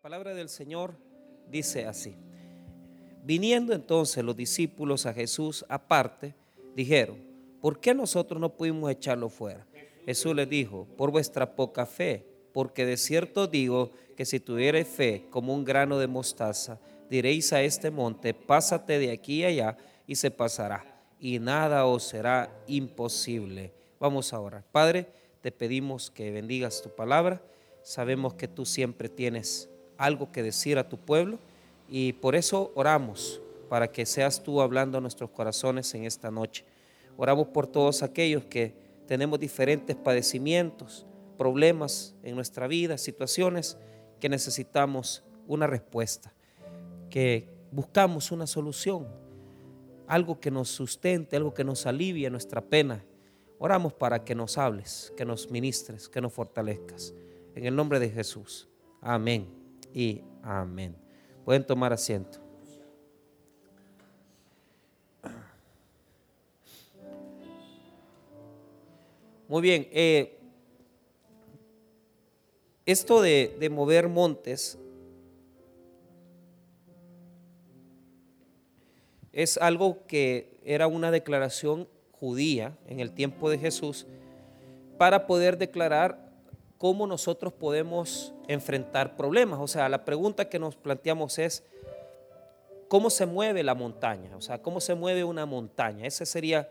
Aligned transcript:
palabra 0.00 0.32
del 0.32 0.48
Señor 0.48 0.94
dice 1.50 1.86
así. 1.86 2.14
Viniendo 3.24 3.72
entonces 3.72 4.22
los 4.24 4.36
discípulos 4.36 5.06
a 5.06 5.12
Jesús 5.12 5.64
aparte, 5.68 6.36
dijeron, 6.76 7.18
¿por 7.60 7.80
qué 7.80 7.94
nosotros 7.94 8.40
no 8.40 8.54
pudimos 8.54 8.90
echarlo 8.92 9.28
fuera? 9.28 9.66
Jesús 10.06 10.36
les 10.36 10.48
dijo, 10.48 10.86
por 10.96 11.10
vuestra 11.10 11.56
poca 11.56 11.84
fe, 11.84 12.24
porque 12.52 12.86
de 12.86 12.96
cierto 12.96 13.48
digo 13.48 13.90
que 14.16 14.24
si 14.24 14.38
tuvierais 14.38 14.86
fe 14.86 15.26
como 15.30 15.52
un 15.52 15.64
grano 15.64 15.98
de 15.98 16.06
mostaza, 16.06 16.78
diréis 17.10 17.52
a 17.52 17.62
este 17.62 17.90
monte, 17.90 18.34
pásate 18.34 19.00
de 19.00 19.10
aquí 19.10 19.42
a 19.42 19.48
allá 19.48 19.76
y 20.06 20.14
se 20.14 20.30
pasará, 20.30 21.02
y 21.18 21.40
nada 21.40 21.86
os 21.86 22.04
será 22.04 22.62
imposible. 22.68 23.74
Vamos 23.98 24.32
a 24.32 24.40
orar. 24.40 24.64
Padre, 24.70 25.08
te 25.40 25.50
pedimos 25.50 26.08
que 26.10 26.30
bendigas 26.30 26.82
tu 26.82 26.90
palabra. 26.94 27.42
Sabemos 27.82 28.34
que 28.34 28.46
tú 28.46 28.64
siempre 28.64 29.08
tienes 29.08 29.68
algo 29.98 30.32
que 30.32 30.42
decir 30.42 30.78
a 30.78 30.88
tu 30.88 30.96
pueblo 30.96 31.38
y 31.88 32.14
por 32.14 32.34
eso 32.34 32.72
oramos 32.74 33.42
para 33.68 33.90
que 33.90 34.06
seas 34.06 34.42
tú 34.42 34.62
hablando 34.62 34.96
a 34.96 35.00
nuestros 35.00 35.30
corazones 35.30 35.92
en 35.94 36.04
esta 36.04 36.30
noche. 36.30 36.64
Oramos 37.16 37.48
por 37.48 37.66
todos 37.66 38.02
aquellos 38.02 38.44
que 38.44 38.74
tenemos 39.06 39.40
diferentes 39.40 39.96
padecimientos, 39.96 41.06
problemas 41.36 42.14
en 42.22 42.34
nuestra 42.34 42.66
vida, 42.66 42.96
situaciones 42.96 43.76
que 44.20 44.28
necesitamos 44.28 45.24
una 45.46 45.66
respuesta, 45.66 46.32
que 47.10 47.48
buscamos 47.70 48.30
una 48.30 48.46
solución, 48.46 49.08
algo 50.06 50.40
que 50.40 50.50
nos 50.50 50.68
sustente, 50.68 51.36
algo 51.36 51.52
que 51.52 51.64
nos 51.64 51.86
alivie 51.86 52.30
nuestra 52.30 52.60
pena. 52.60 53.04
Oramos 53.58 53.92
para 53.92 54.24
que 54.24 54.34
nos 54.34 54.56
hables, 54.56 55.12
que 55.16 55.24
nos 55.24 55.50
ministres, 55.50 56.08
que 56.08 56.20
nos 56.20 56.32
fortalezcas. 56.32 57.12
En 57.54 57.66
el 57.66 57.74
nombre 57.74 57.98
de 57.98 58.08
Jesús. 58.10 58.68
Amén 59.00 59.57
y 59.94 60.22
amén. 60.42 60.96
Pueden 61.44 61.66
tomar 61.66 61.92
asiento. 61.92 62.38
Muy 69.48 69.62
bien, 69.62 69.88
eh, 69.92 70.38
esto 72.84 73.22
de, 73.22 73.56
de 73.58 73.70
mover 73.70 74.08
montes 74.08 74.78
es 79.32 79.56
algo 79.56 80.06
que 80.06 80.60
era 80.64 80.86
una 80.86 81.10
declaración 81.10 81.88
judía 82.12 82.76
en 82.86 83.00
el 83.00 83.12
tiempo 83.12 83.48
de 83.48 83.58
Jesús 83.58 84.06
para 84.98 85.26
poder 85.26 85.56
declarar 85.56 86.27
cómo 86.78 87.06
nosotros 87.06 87.52
podemos 87.52 88.32
enfrentar 88.46 89.16
problemas. 89.16 89.58
O 89.60 89.66
sea, 89.66 89.88
la 89.88 90.04
pregunta 90.04 90.48
que 90.48 90.58
nos 90.58 90.76
planteamos 90.76 91.38
es, 91.38 91.64
¿cómo 92.86 93.10
se 93.10 93.26
mueve 93.26 93.62
la 93.64 93.74
montaña? 93.74 94.36
O 94.36 94.40
sea, 94.40 94.62
¿cómo 94.62 94.80
se 94.80 94.94
mueve 94.94 95.24
una 95.24 95.44
montaña? 95.44 96.06
Ese 96.06 96.24
sería 96.24 96.70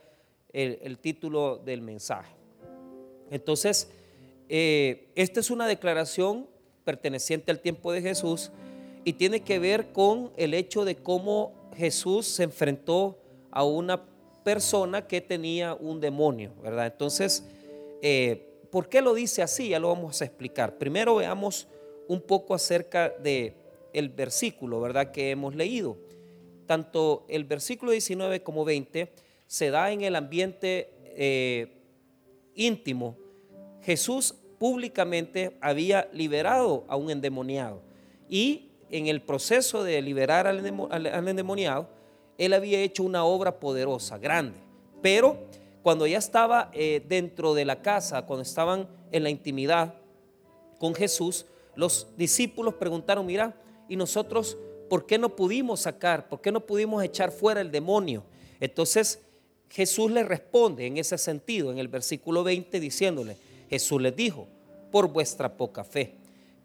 el, 0.54 0.98
título 0.98 1.58
del 1.58 1.82
mensaje. 1.82 2.34
Entonces, 3.30 3.92
eh, 4.50 5.10
esta 5.16 5.42
es 5.42 5.52
una 5.52 5.68
declaración 5.68 6.48
perteneciente 6.86 7.52
al 7.52 7.60
tiempo 7.60 7.92
de 7.92 8.02
Jesús 8.02 8.52
y 9.04 9.14
tiene 9.14 9.42
que 9.42 9.60
ver 9.60 9.92
con 9.92 10.32
el 10.38 10.54
hecho 10.54 10.86
de 10.86 10.96
cómo 10.96 11.54
Jesús 11.76 12.26
se 12.26 12.44
enfrentó 12.44 13.20
a 13.52 13.64
una 13.66 14.06
persona 14.44 15.06
que 15.06 15.20
tenía 15.20 15.74
un 15.74 16.00
demonio, 16.00 16.54
¿verdad? 16.64 16.88
Entonces, 16.88 17.46
eh, 18.02 18.48
¿Por 18.78 18.90
qué 18.90 19.02
lo 19.02 19.16
dice 19.16 19.42
así? 19.42 19.70
Ya 19.70 19.80
lo 19.80 19.88
vamos 19.88 20.22
a 20.22 20.26
explicar. 20.26 20.78
Primero 20.78 21.16
veamos 21.16 21.68
un 22.08 22.22
poco 22.22 22.54
acerca 22.54 23.10
de 23.10 23.56
el 23.92 24.10
versículo, 24.10 24.80
¿verdad? 24.80 25.10
Que 25.10 25.32
hemos 25.32 25.56
leído. 25.56 25.98
Tanto 26.68 27.26
el 27.28 27.44
versículo 27.46 27.92
19 27.92 28.44
como 28.44 28.66
20 28.66 29.12
se 29.48 29.72
da 29.72 29.92
en 29.92 30.02
el 30.02 30.16
ambiente 30.16 30.94
eh, 31.16 31.74
íntimo. 32.54 33.18
Jesús 33.82 34.36
públicamente 34.60 35.58
había 35.60 36.08
liberado 36.14 36.86
a 36.88 36.98
un 36.98 37.10
endemoniado 37.10 37.82
y 38.30 38.70
en 38.92 39.08
el 39.08 39.24
proceso 39.24 39.84
de 39.84 40.04
liberar 40.04 40.46
al, 40.46 41.28
endemoniado, 41.28 41.90
él 42.38 42.54
había 42.54 42.80
hecho 42.82 43.02
una 43.02 43.24
obra 43.24 43.60
poderosa, 43.60 44.20
grande, 44.20 44.60
pero 45.02 45.48
cuando 45.88 46.06
ya 46.06 46.18
estaba 46.18 46.70
eh, 46.74 47.02
dentro 47.08 47.54
de 47.54 47.64
la 47.64 47.82
casa, 47.82 48.24
cuando 48.24 48.44
estaban 48.44 48.90
en 49.10 49.24
la 49.24 49.30
intimidad 49.30 49.94
con 50.80 50.94
Jesús, 50.94 51.46
los 51.78 52.08
discípulos 52.18 52.74
preguntaron, 52.74 53.26
mira, 53.26 53.56
¿y 53.88 53.96
nosotros 53.96 54.58
por 54.90 55.06
qué 55.06 55.18
no 55.18 55.34
pudimos 55.34 55.80
sacar, 55.80 56.28
por 56.28 56.42
qué 56.42 56.52
no 56.52 56.66
pudimos 56.66 57.02
echar 57.06 57.32
fuera 57.32 57.62
el 57.62 57.72
demonio? 57.72 58.26
Entonces 58.60 59.22
Jesús 59.70 60.12
les 60.12 60.28
responde 60.28 60.88
en 60.88 60.98
ese 60.98 61.18
sentido, 61.18 61.72
en 61.72 61.78
el 61.78 61.88
versículo 61.88 62.44
20, 62.44 62.82
diciéndole, 62.82 63.38
Jesús 63.70 64.02
les 64.02 64.14
dijo, 64.14 64.50
por 64.92 65.08
vuestra 65.08 65.56
poca 65.56 65.86
fe, 65.86 66.16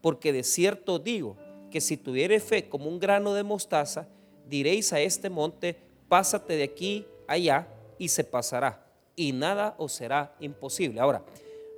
porque 0.00 0.32
de 0.32 0.42
cierto 0.42 0.98
digo 0.98 1.36
que 1.70 1.80
si 1.80 1.96
tuvieres 1.96 2.42
fe 2.42 2.68
como 2.68 2.88
un 2.88 2.98
grano 2.98 3.34
de 3.34 3.44
mostaza, 3.44 4.08
diréis 4.48 4.92
a 4.92 5.00
este 5.00 5.30
monte, 5.30 5.76
pásate 6.08 6.56
de 6.56 6.64
aquí 6.64 7.06
allá 7.28 7.68
y 8.00 8.08
se 8.08 8.24
pasará 8.24 8.81
y 9.16 9.32
nada 9.32 9.74
os 9.78 9.92
será 9.92 10.34
imposible. 10.40 11.00
Ahora, 11.00 11.22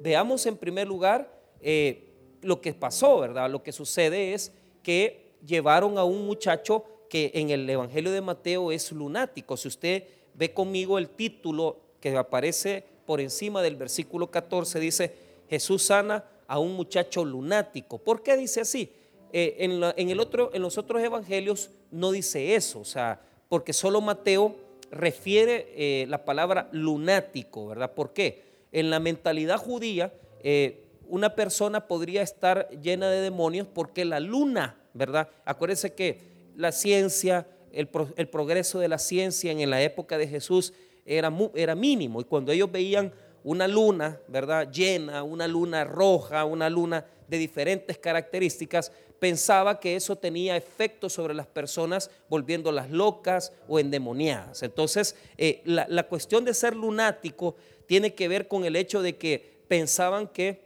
veamos 0.01 0.47
en 0.47 0.57
primer 0.57 0.87
lugar 0.87 1.31
eh, 1.61 2.09
lo 2.43 2.61
que 2.61 2.75
pasó, 2.75 3.21
¿verdad? 3.21 3.51
Lo 3.51 3.63
que 3.63 3.73
sucede 3.73 4.35
es 4.35 4.53
que 4.83 5.35
llevaron 5.45 5.99
a 5.99 6.05
un 6.05 6.27
muchacho 6.27 6.85
que 7.09 7.31
en 7.35 7.51
el 7.51 7.69
Evangelio 7.69 8.13
de 8.13 8.21
Mateo 8.21 8.73
es 8.73 8.93
lunático. 8.93 9.57
Si 9.57 9.69
usted 9.69 10.05
ve 10.35 10.53
conmigo 10.53 10.99
el 10.99 11.09
título 11.09 11.79
que 12.01 12.17
aparece 12.17 12.85
por 13.07 13.21
encima 13.21 13.63
del 13.63 13.77
versículo 13.77 14.31
14, 14.31 14.81
dice, 14.81 15.15
Jesús 15.49 15.85
sana 15.85 16.25
a 16.47 16.59
un 16.59 16.75
muchacho 16.75 17.25
lunático. 17.25 17.99
¿Por 17.99 18.23
qué 18.23 18.37
dice 18.37 18.61
así? 18.61 18.91
Eh, 19.33 19.57
en, 19.61 19.83
en, 19.97 20.11
el 20.11 20.21
otro, 20.21 20.51
en 20.55 20.63
los 20.63 20.79
otros 20.79 21.03
evangelios 21.03 21.71
no 21.91 22.13
dice 22.13 22.55
eso, 22.55 22.81
o 22.81 22.85
sea, 22.85 23.21
porque 23.49 23.73
solo 23.73 24.01
Mateo 24.01 24.55
refiere 24.95 25.73
eh, 25.77 26.07
la 26.09 26.25
palabra 26.25 26.69
lunático, 26.73 27.67
¿verdad? 27.69 27.93
¿Por 27.93 28.13
qué? 28.13 28.43
En 28.73 28.91
la 28.91 29.01
mentalidad 29.01 29.59
judía, 29.59 30.13
eh, 30.43 30.85
una 31.07 31.35
persona 31.35 31.87
podría 31.87 32.23
estar 32.23 32.69
llena 32.81 33.11
de 33.11 33.21
demonios 33.21 33.67
porque 33.67 34.05
la 34.05 34.21
luna, 34.21 34.77
¿verdad? 34.95 35.29
Acuérdense 35.45 35.95
que 35.95 36.19
la 36.57 36.73
ciencia, 36.73 37.47
el, 37.73 37.89
progreso 37.89 38.79
de 38.79 38.89
la 38.89 38.99
ciencia 38.99 39.53
en 39.53 39.69
la 39.69 39.83
época 39.83 40.19
de 40.19 40.29
Jesús 40.29 40.73
era, 41.05 41.33
era 41.55 41.75
mínimo 41.75 42.21
y 42.21 42.25
cuando 42.25 42.53
ellos 42.53 42.71
veían 42.71 43.13
una 43.43 43.69
luna, 43.69 44.19
¿verdad? 44.29 44.71
Llena, 44.73 45.23
una 45.23 45.47
luna 45.47 45.85
roja, 45.85 46.45
una 46.45 46.71
luna 46.71 47.05
de 47.29 47.39
diferentes 47.39 47.99
características, 47.99 48.91
pensaba 49.19 49.81
que 49.81 49.97
eso 49.97 50.17
tenía 50.17 50.57
efecto 50.57 51.09
sobre 51.09 51.35
las 51.35 51.47
personas, 51.47 52.11
volviéndolas 52.29 52.91
locas 52.91 53.53
o 53.69 53.79
endemoniadas. 53.79 54.63
Entonces, 54.63 55.17
eh, 55.39 55.63
la, 55.65 56.03
cuestión 56.09 56.45
de 56.45 56.55
ser 56.55 56.77
lunático 56.77 57.57
tiene 57.87 58.15
que 58.15 58.29
ver 58.29 58.49
con 58.49 58.65
el 58.65 58.77
hecho 58.77 59.03
de 59.03 59.17
que 59.17 59.63
pensaban 59.69 60.29
que 60.29 60.65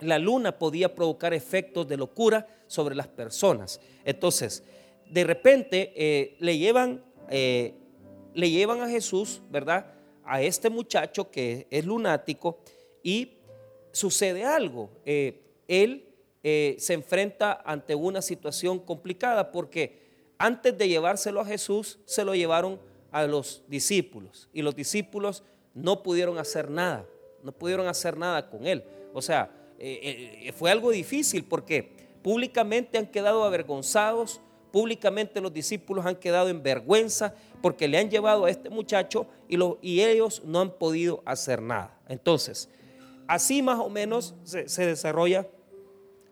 la 0.00 0.18
luna 0.18 0.58
podía 0.58 0.94
provocar 0.94 1.34
efectos 1.34 1.86
de 1.86 1.96
locura 1.96 2.46
sobre 2.66 2.94
las 2.94 3.08
personas. 3.08 3.80
Entonces, 4.04 4.64
de 5.08 5.24
repente 5.24 5.92
eh, 5.94 6.36
le, 6.40 6.58
llevan, 6.58 7.04
eh, 7.30 7.74
le 8.34 8.50
llevan 8.50 8.80
a 8.80 8.88
Jesús, 8.88 9.40
¿verdad? 9.50 9.94
A 10.24 10.42
este 10.42 10.70
muchacho 10.70 11.30
que 11.30 11.66
es 11.70 11.84
lunático 11.84 12.58
y 13.02 13.34
sucede 13.92 14.44
algo. 14.44 14.90
él 15.04 16.13
eh, 16.46 16.76
se 16.78 16.92
enfrenta 16.92 17.62
ante 17.64 17.94
una 17.94 18.20
situación 18.20 18.78
complicada 18.78 19.50
porque 19.50 20.04
antes 20.36 20.76
de 20.76 20.88
llevárselo 20.88 21.40
a 21.40 21.46
Jesús, 21.46 21.98
se 22.04 22.22
lo 22.22 22.34
llevaron 22.34 22.78
a 23.12 23.26
los 23.26 23.62
discípulos 23.66 24.50
y 24.52 24.60
los 24.60 24.76
discípulos 24.76 25.42
no 25.72 26.02
pudieron 26.02 26.36
hacer 26.36 26.70
nada, 26.70 27.06
no 27.42 27.50
pudieron 27.50 27.86
hacer 27.86 28.18
nada 28.18 28.50
con 28.50 28.66
él. 28.66 28.84
O 29.14 29.22
sea, 29.22 29.50
eh, 29.78 30.42
eh, 30.42 30.52
fue 30.52 30.70
algo 30.70 30.90
difícil 30.90 31.44
porque 31.44 31.90
públicamente 32.22 32.98
han 32.98 33.06
quedado 33.06 33.44
avergonzados, 33.44 34.42
públicamente 34.70 35.40
los 35.40 35.52
discípulos 35.52 36.04
han 36.04 36.16
quedado 36.16 36.50
en 36.50 36.62
vergüenza 36.62 37.34
porque 37.62 37.88
le 37.88 37.96
han 37.96 38.10
llevado 38.10 38.44
a 38.44 38.50
este 38.50 38.68
muchacho 38.68 39.26
y, 39.48 39.58
y 39.80 40.02
ellos 40.02 40.42
no 40.44 40.60
han 40.60 40.72
podido 40.72 41.22
hacer 41.24 41.62
nada. 41.62 41.98
Entonces, 42.06 42.68
así 43.26 43.62
más 43.62 43.78
o 43.78 43.88
menos 43.88 44.34
se 44.44 44.84
desarrolla 44.84 45.48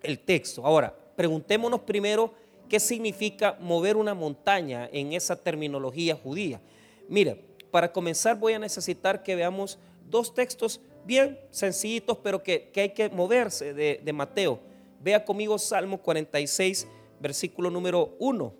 el 0.02 0.18
texto. 0.18 0.64
Ahora, 0.66 0.94
preguntémonos 1.16 1.80
primero 1.80 2.32
qué 2.68 2.80
significa 2.80 3.56
mover 3.60 3.96
una 3.96 4.14
montaña 4.14 4.88
en 4.92 5.12
esa 5.12 5.36
terminología 5.36 6.16
judía. 6.16 6.60
Mira, 7.08 7.36
para 7.70 7.92
comenzar 7.92 8.38
voy 8.38 8.54
a 8.54 8.58
necesitar 8.58 9.22
que 9.22 9.34
veamos 9.34 9.78
dos 10.08 10.34
textos 10.34 10.80
bien 11.04 11.38
sencillitos, 11.50 12.18
pero 12.22 12.42
que, 12.42 12.70
hay 12.76 12.90
que 12.90 13.08
moverse 13.08 13.74
de, 13.74 14.00
de 14.02 14.12
Mateo. 14.12 14.60
Vea 15.00 15.24
conmigo 15.24 15.58
Salmo 15.58 15.98
46, 15.98 16.86
versículo 17.20 17.70
número 17.70 18.14
1. 18.18 18.54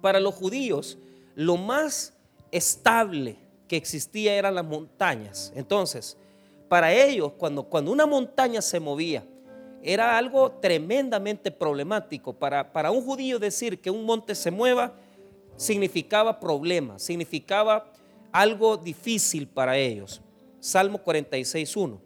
Para 0.00 0.18
los 0.18 0.34
judíos, 0.34 0.98
lo 1.34 1.56
más 1.56 2.14
estable 2.50 3.36
que 3.68 3.76
existía 3.76 4.34
eran 4.34 4.54
las 4.54 4.64
montañas. 4.64 5.52
Entonces, 5.54 6.16
para 6.68 6.92
ellos, 6.92 7.32
cuando, 7.38 7.64
cuando 7.64 7.92
una 7.92 8.06
montaña 8.06 8.62
se 8.62 8.80
movía, 8.80 9.24
era 9.82 10.16
algo 10.16 10.52
tremendamente 10.52 11.50
problemático. 11.50 12.32
Para, 12.32 12.72
para 12.72 12.90
un 12.90 13.02
judío 13.02 13.38
decir 13.38 13.80
que 13.80 13.90
un 13.90 14.04
monte 14.04 14.34
se 14.34 14.50
mueva 14.50 14.94
significaba 15.56 16.40
problema, 16.40 16.98
significaba 16.98 17.92
algo 18.30 18.76
difícil 18.76 19.46
para 19.46 19.76
ellos. 19.76 20.22
Salmo 20.60 21.02
46.1. 21.04 21.98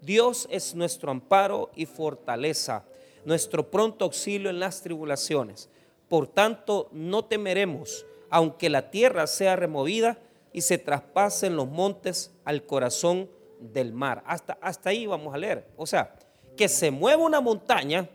Dios 0.00 0.48
es 0.50 0.74
nuestro 0.74 1.10
amparo 1.10 1.70
y 1.74 1.86
fortaleza, 1.86 2.84
nuestro 3.24 3.70
pronto 3.70 4.06
auxilio 4.06 4.48
en 4.48 4.60
las 4.60 4.80
tribulaciones. 4.80 5.68
Por 6.08 6.26
tanto, 6.26 6.88
no 6.92 7.24
temeremos, 7.24 8.06
aunque 8.30 8.70
la 8.70 8.90
tierra 8.90 9.26
sea 9.26 9.56
removida 9.56 10.18
y 10.52 10.62
se 10.62 10.78
traspasen 10.78 11.54
los 11.54 11.68
montes 11.68 12.32
al 12.44 12.64
corazón 12.64 13.28
del 13.60 13.92
mar. 13.92 14.22
Hasta, 14.26 14.58
hasta 14.62 14.90
ahí 14.90 15.06
vamos 15.06 15.34
a 15.34 15.38
leer. 15.38 15.68
O 15.76 15.86
sea, 15.86 16.14
que 16.60 16.68
se 16.68 16.90
mueva 16.90 17.22
una 17.22 17.40
montaña 17.40 18.06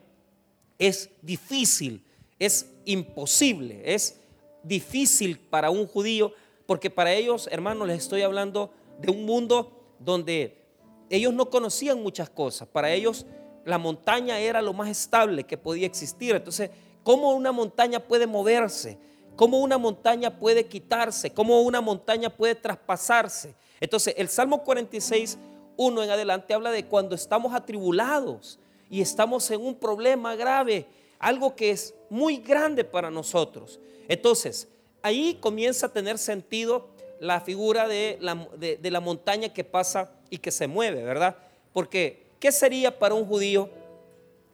es 0.77 1.09
difícil, 1.23 2.05
es 2.37 2.71
imposible, 2.85 3.81
es 3.83 4.19
difícil 4.61 5.39
para 5.39 5.71
un 5.71 5.87
judío, 5.87 6.31
porque 6.67 6.91
para 6.91 7.11
ellos, 7.11 7.49
hermanos, 7.51 7.87
les 7.87 8.03
estoy 8.03 8.21
hablando 8.21 8.69
de 8.99 9.09
un 9.09 9.25
mundo 9.25 9.95
donde 9.97 10.61
ellos 11.09 11.33
no 11.33 11.49
conocían 11.49 12.03
muchas 12.03 12.29
cosas. 12.29 12.67
Para 12.67 12.93
ellos 12.93 13.25
la 13.65 13.79
montaña 13.79 14.37
era 14.37 14.61
lo 14.61 14.73
más 14.73 14.89
estable 14.89 15.45
que 15.45 15.57
podía 15.57 15.87
existir. 15.87 16.35
Entonces, 16.35 16.69
¿cómo 17.01 17.33
una 17.33 17.51
montaña 17.51 17.99
puede 17.99 18.27
moverse? 18.27 18.99
¿Cómo 19.35 19.59
una 19.59 19.79
montaña 19.79 20.37
puede 20.37 20.67
quitarse? 20.67 21.33
¿Cómo 21.33 21.63
una 21.63 21.81
montaña 21.81 22.29
puede 22.29 22.53
traspasarse? 22.53 23.55
Entonces, 23.79 24.13
el 24.15 24.29
Salmo 24.29 24.63
46, 24.63 25.35
1 25.77 26.03
en 26.03 26.09
adelante 26.09 26.53
habla 26.53 26.71
de 26.71 26.85
cuando 26.85 27.15
estamos 27.15 27.53
atribulados 27.53 28.59
y 28.89 29.01
estamos 29.01 29.49
en 29.51 29.61
un 29.61 29.75
problema 29.75 30.35
grave, 30.35 30.85
algo 31.19 31.55
que 31.55 31.71
es 31.71 31.93
muy 32.09 32.37
grande 32.37 32.83
para 32.83 33.09
nosotros. 33.09 33.79
Entonces, 34.07 34.67
ahí 35.01 35.37
comienza 35.39 35.87
a 35.87 35.93
tener 35.93 36.17
sentido 36.17 36.87
la 37.19 37.41
figura 37.41 37.87
de 37.87 38.17
la, 38.21 38.47
de, 38.57 38.91
la 38.91 38.99
montaña 38.99 39.53
que 39.53 39.63
pasa 39.63 40.11
y 40.29 40.37
que 40.37 40.51
se 40.51 40.67
mueve, 40.67 41.03
¿verdad? 41.03 41.37
Porque, 41.73 42.27
¿qué 42.39 42.51
sería 42.51 42.97
para 42.97 43.15
un 43.15 43.25
judío 43.25 43.69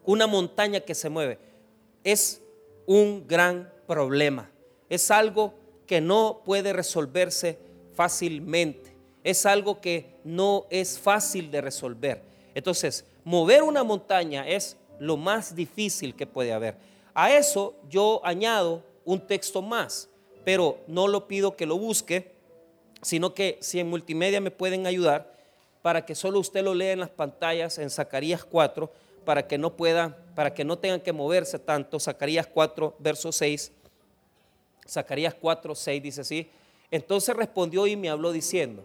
una 0.05 0.27
montaña 0.27 0.79
que 0.79 0.95
se 0.95 1.09
mueve? 1.09 1.39
Es 2.03 2.41
un 2.85 3.27
gran 3.27 3.71
problema. 3.87 4.49
Es 4.89 5.11
algo 5.11 5.53
que 5.85 6.01
no 6.01 6.41
puede 6.45 6.73
resolverse 6.73 7.57
fácilmente. 7.93 8.90
Es 9.23 9.45
algo 9.45 9.81
que 9.81 10.15
no 10.23 10.65
es 10.69 10.99
fácil 10.99 11.51
de 11.51 11.61
resolver. 11.61 12.21
Entonces, 12.55 13.05
mover 13.23 13.63
una 13.63 13.83
montaña 13.83 14.47
es 14.47 14.77
lo 14.99 15.17
más 15.17 15.55
difícil 15.55 16.15
que 16.15 16.27
puede 16.27 16.53
haber. 16.53 16.75
A 17.13 17.35
eso 17.35 17.75
yo 17.89 18.21
añado 18.23 18.83
un 19.05 19.25
texto 19.25 19.61
más, 19.61 20.09
pero 20.43 20.79
no 20.87 21.07
lo 21.07 21.27
pido 21.27 21.55
que 21.55 21.65
lo 21.65 21.77
busque, 21.77 22.31
sino 23.01 23.33
que 23.33 23.57
si 23.61 23.79
en 23.79 23.89
multimedia 23.89 24.41
me 24.41 24.51
pueden 24.51 24.85
ayudar 24.85 25.35
para 25.81 26.05
que 26.05 26.15
solo 26.15 26.39
usted 26.39 26.63
lo 26.63 26.73
lea 26.73 26.93
en 26.93 26.99
las 26.99 27.09
pantallas 27.09 27.77
en 27.79 27.89
Zacarías 27.89 28.43
4, 28.43 28.91
para 29.25 29.47
que 29.47 29.57
no 29.57 29.75
pueda, 29.75 30.17
para 30.35 30.53
que 30.53 30.63
no 30.63 30.77
tengan 30.77 31.01
que 31.01 31.11
moverse 31.11 31.59
tanto. 31.59 31.99
Zacarías 31.99 32.47
4, 32.47 32.95
verso 32.99 33.31
6. 33.31 33.71
Zacarías 34.87 35.33
4, 35.33 35.75
6 35.75 36.03
dice 36.03 36.21
así. 36.21 36.49
Entonces 36.89 37.35
respondió 37.35 37.87
y 37.87 37.95
me 37.95 38.09
habló 38.09 38.31
diciendo, 38.31 38.83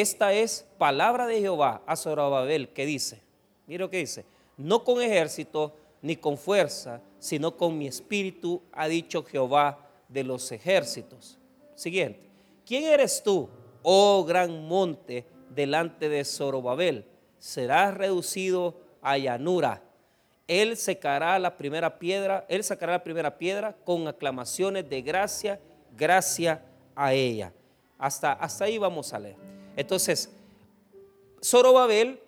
esta 0.00 0.34
es 0.34 0.66
palabra 0.76 1.26
de 1.26 1.40
Jehová 1.40 1.80
a 1.86 1.96
Zorobabel 1.96 2.68
que 2.68 2.84
dice, 2.84 3.22
mira 3.66 3.84
lo 3.84 3.90
que 3.90 3.96
dice, 3.96 4.26
no 4.58 4.84
con 4.84 5.00
ejército 5.00 5.74
ni 6.02 6.16
con 6.16 6.36
fuerza, 6.36 7.00
sino 7.18 7.56
con 7.56 7.78
mi 7.78 7.86
espíritu, 7.86 8.62
ha 8.72 8.88
dicho 8.88 9.24
Jehová 9.24 9.88
de 10.08 10.22
los 10.22 10.52
ejércitos. 10.52 11.38
Siguiente. 11.74 12.20
¿Quién 12.66 12.84
eres 12.84 13.22
tú, 13.22 13.48
oh 13.82 14.22
gran 14.24 14.68
monte, 14.68 15.24
delante 15.48 16.10
de 16.10 16.26
Zorobabel? 16.26 17.06
Serás 17.38 17.94
reducido 17.94 18.76
a 19.00 19.16
llanura. 19.16 19.82
Él 20.46 20.76
secará 20.76 21.38
la 21.38 21.56
primera 21.56 21.98
piedra, 21.98 22.44
él 22.50 22.62
sacará 22.64 22.92
la 22.92 23.02
primera 23.02 23.38
piedra 23.38 23.74
con 23.84 24.06
aclamaciones 24.06 24.90
de 24.90 25.00
gracia, 25.00 25.58
gracia 25.96 26.62
a 26.94 27.14
ella. 27.14 27.54
Hasta, 27.96 28.34
hasta 28.34 28.66
ahí 28.66 28.76
vamos 28.76 29.14
a 29.14 29.20
leer. 29.20 29.46
Entonces, 29.76 30.30
Zorobabel 31.44 32.20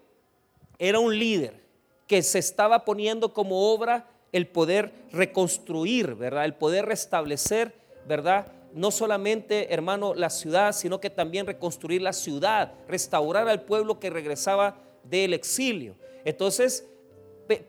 era 0.78 0.98
un 0.98 1.18
líder 1.18 1.60
que 2.06 2.22
se 2.22 2.38
estaba 2.38 2.84
poniendo 2.84 3.32
como 3.32 3.72
obra 3.72 4.08
el 4.32 4.46
poder 4.46 4.92
reconstruir, 5.10 6.14
¿verdad? 6.14 6.44
El 6.44 6.54
poder 6.54 6.86
restablecer, 6.86 7.74
¿verdad? 8.06 8.52
no 8.74 8.90
solamente, 8.90 9.72
hermano, 9.72 10.14
la 10.14 10.30
ciudad, 10.30 10.72
sino 10.72 11.00
que 11.00 11.10
también 11.10 11.46
reconstruir 11.46 12.02
la 12.02 12.12
ciudad, 12.12 12.72
restaurar 12.86 13.48
al 13.48 13.62
pueblo 13.62 13.98
que 13.98 14.10
regresaba 14.10 14.76
del 15.04 15.34
exilio. 15.34 15.96
Entonces, 16.24 16.86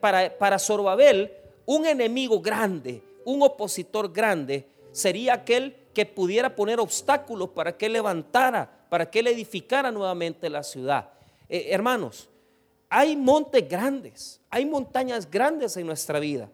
para, 0.00 0.36
para 0.36 0.58
Zorobabel, 0.58 1.32
un 1.64 1.86
enemigo 1.86 2.40
grande, 2.40 3.02
un 3.24 3.42
opositor 3.42 4.12
grande, 4.12 4.68
sería 4.92 5.34
aquel 5.34 5.76
que 5.94 6.06
pudiera 6.06 6.54
poner 6.54 6.80
obstáculos 6.80 7.50
para 7.50 7.76
que 7.76 7.88
levantara, 7.88 8.79
para 8.90 9.10
que 9.10 9.20
él 9.20 9.28
edificara 9.28 9.90
nuevamente 9.90 10.50
la 10.50 10.62
ciudad. 10.62 11.08
Eh, 11.48 11.68
hermanos, 11.70 12.28
hay 12.90 13.16
montes 13.16 13.66
grandes, 13.66 14.42
hay 14.50 14.66
montañas 14.66 15.30
grandes 15.30 15.78
en 15.78 15.86
nuestra 15.86 16.20
vida. 16.20 16.50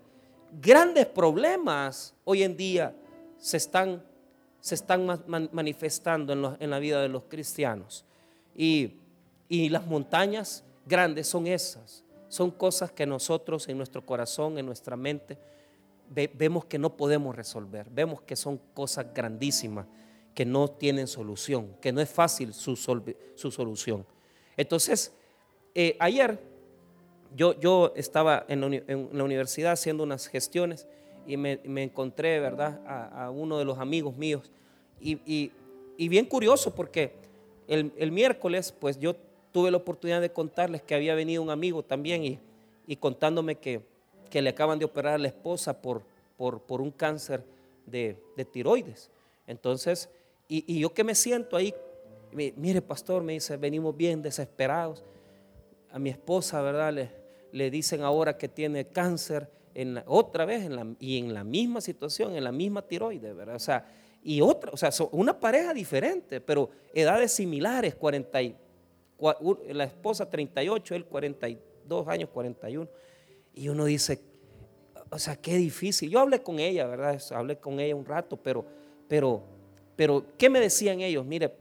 Grandes 0.53 1.07
problemas 1.07 2.15
hoy 2.25 2.45
en 2.45 2.57
día 2.57 2.95
se 3.39 3.57
están 3.57 4.01
se 4.67 4.75
están 4.75 5.07
manifestando 5.53 6.57
en, 6.59 6.71
la 6.71 6.81
vida 6.81 7.01
de 7.01 7.09
los 7.09 7.23
cristianos. 7.29 8.05
Y, 8.53 8.95
las 9.49 9.87
montañas 9.87 10.65
grandes 10.85 11.29
son 11.29 11.47
esas, 11.47 12.03
son 12.29 12.51
cosas 12.51 12.91
que 12.91 13.07
nosotros 13.07 13.69
en 13.69 13.77
nuestro 13.77 14.05
corazón, 14.05 14.59
en 14.59 14.67
nuestra 14.67 14.97
mente, 14.97 15.39
vemos 16.09 16.65
que 16.65 16.81
no 16.81 16.97
podemos 16.97 17.37
resolver, 17.37 17.89
vemos 17.91 18.23
que 18.23 18.35
son 18.35 18.61
cosas 18.75 19.07
grandísimas, 19.15 19.87
que 20.37 20.45
no 20.45 20.69
tienen 20.69 21.07
solución, 21.07 21.75
que 21.81 21.93
no 21.93 22.03
es 22.03 22.11
fácil 22.11 22.53
su, 22.53 22.77
solución. 22.77 24.07
Entonces, 24.59 25.11
eh, 25.75 25.97
ayer 25.99 26.39
yo, 27.35 27.59
yo 27.59 27.95
estaba 27.97 28.45
en 28.47 28.61
la, 28.61 29.25
universidad 29.25 29.73
haciendo 29.73 30.05
unas 30.05 30.29
gestiones 30.29 30.87
y 31.27 31.39
me, 31.39 31.59
encontré, 31.83 32.39
¿verdad?, 32.39 32.81
a, 32.87 33.31
uno 33.31 33.59
de 33.59 33.65
los 33.65 33.79
amigos 33.79 34.15
míos. 34.19 34.53
Y, 35.01 35.51
bien 35.97 36.27
curioso 36.27 36.75
porque 36.75 37.15
el, 37.67 38.13
miércoles, 38.13 38.75
pues 38.79 39.01
yo 39.01 39.17
tuve 39.53 39.71
la 39.71 39.79
oportunidad 39.79 40.21
de 40.21 40.31
contarles 40.31 40.83
que 40.83 40.95
había 40.95 41.15
venido 41.15 41.43
un 41.43 41.49
amigo 41.49 41.83
también 41.83 42.39
y, 42.87 42.97
contándome 42.97 43.55
que, 43.57 43.81
que, 44.29 44.43
le 44.43 44.51
acaban 44.51 44.79
de 44.79 44.85
operar 44.85 45.15
a 45.15 45.19
la 45.19 45.29
esposa 45.29 45.81
por, 45.81 46.03
por, 46.37 46.61
por 46.61 46.83
un 46.83 46.91
cáncer 46.91 47.43
de, 47.87 48.19
tiroides. 48.53 49.11
Entonces, 49.47 50.11
y, 50.49 50.79
yo 50.79 50.93
que 50.95 51.05
me 51.05 51.15
siento 51.15 51.57
ahí, 51.57 51.75
mire 52.33 52.83
pastor, 52.83 53.23
me 53.23 53.35
dice, 53.35 53.57
venimos 53.57 53.97
bien 53.97 54.23
desesperados. 54.23 55.05
A 55.91 55.99
mi 55.99 56.11
esposa, 56.11 56.61
¿verdad? 56.61 56.93
Le, 57.53 57.71
dicen 57.71 58.03
ahora 58.03 58.37
que 58.37 58.49
tiene 58.49 58.87
cáncer 58.89 59.51
en 59.75 60.03
otra 60.07 60.45
vez 60.45 60.65
en 60.65 60.77
la, 60.77 60.87
y 60.99 61.19
en 61.19 61.33
la 61.33 61.45
misma 61.45 61.81
situación, 61.81 62.37
en 62.37 62.45
la 62.45 62.53
misma 62.53 62.83
tiroides, 62.83 63.35
¿verdad? 63.35 63.57
O 63.57 63.61
sea, 63.61 63.87
y 64.23 64.41
otra, 64.41 64.73
o 64.73 64.77
sea, 64.77 64.91
una 65.13 65.39
pareja 65.39 65.73
diferente, 65.73 66.41
pero 66.41 66.71
edades 66.93 67.33
similares, 67.33 67.95
40 67.95 68.39
la 69.69 69.85
esposa 69.85 70.29
38, 70.29 70.95
él 70.95 71.07
42 71.07 72.09
años, 72.09 72.29
41. 72.31 72.89
Y 73.55 73.69
uno 73.69 73.85
dice, 73.85 74.21
o 75.11 75.19
sea, 75.19 75.37
qué 75.37 75.57
difícil. 75.57 76.11
Yo 76.11 76.21
hablé 76.21 76.43
con 76.43 76.59
ella, 76.59 76.87
¿verdad? 76.87 77.21
Hablé 77.31 77.59
con 77.59 77.81
ella 77.81 77.95
un 77.95 78.05
rato, 78.05 78.37
pero, 78.37 78.67
pero, 79.09 79.43
pero, 79.97 80.25
¿qué 80.39 80.51
me 80.51 80.61
decían 80.61 81.01
ellos? 81.01 81.25
Mire, 81.25 81.53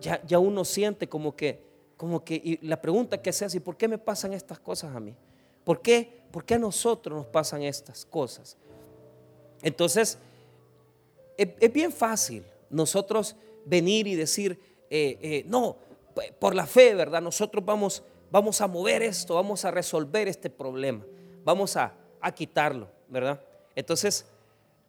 ya, 0.00 0.20
ya 0.26 0.38
uno 0.38 0.64
siente 0.64 1.08
como 1.08 1.34
que, 1.34 1.62
como 1.96 2.24
que, 2.24 2.34
y 2.34 2.66
la 2.66 2.80
pregunta 2.80 3.22
que 3.22 3.32
se 3.32 3.44
hace, 3.44 3.60
¿por 3.60 3.76
qué 3.76 3.86
me 3.88 3.98
pasan 3.98 4.32
estas 4.32 4.58
cosas 4.58 4.94
a 4.94 5.00
mí? 5.00 5.14
¿Por 5.64 5.80
qué, 5.80 6.20
¿Por 6.30 6.44
qué 6.44 6.54
a 6.54 6.58
nosotros 6.58 7.16
nos 7.16 7.26
pasan 7.26 7.62
estas 7.62 8.04
cosas? 8.04 8.56
Entonces, 9.62 10.18
es, 11.36 11.72
bien 11.72 11.92
fácil 11.92 12.44
nosotros 12.68 13.36
venir 13.64 14.06
y 14.06 14.14
decir, 14.14 14.58
eh, 14.90 15.18
eh, 15.20 15.44
no, 15.46 15.76
por 16.38 16.54
la 16.54 16.66
fe, 16.66 16.94
¿verdad? 16.94 17.22
Nosotros 17.22 17.64
vamos, 17.64 18.02
vamos 18.30 18.60
a 18.60 18.66
mover 18.66 19.02
esto, 19.02 19.34
vamos 19.34 19.64
a 19.64 19.70
resolver 19.70 20.28
este 20.28 20.50
problema, 20.50 21.04
vamos 21.44 21.76
a, 21.76 21.94
quitarlo, 22.34 22.88
¿verdad? 23.08 23.40
Entonces, 23.74 24.26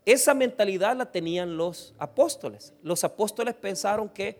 esa 0.06 0.34
mentalidad 0.34 0.96
la 0.96 1.12
tenían 1.12 1.58
los 1.58 1.94
apóstoles. 1.98 2.74
Los 2.82 3.04
apóstoles 3.04 3.56
pensaron 3.56 4.10
que 4.10 4.40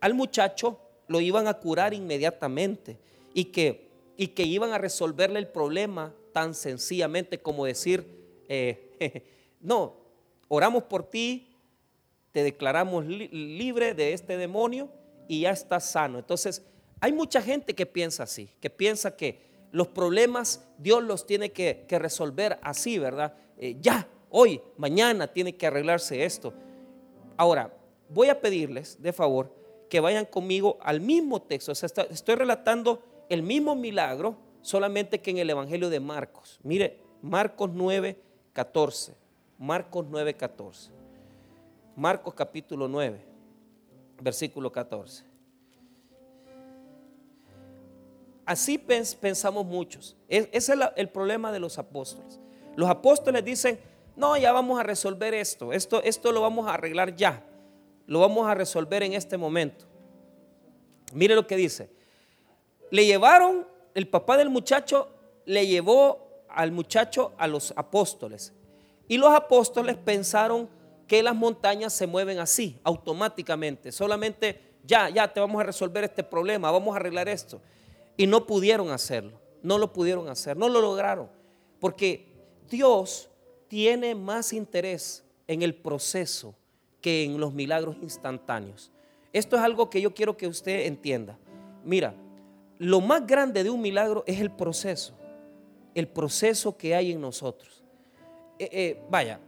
al 0.00 0.14
muchacho 0.14 0.78
lo 1.08 1.20
iban 1.20 1.48
a 1.48 1.54
curar 1.54 1.94
inmediatamente 1.94 2.98
y 3.34 3.46
que, 3.46 3.88
y 4.16 4.28
que 4.28 4.44
iban 4.44 4.72
a 4.72 4.78
resolverle 4.78 5.38
el 5.38 5.48
problema 5.48 6.14
tan 6.32 6.54
sencillamente 6.54 7.38
como 7.38 7.64
decir, 7.64 8.44
eh, 8.48 9.22
no, 9.60 9.96
oramos 10.48 10.84
por 10.84 11.04
ti, 11.04 11.54
te 12.32 12.42
declaramos 12.42 13.06
libre 13.06 13.94
de 13.94 14.12
este 14.12 14.36
demonio 14.36 14.90
y 15.28 15.42
ya 15.42 15.50
estás 15.50 15.90
sano. 15.90 16.18
Entonces, 16.18 16.62
hay 17.00 17.12
mucha 17.12 17.40
gente 17.40 17.74
que 17.74 17.86
piensa 17.86 18.24
así, 18.24 18.50
que 18.60 18.70
piensa 18.70 19.16
que 19.16 19.40
los 19.72 19.88
problemas 19.88 20.66
Dios 20.78 21.02
los 21.02 21.26
tiene 21.26 21.52
que, 21.52 21.86
resolver 21.88 22.58
así, 22.62 22.98
¿verdad? 22.98 23.34
Eh, 23.58 23.76
ya, 23.80 24.08
hoy, 24.30 24.60
mañana 24.76 25.26
tiene 25.26 25.56
que 25.56 25.66
arreglarse 25.66 26.24
esto. 26.24 26.52
Ahora, 27.36 27.72
voy 28.08 28.28
a 28.28 28.40
pedirles 28.40 29.00
de 29.02 29.12
favor 29.12 29.52
que 29.88 30.00
vayan 30.00 30.24
conmigo 30.24 30.78
al 30.80 31.00
mismo 31.00 31.42
texto. 31.42 31.72
O 31.72 31.74
sea, 31.74 31.88
estoy 32.10 32.34
relatando 32.34 33.02
el 33.28 33.42
mismo 33.42 33.74
milagro, 33.74 34.36
solamente 34.62 35.20
que 35.20 35.30
en 35.30 35.38
el 35.38 35.50
Evangelio 35.50 35.90
de 35.90 36.00
Marcos. 36.00 36.58
Mire, 36.62 36.98
Marcos 37.22 37.70
9, 37.72 38.16
14. 38.52 39.14
Marcos 39.58 40.06
9, 40.08 40.34
14. 40.34 40.90
Marcos 41.96 42.34
capítulo 42.34 42.88
9, 42.88 43.18
versículo 44.20 44.70
14. 44.70 45.24
Así 48.44 48.78
pensamos 48.78 49.66
muchos. 49.66 50.16
Ese 50.28 50.50
es 50.52 50.78
el 50.96 51.08
problema 51.08 51.50
de 51.50 51.58
los 51.58 51.78
apóstoles. 51.78 52.38
Los 52.76 52.88
apóstoles 52.88 53.44
dicen, 53.44 53.80
no, 54.16 54.36
ya 54.36 54.52
vamos 54.52 54.80
a 54.80 54.82
resolver 54.82 55.34
esto, 55.34 55.72
esto, 55.72 56.02
esto 56.02 56.32
lo 56.32 56.40
vamos 56.40 56.66
a 56.66 56.74
arreglar 56.74 57.14
ya, 57.14 57.44
lo 58.06 58.20
vamos 58.20 58.48
a 58.48 58.54
resolver 58.54 59.02
en 59.02 59.12
este 59.12 59.36
momento. 59.36 59.84
Mire 61.12 61.34
lo 61.34 61.46
que 61.46 61.56
dice. 61.56 61.90
Le 62.90 63.04
llevaron, 63.04 63.66
el 63.94 64.08
papá 64.08 64.36
del 64.36 64.50
muchacho 64.50 65.08
le 65.44 65.66
llevó 65.66 66.44
al 66.48 66.72
muchacho 66.72 67.32
a 67.36 67.46
los 67.46 67.72
apóstoles. 67.76 68.52
Y 69.08 69.18
los 69.18 69.32
apóstoles 69.32 69.96
pensaron 69.96 70.68
que 71.06 71.22
las 71.22 71.34
montañas 71.34 71.92
se 71.92 72.06
mueven 72.06 72.38
así, 72.38 72.78
automáticamente. 72.82 73.92
Solamente, 73.92 74.60
ya, 74.84 75.08
ya 75.10 75.32
te 75.32 75.40
vamos 75.40 75.60
a 75.60 75.64
resolver 75.64 76.04
este 76.04 76.24
problema, 76.24 76.70
vamos 76.70 76.94
a 76.94 76.96
arreglar 76.96 77.28
esto. 77.28 77.60
Y 78.16 78.26
no 78.26 78.46
pudieron 78.46 78.90
hacerlo, 78.90 79.38
no 79.62 79.78
lo 79.78 79.92
pudieron 79.92 80.28
hacer, 80.28 80.56
no 80.56 80.68
lo 80.68 80.80
lograron. 80.80 81.28
Porque 81.78 82.32
Dios 82.68 83.28
tiene 83.68 84.14
más 84.14 84.52
interés 84.52 85.24
en 85.46 85.62
el 85.62 85.74
proceso 85.74 86.54
que 87.00 87.24
en 87.24 87.38
los 87.38 87.52
milagros 87.52 87.96
instantáneos. 88.02 88.90
Esto 89.32 89.56
es 89.56 89.62
algo 89.62 89.90
que 89.90 90.00
yo 90.00 90.14
quiero 90.14 90.36
que 90.36 90.46
usted 90.46 90.86
entienda. 90.86 91.38
Mira, 91.84 92.14
lo 92.78 93.00
más 93.00 93.26
grande 93.26 93.62
de 93.62 93.70
un 93.70 93.80
milagro 93.80 94.24
es 94.26 94.40
el 94.40 94.50
proceso, 94.50 95.14
el 95.94 96.08
proceso 96.08 96.76
que 96.76 96.94
hay 96.94 97.12
en 97.12 97.20
nosotros. 97.20 97.84
Eh, 98.58 98.68
eh, 98.72 99.02
vaya, 99.10 99.38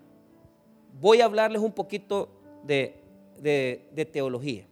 voy 1.01 1.21
a 1.21 1.25
hablarles 1.25 1.63
un 1.63 1.73
poquito 1.73 2.29
de, 2.65 2.95
teología. 4.13 4.67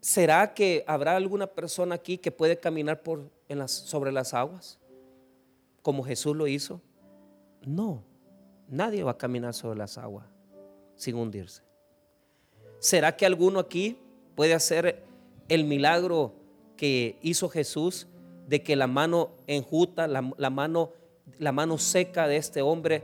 ¿Será 0.00 0.54
que 0.54 0.84
habrá 0.86 1.16
alguna 1.16 1.46
persona 1.46 1.94
aquí 1.94 2.18
que 2.18 2.30
puede 2.30 2.58
caminar 2.58 3.02
por, 3.02 3.30
sobre 3.66 4.12
las 4.12 4.32
aguas 4.32 4.78
como 5.82 6.04
Jesús 6.04 6.36
lo 6.36 6.46
hizo? 6.46 6.80
No, 7.68 8.02
nadie 8.68 9.02
va 9.02 9.12
a 9.12 9.18
caminar 9.18 9.54
sobre 9.54 9.78
las 9.78 9.98
aguas 9.98 10.26
sin 10.96 11.16
hundirse. 11.16 11.62
¿Será 12.78 13.16
que 13.16 13.26
alguno 13.26 13.60
aquí 13.60 13.98
puede 14.34 14.54
hacer 14.54 15.02
el 15.48 15.64
milagro 15.64 16.32
que 16.76 17.18
hizo 17.22 17.48
Jesús 17.48 18.06
de 18.46 18.62
que 18.62 18.76
la 18.76 18.86
mano 18.86 19.30
enjuta, 19.46 20.06
la 20.06 20.50
mano 20.50 20.92
la 21.38 21.52
mano 21.52 21.78
seca 21.78 22.26
de 22.26 22.36
este 22.36 22.62
hombre 22.62 23.02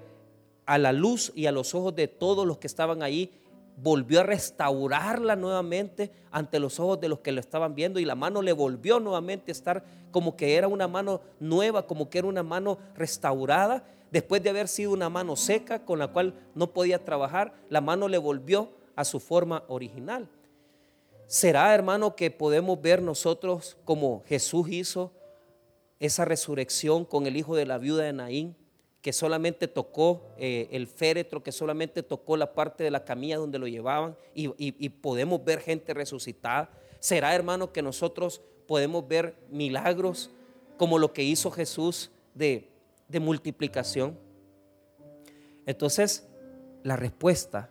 a 0.67 0.79
la 0.79 0.93
luz 0.93 1.33
y 1.35 1.47
a 1.47 1.53
los 1.53 1.75
ojos 1.75 1.95
de 1.95 2.09
todos 2.09 2.47
los 2.47 2.59
que 2.59 2.67
estaban 2.67 3.03
ahí, 3.03 3.31
volvió 3.77 4.21
a 4.21 4.23
restaurarla 4.23 5.37
nuevamente 5.37 6.11
ante 6.31 6.61
los 6.61 6.81
ojos 6.81 7.01
de 7.01 7.09
los 7.09 7.21
que 7.21 7.33
lo 7.33 7.41
estaban 7.41 7.75
viendo 7.75 7.99
y 8.01 8.05
la 8.05 8.15
mano 8.15 8.41
le 8.41 8.53
volvió 8.53 9.01
nuevamente 9.01 9.51
a 9.51 9.53
estar 9.53 9.85
como 10.11 10.37
que 10.37 10.57
era 10.57 10.69
una 10.69 10.89
mano 10.89 11.21
nueva, 11.41 11.87
como 11.87 12.09
que 12.09 12.19
era 12.19 12.29
una 12.29 12.43
mano 12.43 12.79
restaurada. 12.95 13.85
Después 14.15 14.45
de 14.45 14.51
haber 14.51 14.69
sido 14.69 14.93
una 14.93 15.11
mano 15.11 15.35
seca 15.35 15.85
con 15.85 15.99
la 15.99 16.07
cual 16.07 16.35
no 16.55 16.73
podía 16.73 17.05
trabajar, 17.05 17.53
la 17.69 17.81
mano 17.81 18.07
le 18.07 18.17
volvió 18.17 18.71
a 18.95 19.05
su 19.05 19.19
forma 19.19 19.65
original. 19.67 20.29
¿Será, 21.27 21.75
hermano, 21.75 22.15
que 22.15 22.31
podemos 22.31 22.81
ver 22.81 23.03
nosotros 23.03 23.77
como 23.85 24.23
Jesús 24.29 24.69
hizo 24.71 25.11
esa 25.99 26.25
resurrección 26.25 27.05
con 27.05 27.27
el 27.27 27.37
hijo 27.37 27.57
de 27.57 27.67
la 27.67 27.77
viuda 27.79 28.05
de 28.05 28.13
Naín, 28.13 28.57
que 29.03 29.13
solamente 29.13 29.67
tocó 29.67 30.23
eh, 30.39 30.69
el 30.71 30.87
féretro, 30.87 31.43
que 31.43 31.51
solamente 31.51 32.05
tocó 32.05 32.37
la 32.37 32.55
parte 32.55 32.85
de 32.85 32.93
la 32.93 33.05
camilla 33.05 33.39
donde 33.39 33.59
lo 33.59 33.67
llevaban 33.67 34.17
y, 34.33 34.89
podemos 34.91 35.45
ver 35.45 35.59
gente 35.59 35.93
resucitada. 35.93 36.71
¿Será, 37.01 37.35
hermano, 37.35 37.73
que 37.73 37.83
nosotros 37.83 38.43
podemos 38.69 39.09
ver 39.09 39.35
milagros 39.51 40.31
como 40.77 41.01
lo 41.01 41.13
que 41.13 41.25
hizo 41.25 41.51
Jesús 41.51 42.13
de, 42.33 42.74
de 43.15 43.21
multiplicación? 43.21 44.19
Entonces, 45.67 46.27
la 46.83 46.97
respuesta 46.97 47.71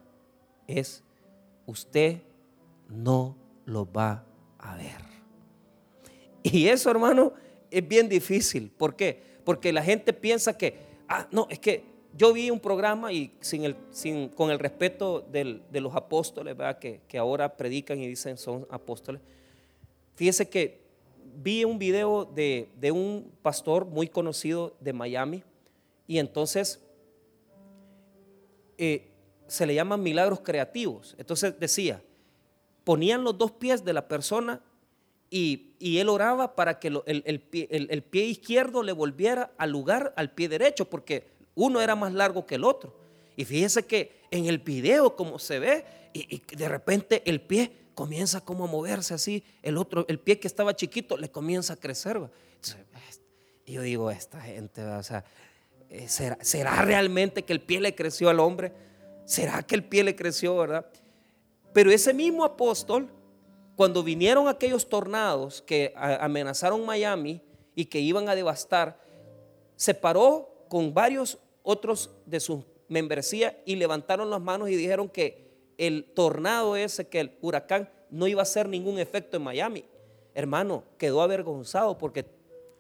es, 0.68 1.04
usted 1.66 2.22
no 2.88 3.36
lo 3.66 3.92
va 3.92 4.24
a 4.58 4.78
ver. 4.78 5.02
Y 6.44 6.68
eso, 6.68 6.90
hermano, 6.90 7.34
es 7.70 7.86
bien 7.86 8.08
difícil. 8.08 8.72
¿Por 8.72 8.96
qué? 8.96 9.22
Porque 9.44 9.74
la 9.74 9.84
gente 9.84 10.14
piensa 10.14 10.58
que, 10.58 10.78
ah, 11.10 11.28
no, 11.30 11.46
es 11.50 11.60
que 11.60 11.84
yo 12.16 12.32
vi 12.32 12.50
un 12.50 12.62
programa 12.62 13.12
y 13.12 13.36
sin 13.42 13.66
el, 13.66 13.76
sin, 13.92 14.30
con 14.30 14.50
el 14.50 14.60
respeto 14.60 15.28
de 15.30 15.82
los 15.82 15.94
apóstoles, 15.94 16.56
¿verdad? 16.56 16.80
Que, 16.80 17.02
que 17.06 17.18
ahora 17.18 17.58
predican 17.58 18.00
y 18.00 18.08
dicen 18.08 18.38
son 18.38 18.66
apóstoles. 18.70 19.22
Fíjese 20.16 20.48
que 20.48 20.83
vi 21.36 21.64
un 21.64 21.80
video 21.80 22.26
de, 22.26 22.70
de, 22.80 22.92
un 22.92 23.32
pastor 23.42 23.86
muy 23.86 24.08
conocido 24.08 24.76
de 24.80 24.94
Miami 24.94 25.44
y 26.08 26.20
entonces 26.20 26.82
eh, 28.78 29.10
se 29.48 29.66
le 29.66 29.76
llaman 29.76 30.02
milagros 30.02 30.42
creativos. 30.42 31.16
Entonces 31.18 31.60
decía, 31.60 32.02
ponían 32.84 33.24
los 33.24 33.38
dos 33.38 33.52
pies 33.52 33.84
de 33.86 33.94
la 33.94 34.08
persona 34.08 34.62
y, 35.30 35.70
él 35.80 36.10
oraba 36.10 36.56
para 36.56 36.80
que 36.80 36.88
el, 36.88 37.42
pie, 37.42 38.26
izquierdo 38.26 38.84
le 38.84 38.92
volviera 38.92 39.52
al 39.58 39.72
lugar, 39.72 40.14
al 40.16 40.32
pie 40.32 40.48
derecho, 40.48 40.86
porque 40.86 41.28
uno 41.56 41.82
era 41.82 41.96
más 41.96 42.14
largo 42.14 42.46
que 42.46 42.56
el 42.56 42.64
otro. 42.64 42.96
Y 43.36 43.46
fíjese 43.46 43.84
que 43.84 44.22
en 44.32 44.46
el 44.46 44.60
video, 44.60 45.16
como 45.16 45.40
se 45.40 45.60
ve, 45.60 45.86
y, 46.14 46.42
de 46.56 46.70
repente 46.70 47.24
el 47.26 47.42
pie 47.42 47.72
comienza 47.94 48.42
como 48.42 48.66
a 48.66 48.68
moverse 48.68 49.14
así, 49.14 49.44
el 49.62 49.78
otro, 49.78 50.06
el 50.08 50.20
pie 50.20 50.40
que 50.40 50.48
estaba 50.48 50.76
chiquito, 50.76 51.18
le 51.18 51.30
comienza 51.30 51.74
a 51.74 51.76
crecer. 51.76 52.20
y 53.66 53.74
yo 53.74 53.82
digo, 53.82 54.12
esta 54.12 54.42
gente, 54.42 54.84
o 54.84 55.04
sea, 55.04 55.24
eh, 55.90 56.08
¿será, 56.08 56.38
¿será 56.42 56.82
realmente 56.82 57.44
que 57.44 57.54
el 57.54 57.62
pie 57.62 57.80
le 57.82 57.96
creció 57.96 58.30
al 58.30 58.40
hombre? 58.40 58.74
¿Será 59.26 59.64
que 59.64 59.76
el 59.76 59.84
pie 59.84 60.04
le 60.04 60.16
creció, 60.16 60.58
verdad? 60.58 60.86
Pero 61.74 61.92
ese 61.92 62.14
mismo 62.14 62.44
apóstol 62.44 63.10
cuando 63.76 64.04
vinieron 64.04 64.48
aquellos 64.48 64.88
tornados 64.88 65.62
que 65.62 65.94
amenazaron 65.96 66.86
Miami 66.86 67.42
y 67.76 67.86
que 67.86 68.00
iban 68.00 68.30
a 68.30 68.36
devastar, 68.36 69.00
se 69.76 69.94
paró 69.94 70.66
con 70.70 70.94
varios 70.94 71.40
otros 71.64 72.12
de 72.26 72.40
su 72.40 72.66
membresía 72.88 73.60
y 73.66 73.76
levantaron 73.76 74.30
las 74.30 74.42
manos 74.42 74.70
y 74.70 74.76
dijeron 74.76 75.10
que 75.10 75.43
el 75.78 76.06
tornado 76.14 76.76
ese, 76.76 77.08
que 77.08 77.20
el 77.20 77.38
huracán 77.42 77.90
no 78.10 78.28
iba 78.28 78.42
a 78.42 78.44
hacer 78.44 78.68
ningún 78.68 79.00
efecto 79.00 79.38
en 79.38 79.44
Miami. 79.44 79.86
Hermano, 80.34 80.84
quedó 80.98 81.22
avergonzado 81.22 81.98
porque 81.98 82.26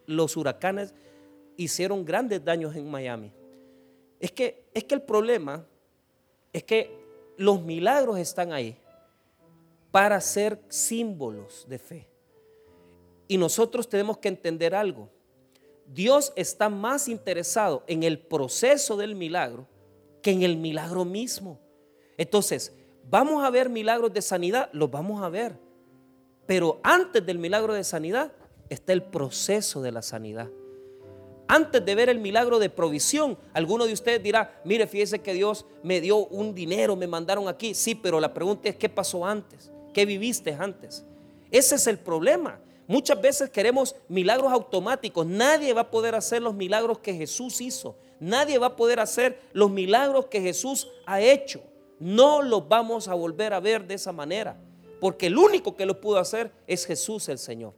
los 0.06 0.38
huracanes 0.38 0.94
hicieron 1.58 2.06
grandes 2.06 2.44
daños 2.44 2.76
en 2.76 2.90
Miami. 2.90 3.32
Es 4.20 4.32
que, 4.32 4.66
es 4.74 4.84
que 4.84 4.96
el 4.96 5.02
problema 5.02 5.66
es 6.52 6.64
que 6.64 7.04
los 7.38 7.62
milagros 7.62 8.20
están 8.20 8.54
ahí 8.54 8.78
para 9.92 10.20
ser 10.22 10.60
símbolos 10.70 11.66
de 11.68 11.80
fe. 11.80 12.08
Y 13.28 13.38
nosotros 13.38 13.88
tenemos 13.88 14.18
que 14.18 14.28
entender 14.28 14.76
algo. 14.76 15.10
Dios 15.88 16.32
está 16.36 16.70
más 16.70 17.08
interesado 17.08 17.84
en 17.88 18.04
el 18.04 18.20
proceso 18.20 18.98
del 18.98 19.16
milagro 19.16 19.68
que 20.22 20.32
en 20.32 20.44
el 20.44 20.58
milagro 20.58 21.06
mismo. 21.06 21.60
Entonces, 22.18 22.74
vamos 23.10 23.44
a 23.44 23.50
ver 23.50 23.70
milagros 23.70 24.14
de 24.14 24.22
sanidad, 24.22 24.70
los 24.74 24.90
vamos 24.90 25.24
a 25.24 25.30
ver. 25.30 25.58
Pero 26.46 26.80
antes 26.84 27.26
del 27.26 27.40
milagro 27.40 27.74
de 27.74 27.84
sanidad 27.84 28.32
está 28.70 28.94
el 28.94 29.04
proceso 29.04 29.82
de 29.82 29.92
la 29.92 30.02
sanidad. 30.02 30.50
Antes 31.48 31.86
de 31.86 31.96
ver 31.96 32.10
el 32.10 32.20
milagro 32.20 32.58
de 32.58 32.70
provisión, 32.70 33.38
alguno 33.54 33.86
de 33.86 33.94
ustedes 33.94 34.24
dirá, 34.24 34.62
mire, 34.64 34.88
fíjese 34.88 35.20
que 35.20 35.34
Dios 35.34 35.66
me 35.84 36.02
dio 36.02 36.26
un 36.28 36.56
dinero, 36.56 36.96
me 36.96 37.08
mandaron 37.08 37.48
aquí. 37.48 37.74
Sí, 37.74 37.96
pero 37.96 38.20
la 38.20 38.34
pregunta 38.34 38.70
es, 38.70 38.76
¿qué 38.76 38.90
pasó 38.90 39.26
antes? 39.26 39.72
¿Qué 39.94 40.06
viviste 40.06 40.54
antes? 40.54 41.06
Ese 41.52 41.76
es 41.76 41.88
el 41.88 42.00
problema. 42.00 42.60
Muchas 42.88 43.22
veces 43.22 43.50
queremos 43.50 43.96
milagros 44.08 44.52
automáticos. 44.52 45.26
Nadie 45.26 45.74
va 45.74 45.82
a 45.82 45.92
poder 45.92 46.16
hacer 46.16 46.42
los 46.42 46.54
milagros 46.54 47.00
que 47.00 47.14
Jesús 47.14 47.62
hizo. 47.62 47.96
Nadie 48.20 48.58
va 48.58 48.68
a 48.68 48.76
poder 48.76 49.00
hacer 49.00 49.40
los 49.54 49.70
milagros 49.70 50.26
que 50.28 50.42
Jesús 50.42 50.90
ha 51.06 51.22
hecho. 51.22 51.62
No 52.00 52.42
los 52.42 52.68
vamos 52.68 53.08
a 53.08 53.14
volver 53.14 53.54
a 53.54 53.60
ver 53.60 53.86
de 53.88 53.96
esa 53.96 54.12
manera. 54.12 54.58
Porque 55.00 55.28
el 55.28 55.38
único 55.38 55.76
que 55.76 55.86
lo 55.86 56.00
pudo 56.00 56.18
hacer 56.18 56.52
es 56.66 56.86
Jesús 56.86 57.28
el 57.30 57.38
Señor. 57.38 57.74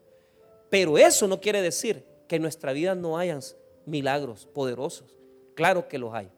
Pero 0.69 0.97
eso 0.97 1.27
no 1.27 1.39
quiere 1.39 1.61
decir 1.61 2.05
que 2.27 2.35
en 2.35 2.41
nuestra 2.41 2.73
vida 2.73 2.95
no 2.95 3.17
hayan 3.17 3.39
milagros 3.85 4.47
poderosos. 4.47 5.15
Claro 5.55 5.87
que 5.87 5.97
los 5.97 6.13
hay. 6.13 6.29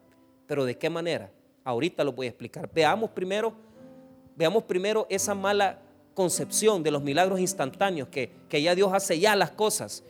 Pero 0.46 0.64
¿de 0.64 0.78
qué 0.78 0.88
manera? 0.88 1.30
Ahorita 1.64 2.04
lo 2.04 2.12
voy 2.12 2.26
a 2.26 2.30
explicar. 2.30 2.70
Veamos 2.72 3.10
primero, 3.10 3.52
veamos 4.36 4.64
primero 4.64 5.06
esa 5.10 5.34
mala 5.34 5.78
concepción 6.14 6.82
de 6.82 6.90
los 6.90 7.02
milagros 7.02 7.38
instantáneos, 7.38 8.08
que, 8.08 8.30
que 8.48 8.62
ya 8.62 8.74
Dios 8.74 8.92
hace 8.92 9.18
ya 9.18 9.36
las 9.36 9.50
cosas. 9.50 10.02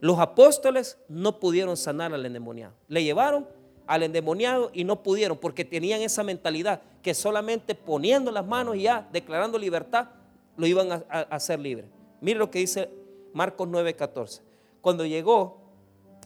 Los 0.00 0.18
apóstoles 0.18 0.98
no 1.08 1.38
pudieron 1.38 1.76
sanar 1.76 2.12
al 2.12 2.26
endemoniado. 2.26 2.74
Le 2.88 3.04
llevaron 3.04 3.46
al 3.86 4.02
endemoniado 4.02 4.70
y 4.72 4.84
no 4.84 5.02
pudieron 5.02 5.36
porque 5.36 5.64
tenían 5.64 6.00
esa 6.00 6.22
mentalidad 6.22 6.82
que 7.02 7.14
solamente 7.14 7.74
poniendo 7.74 8.30
las 8.30 8.46
manos 8.46 8.76
y 8.76 8.82
ya 8.82 9.08
declarando 9.12 9.58
libertad 9.58 10.08
lo 10.56 10.66
iban 10.66 10.92
a, 10.92 10.96
hacer 11.30 11.58
libre. 11.60 11.86
Mire 12.20 12.38
lo 12.38 12.50
que 12.50 12.60
dice 12.60 12.88
Marcos 13.32 13.68
9:14. 13.68 14.40
Cuando 14.80 15.04
llegó 15.04 15.58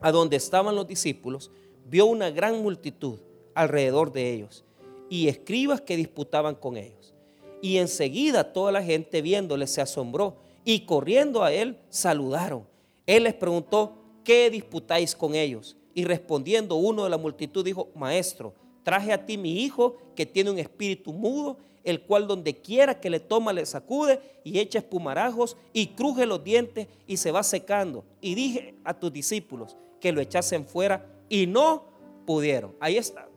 a 0.01 0.13
donde 0.13 0.37
estaban 0.37 0.75
los 0.75 0.87
discípulos, 0.87 1.51
vio 1.87 2.07
una 2.07 2.31
gran 2.31 2.63
multitud 2.63 3.19
alrededor 3.55 4.13
de 4.13 4.33
ellos 4.33 4.65
y 5.09 5.29
escribas 5.29 5.81
que 5.81 5.97
disputaban 5.97 6.55
con 6.55 6.77
ellos. 6.77 7.15
Y 7.61 7.79
enseguida 7.79 8.53
toda 8.53 8.71
la 8.71 8.83
gente 8.83 9.23
viéndole 9.23 9.67
se 9.67 9.81
asombró 9.81 10.37
y 10.65 10.81
corriendo 10.81 11.43
a 11.43 11.53
él 11.53 11.79
saludaron. 11.89 12.67
Él 13.07 13.25
les 13.25 13.35
preguntó, 13.35 13.95
¿qué 14.23 14.51
disputáis 14.51 15.17
con 15.17 15.35
ellos? 15.35 15.78
Y 15.99 16.05
respondiendo 16.05 16.77
uno 16.77 17.03
de 17.03 17.11
la 17.11 17.19
multitud 17.19 17.65
dijo, 17.65 17.89
Maestro, 17.97 18.55
traje 18.85 19.13
a 19.13 19.27
ti 19.27 19.37
mi 19.37 19.65
hijo 19.65 19.97
que 20.15 20.27
tiene 20.27 20.49
un 20.49 20.61
espíritu 20.61 21.13
mudo, 21.13 21.59
el 21.83 22.03
cual 22.03 22.29
donde 22.29 22.55
quiera 22.55 23.01
que 23.01 23.11
le 23.11 23.19
toma 23.19 23.53
le 23.53 23.67
sacude 23.67 24.21
y 24.45 24.61
echa 24.61 24.79
espumarajos 24.79 25.57
y 25.73 25.89
cruje 25.89 26.25
los 26.25 26.45
dientes 26.45 26.87
y 27.09 27.17
se 27.17 27.33
va 27.33 27.43
secando. 27.43 28.05
Y 28.21 28.37
dije 28.37 28.77
a 28.85 28.95
tus 28.95 29.13
discípulos 29.13 29.77
que 30.01 30.13
lo 30.13 30.21
echasen 30.21 30.69
fuera 30.69 31.05
y 31.29 31.49
no 31.49 31.83
pudieron. 32.25 32.77
Ahí 32.79 32.97
está. 32.97 33.29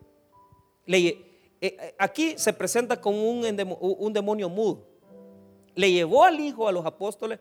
Eh, 0.85 1.17
eh, 1.61 1.95
aquí 1.97 2.35
se 2.37 2.53
presenta 2.53 3.01
como 3.01 3.27
un, 3.27 3.43
un 3.79 4.13
demonio 4.13 4.49
mudo. 4.49 4.85
Le 5.73 5.91
llevó 5.91 6.25
al 6.25 6.39
hijo 6.39 6.67
a 6.67 6.71
los 6.71 6.85
apóstoles 6.85 7.39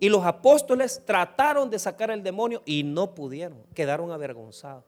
y 0.00 0.08
los 0.08 0.24
apóstoles 0.24 1.02
trataron 1.04 1.70
de 1.70 1.78
sacar 1.78 2.10
el 2.10 2.22
demonio 2.22 2.62
y 2.64 2.82
no 2.82 3.14
pudieron, 3.14 3.62
quedaron 3.74 4.10
avergonzados. 4.10 4.84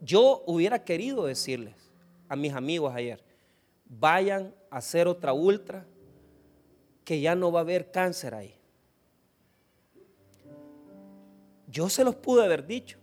Yo 0.00 0.44
hubiera 0.46 0.84
querido 0.84 1.26
decirles 1.26 1.74
a 2.28 2.36
mis 2.36 2.52
amigos 2.52 2.94
ayer, 2.94 3.22
vayan 3.86 4.54
a 4.70 4.76
hacer 4.78 5.08
otra 5.08 5.32
ultra, 5.32 5.84
que 7.04 7.20
ya 7.20 7.34
no 7.34 7.50
va 7.50 7.60
a 7.60 7.62
haber 7.62 7.90
cáncer 7.90 8.34
ahí. 8.34 8.54
Yo 11.66 11.88
se 11.88 12.04
los 12.04 12.14
pude 12.14 12.44
haber 12.44 12.66
dicho. 12.66 12.98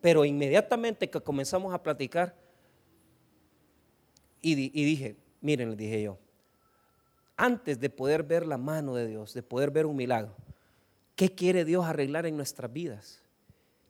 Pero 0.00 0.24
inmediatamente 0.24 1.08
que 1.08 1.20
comenzamos 1.20 1.72
a 1.72 1.82
platicar, 1.82 2.34
y, 4.44 4.84
dije, 4.84 5.16
miren, 5.40 5.70
les 5.70 5.78
dije 5.78 6.02
yo, 6.02 6.18
antes 7.36 7.80
de 7.80 7.90
poder 7.90 8.22
ver 8.22 8.46
la 8.46 8.58
mano 8.58 8.94
de 8.94 9.06
Dios, 9.06 9.32
de 9.32 9.42
poder 9.42 9.70
ver 9.70 9.86
un 9.86 9.96
milagro, 9.96 10.34
¿qué 11.16 11.34
quiere 11.34 11.64
Dios 11.64 11.84
arreglar 11.84 12.26
en 12.26 12.36
nuestras 12.36 12.72
vidas? 12.72 13.22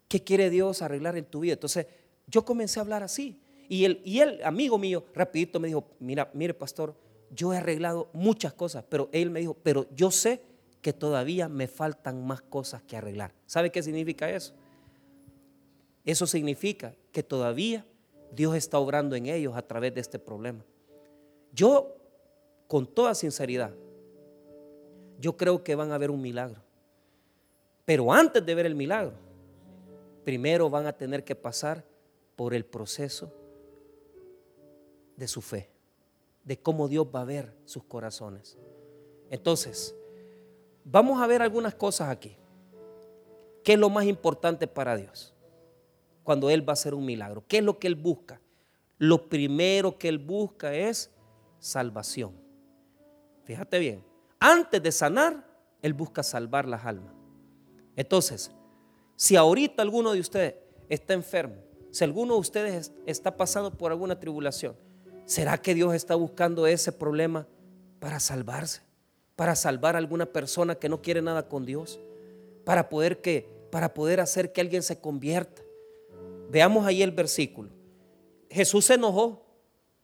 ¿Qué 0.09 0.23
quiere 0.23 0.51
Dios 0.51 0.81
arreglar 0.81 1.17
en 1.17 1.25
tu 1.25 1.41
vida? 1.41 1.55
Entonces, 1.55 1.87
yo 2.29 2.45
comencé 2.45 2.79
a 2.79 2.83
hablar 2.83 3.03
así. 3.03 3.41
Y 3.69 3.85
el, 3.85 4.01
y 4.05 4.21
el 4.21 4.43
amigo 4.45 4.79
mío, 4.79 5.05
rapidito, 5.15 5.59
me 5.59 5.69
dijo, 5.69 5.91
mira, 5.99 6.31
mire, 6.35 6.55
pastor, 6.55 6.95
yo 7.31 7.53
he 7.53 7.57
arreglado 7.57 8.11
muchas 8.13 8.53
cosas, 8.53 8.85
pero 8.89 9.09
él 9.13 9.31
me 9.31 9.41
dijo, 9.41 9.55
pero 9.63 9.89
yo 9.97 10.11
sé 10.11 10.43
que 10.83 10.93
todavía 10.93 11.49
me 11.49 11.67
faltan 11.67 12.25
más 12.27 12.43
cosas 12.43 12.83
que 12.83 12.97
arreglar. 12.97 13.35
¿Sabe 13.47 13.71
qué 13.71 13.83
significa 13.83 14.31
eso? 14.31 14.55
Eso 16.05 16.27
significa 16.27 16.95
que 17.11 17.23
todavía 17.23 17.85
Dios 18.35 18.55
está 18.55 18.79
obrando 18.79 19.17
en 19.17 19.27
ellos 19.27 19.57
a 19.57 19.63
través 19.63 19.95
de 19.95 20.01
este 20.01 20.19
problema. 20.19 20.65
Yo, 21.53 21.97
con 22.67 22.87
toda 22.87 23.15
sinceridad, 23.15 23.73
yo 25.19 25.37
creo 25.37 25.63
que 25.63 25.75
van 25.75 25.93
a 25.93 25.99
ver 25.99 26.11
un 26.11 26.21
milagro. 26.21 26.61
Pero 27.85 28.13
antes 28.13 28.45
de 28.45 28.55
ver 28.55 28.67
el 28.67 28.75
milagro, 28.75 29.15
primero 30.25 30.71
van 30.71 30.87
a 30.87 30.93
tener 30.93 31.23
que 31.23 31.35
pasar 31.35 31.85
por 32.35 32.55
el 32.55 32.65
proceso 32.65 33.33
de 35.17 35.29
su 35.29 35.41
fe, 35.41 35.71
de 36.43 36.59
cómo 36.59 36.89
Dios 36.89 37.07
va 37.15 37.21
a 37.21 37.25
ver 37.25 37.55
sus 37.65 37.85
corazones. 37.85 38.59
Entonces, 39.31 39.95
vamos 40.85 41.21
a 41.23 41.27
ver 41.27 41.43
algunas 41.43 41.75
cosas 41.75 42.09
aquí. 42.09 42.37
¿Qué 43.63 43.75
es 43.75 43.79
lo 43.79 43.91
más 43.91 44.05
importante 44.07 44.67
para 44.67 44.97
Dios? 44.97 45.34
Cuando 46.25 46.51
Él 46.51 46.69
va 46.69 46.73
a 46.73 46.75
hacer 46.75 46.95
un 46.95 47.05
milagro. 47.05 47.45
¿Qué 47.47 47.59
es 47.59 47.65
lo 47.65 47.79
que 47.79 47.87
Él 47.87 47.95
busca? 47.95 48.41
Lo 48.99 49.29
primero 49.29 49.97
que 49.99 50.09
Él 50.09 50.19
busca 50.19 50.75
es 50.75 51.11
salvación. 51.61 52.33
Fíjate 53.45 53.79
bien, 53.79 54.05
antes 54.41 54.83
de 54.83 54.91
sanar, 54.91 55.47
Él 55.83 55.93
busca 55.93 56.23
salvar 56.23 56.67
las 56.67 56.85
almas. 56.85 57.13
Entonces, 57.95 58.51
si 59.17 59.37
ahorita 59.37 59.83
alguno 59.83 60.13
de 60.13 60.21
ustedes 60.21 60.55
está 60.89 61.15
enfermo, 61.15 61.57
si 61.91 62.03
alguno 62.03 62.35
de 62.35 62.41
ustedes 62.41 62.93
está 63.07 63.37
pasando 63.37 63.71
por 63.71 63.93
alguna 63.93 64.19
tribulación, 64.19 64.75
¿será 65.27 65.59
que 65.59 65.75
Dios 65.75 65.95
está 65.95 66.15
buscando 66.17 66.67
ese 66.67 66.91
problema 66.91 67.47
para 68.01 68.19
salvarse? 68.19 68.83
Para 69.37 69.55
salvar 69.55 69.95
a 69.95 69.99
alguna 69.99 70.27
persona 70.27 70.75
que 70.75 70.89
no 70.89 71.03
quiere 71.03 71.23
nada 71.23 71.49
con 71.49 71.65
Dios? 71.65 72.01
Para 72.65 72.89
poder 72.89 73.21
que 73.21 73.53
para 73.75 73.93
poder 73.93 74.21
hacer 74.21 74.53
que 74.53 74.61
alguien 74.61 74.85
se 74.85 75.01
convierta? 75.01 75.64
Veamos 76.55 76.87
ahí 76.87 77.03
el 77.03 77.11
versículo. 77.11 77.71
Jesús 78.49 78.85
se 78.85 78.95
enojó 78.95 79.45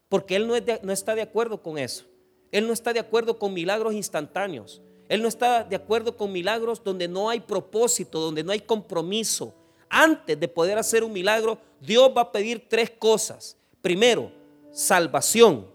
porque 0.09 0.35
él 0.35 0.49
no, 0.49 0.55
no 0.83 0.93
está 0.93 1.15
de 1.15 1.23
acuerdo 1.23 1.63
con 1.63 1.79
eso. 1.79 2.07
Él 2.51 2.67
no 2.67 2.73
está 2.73 2.93
de 2.93 2.99
acuerdo 2.99 3.39
con 3.39 3.55
milagros 3.55 3.95
instantáneos. 3.95 4.83
Él 5.09 5.23
no 5.23 5.29
está 5.29 5.63
de 5.63 5.77
acuerdo 5.77 6.17
con 6.17 6.33
milagros 6.33 6.83
donde 6.83 7.07
no 7.07 7.31
hay 7.31 7.39
propósito, 7.39 8.19
donde 8.19 8.43
no 8.43 8.51
hay 8.51 8.59
compromiso. 8.59 9.55
Antes 9.89 10.41
de 10.41 10.49
poder 10.49 10.77
hacer 10.77 11.05
un 11.05 11.13
milagro, 11.13 11.57
Dios 11.81 12.11
va 12.17 12.23
a 12.23 12.33
pedir 12.33 12.69
tres 12.69 12.91
cosas. 12.91 13.57
Primero, 13.81 14.33
salvación. 14.73 15.69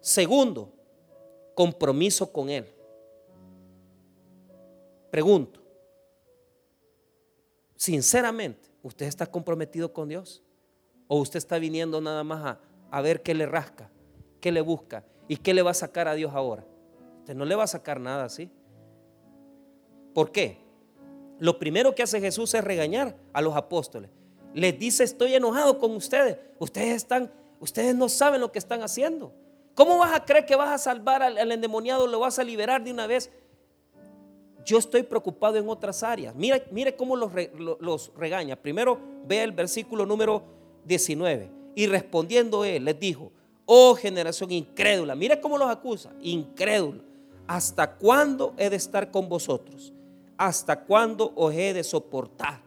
Segundo, 0.00 0.72
compromiso 1.54 2.32
con 2.32 2.48
Él. 2.48 2.66
Pregunto, 5.10 5.60
sinceramente, 7.76 8.61
¿Usted 8.82 9.06
está 9.06 9.26
comprometido 9.26 9.92
con 9.92 10.08
Dios? 10.08 10.42
¿O 11.06 11.18
usted 11.18 11.38
está 11.38 11.58
viniendo 11.58 12.00
nada 12.00 12.24
más 12.24 12.58
a, 12.90 13.00
ver 13.00 13.22
qué 13.22 13.34
le 13.34 13.46
rasca, 13.46 13.90
qué 14.40 14.50
le 14.50 14.60
busca 14.60 15.04
y 15.28 15.36
qué 15.36 15.54
le 15.54 15.62
va 15.62 15.70
a 15.70 15.74
sacar 15.74 16.08
a 16.08 16.14
Dios 16.14 16.32
ahora? 16.34 16.64
Usted 17.20 17.34
no 17.34 17.44
le 17.44 17.54
va 17.54 17.64
a 17.64 17.68
sacar 17.68 18.00
nada 18.00 18.24
así. 18.24 18.50
¿Por 20.14 20.32
qué? 20.32 20.58
Lo 21.38 21.58
primero 21.58 21.94
que 21.94 22.02
hace 22.02 22.20
Jesús 22.20 22.52
es 22.54 22.64
regañar 22.64 23.16
a 23.32 23.40
los 23.40 23.56
apóstoles. 23.56 24.10
Les 24.54 24.78
dice, 24.78 25.04
estoy 25.04 25.34
enojado 25.34 25.78
con 25.78 25.92
ustedes. 25.92 26.38
Ustedes 26.58 26.96
están, 26.96 27.32
ustedes 27.60 27.94
no 27.94 28.08
saben 28.08 28.40
lo 28.40 28.52
que 28.52 28.58
están 28.58 28.82
haciendo. 28.82 29.32
¿Cómo 29.74 29.98
vas 29.98 30.14
a 30.14 30.24
creer 30.24 30.44
que 30.44 30.56
vas 30.56 30.70
a 30.70 30.78
salvar 30.78 31.22
al, 31.22 31.38
al 31.38 31.52
endemoniado, 31.52 32.06
lo 32.06 32.20
vas 32.20 32.38
a 32.38 32.44
liberar 32.44 32.84
de 32.84 32.92
una 32.92 33.06
vez 33.06 33.30
yo 34.64 34.78
estoy 34.78 35.02
preocupado 35.02 35.56
en 35.56 35.68
otras 35.68 36.02
áreas. 36.02 36.34
Mire, 36.34 36.64
mire 36.70 36.96
cómo 36.96 37.16
los, 37.16 38.12
regaña. 38.16 38.56
Primero 38.56 38.98
vea 39.26 39.44
el 39.44 39.52
versículo 39.52 40.06
número 40.06 40.42
19. 40.84 41.50
Y 41.74 41.86
respondiendo 41.86 42.64
él, 42.64 42.84
les 42.84 42.98
dijo, 42.98 43.32
oh 43.66 43.94
generación 43.94 44.52
incrédula, 44.52 45.14
mire 45.14 45.40
cómo 45.40 45.58
los 45.58 45.70
acusa, 45.70 46.12
incrédulo. 46.20 47.02
¿Hasta 47.46 47.96
cuándo 47.96 48.54
he 48.56 48.70
de 48.70 48.76
estar 48.76 49.10
con 49.10 49.28
vosotros? 49.28 49.92
¿Hasta 50.36 50.84
cuándo 50.84 51.32
os 51.34 51.52
he 51.54 51.72
de 51.72 51.84
soportar? 51.84 52.62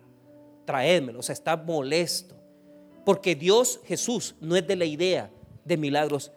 Traédmelo, 0.66 1.20
o 1.20 1.24
sea, 1.24 1.34
está 1.34 1.56
molesto. 1.56 2.36
Porque 3.06 3.36
Dios, 3.36 3.80
Jesús, 3.86 4.36
no 4.42 4.56
es 4.56 4.66
de 4.66 4.76
la 4.76 4.86
idea 4.86 5.30
de 5.64 5.78
milagros 5.78 6.32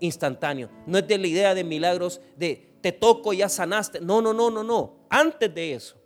instantáneos, 0.00 0.70
no 0.86 0.98
es 0.98 1.08
de 1.08 1.18
la 1.18 1.26
idea 1.26 1.54
de 1.54 1.64
milagros 1.64 2.20
de 2.36 2.73
te 2.84 2.92
toco 2.92 3.32
y 3.32 3.38
ya 3.38 3.48
sanaste. 3.48 3.98
No, 3.98 4.20
no, 4.20 4.34
no, 4.34 4.50
no, 4.50 4.62
no. 4.62 5.06
Antes 5.08 5.54
de 5.54 5.72
eso, 5.72 5.96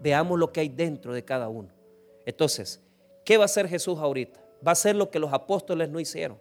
veamos 0.00 0.36
lo 0.36 0.52
que 0.52 0.58
hay 0.58 0.68
dentro 0.68 1.12
de 1.14 1.24
cada 1.24 1.48
uno. 1.48 1.68
Entonces, 2.26 2.82
¿qué 3.24 3.36
va 3.36 3.44
a 3.44 3.46
hacer 3.46 3.68
Jesús 3.68 4.00
ahorita? 4.00 4.40
Va 4.66 4.70
a 4.70 4.72
hacer 4.72 4.96
lo 4.96 5.12
que 5.12 5.20
los 5.20 5.32
apóstoles 5.32 5.88
no 5.88 6.00
hicieron. 6.00 6.36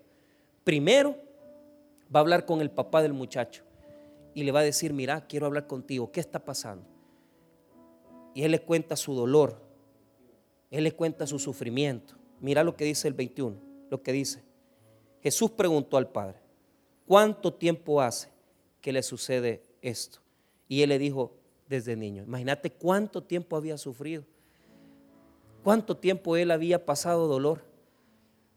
Primero, 0.64 1.16
va 2.06 2.20
a 2.20 2.22
hablar 2.22 2.48
con 2.48 2.60
el 2.62 2.72
papá 2.72 3.04
del 3.04 3.14
muchacho 3.14 3.62
y 4.34 4.46
le 4.46 4.52
va 4.52 4.62
a 4.62 4.64
decir, 4.64 4.94
mira, 4.94 5.28
quiero 5.28 5.46
hablar 5.46 5.68
contigo, 5.68 6.12
¿qué 6.12 6.22
está 6.22 6.44
pasando? 6.44 6.88
Y 8.34 8.46
él 8.46 8.54
le 8.54 8.64
cuenta 8.64 8.96
su 8.96 9.14
dolor, 9.14 9.62
él 10.72 10.86
le 10.86 10.92
cuenta 10.92 11.28
su 11.28 11.38
sufrimiento. 11.38 12.16
Mira 12.40 12.64
lo 12.64 12.76
que 12.76 12.86
dice 12.86 13.08
el 13.08 13.14
21, 13.14 13.56
lo 13.92 14.02
que 14.02 14.12
dice. 14.12 14.44
Jesús 15.22 15.52
preguntó 15.52 15.98
al 15.98 16.10
Padre, 16.10 16.40
¿cuánto 17.06 17.54
tiempo 17.54 18.02
hace 18.02 18.36
que 18.82 18.92
le 18.92 19.04
sucede 19.04 19.67
esto? 19.90 20.20
Y 20.68 20.82
él 20.82 20.90
le 20.90 21.00
dijo, 21.00 21.34
desde 21.68 21.96
niño. 21.96 22.24
Imagínate 22.24 22.72
cuánto 22.72 23.24
tiempo 23.24 23.56
había 23.56 23.78
sufrido, 23.78 24.24
cuánto 25.64 25.98
tiempo 25.98 26.38
él 26.38 26.52
había 26.52 26.86
pasado 26.86 27.28
dolor. 27.28 27.66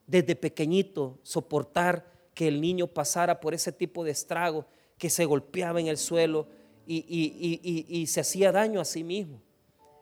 Desde 0.07 0.35
pequeñito, 0.35 1.19
soportar 1.23 2.11
que 2.35 2.49
el 2.49 2.61
niño 2.61 2.87
pasara 2.87 3.41
por 3.41 3.55
ese 3.55 3.73
tipo 3.73 4.05
de 4.05 4.11
estrago, 4.11 4.67
que 4.99 5.11
se 5.11 5.25
golpeaba 5.25 5.81
en 5.81 5.87
el 5.87 5.97
suelo 5.97 6.47
y, 6.87 8.05
se 8.09 8.21
hacía 8.21 8.53
daño 8.53 8.81
a 8.81 8.85
sí 8.85 9.05
mismo. 9.05 9.41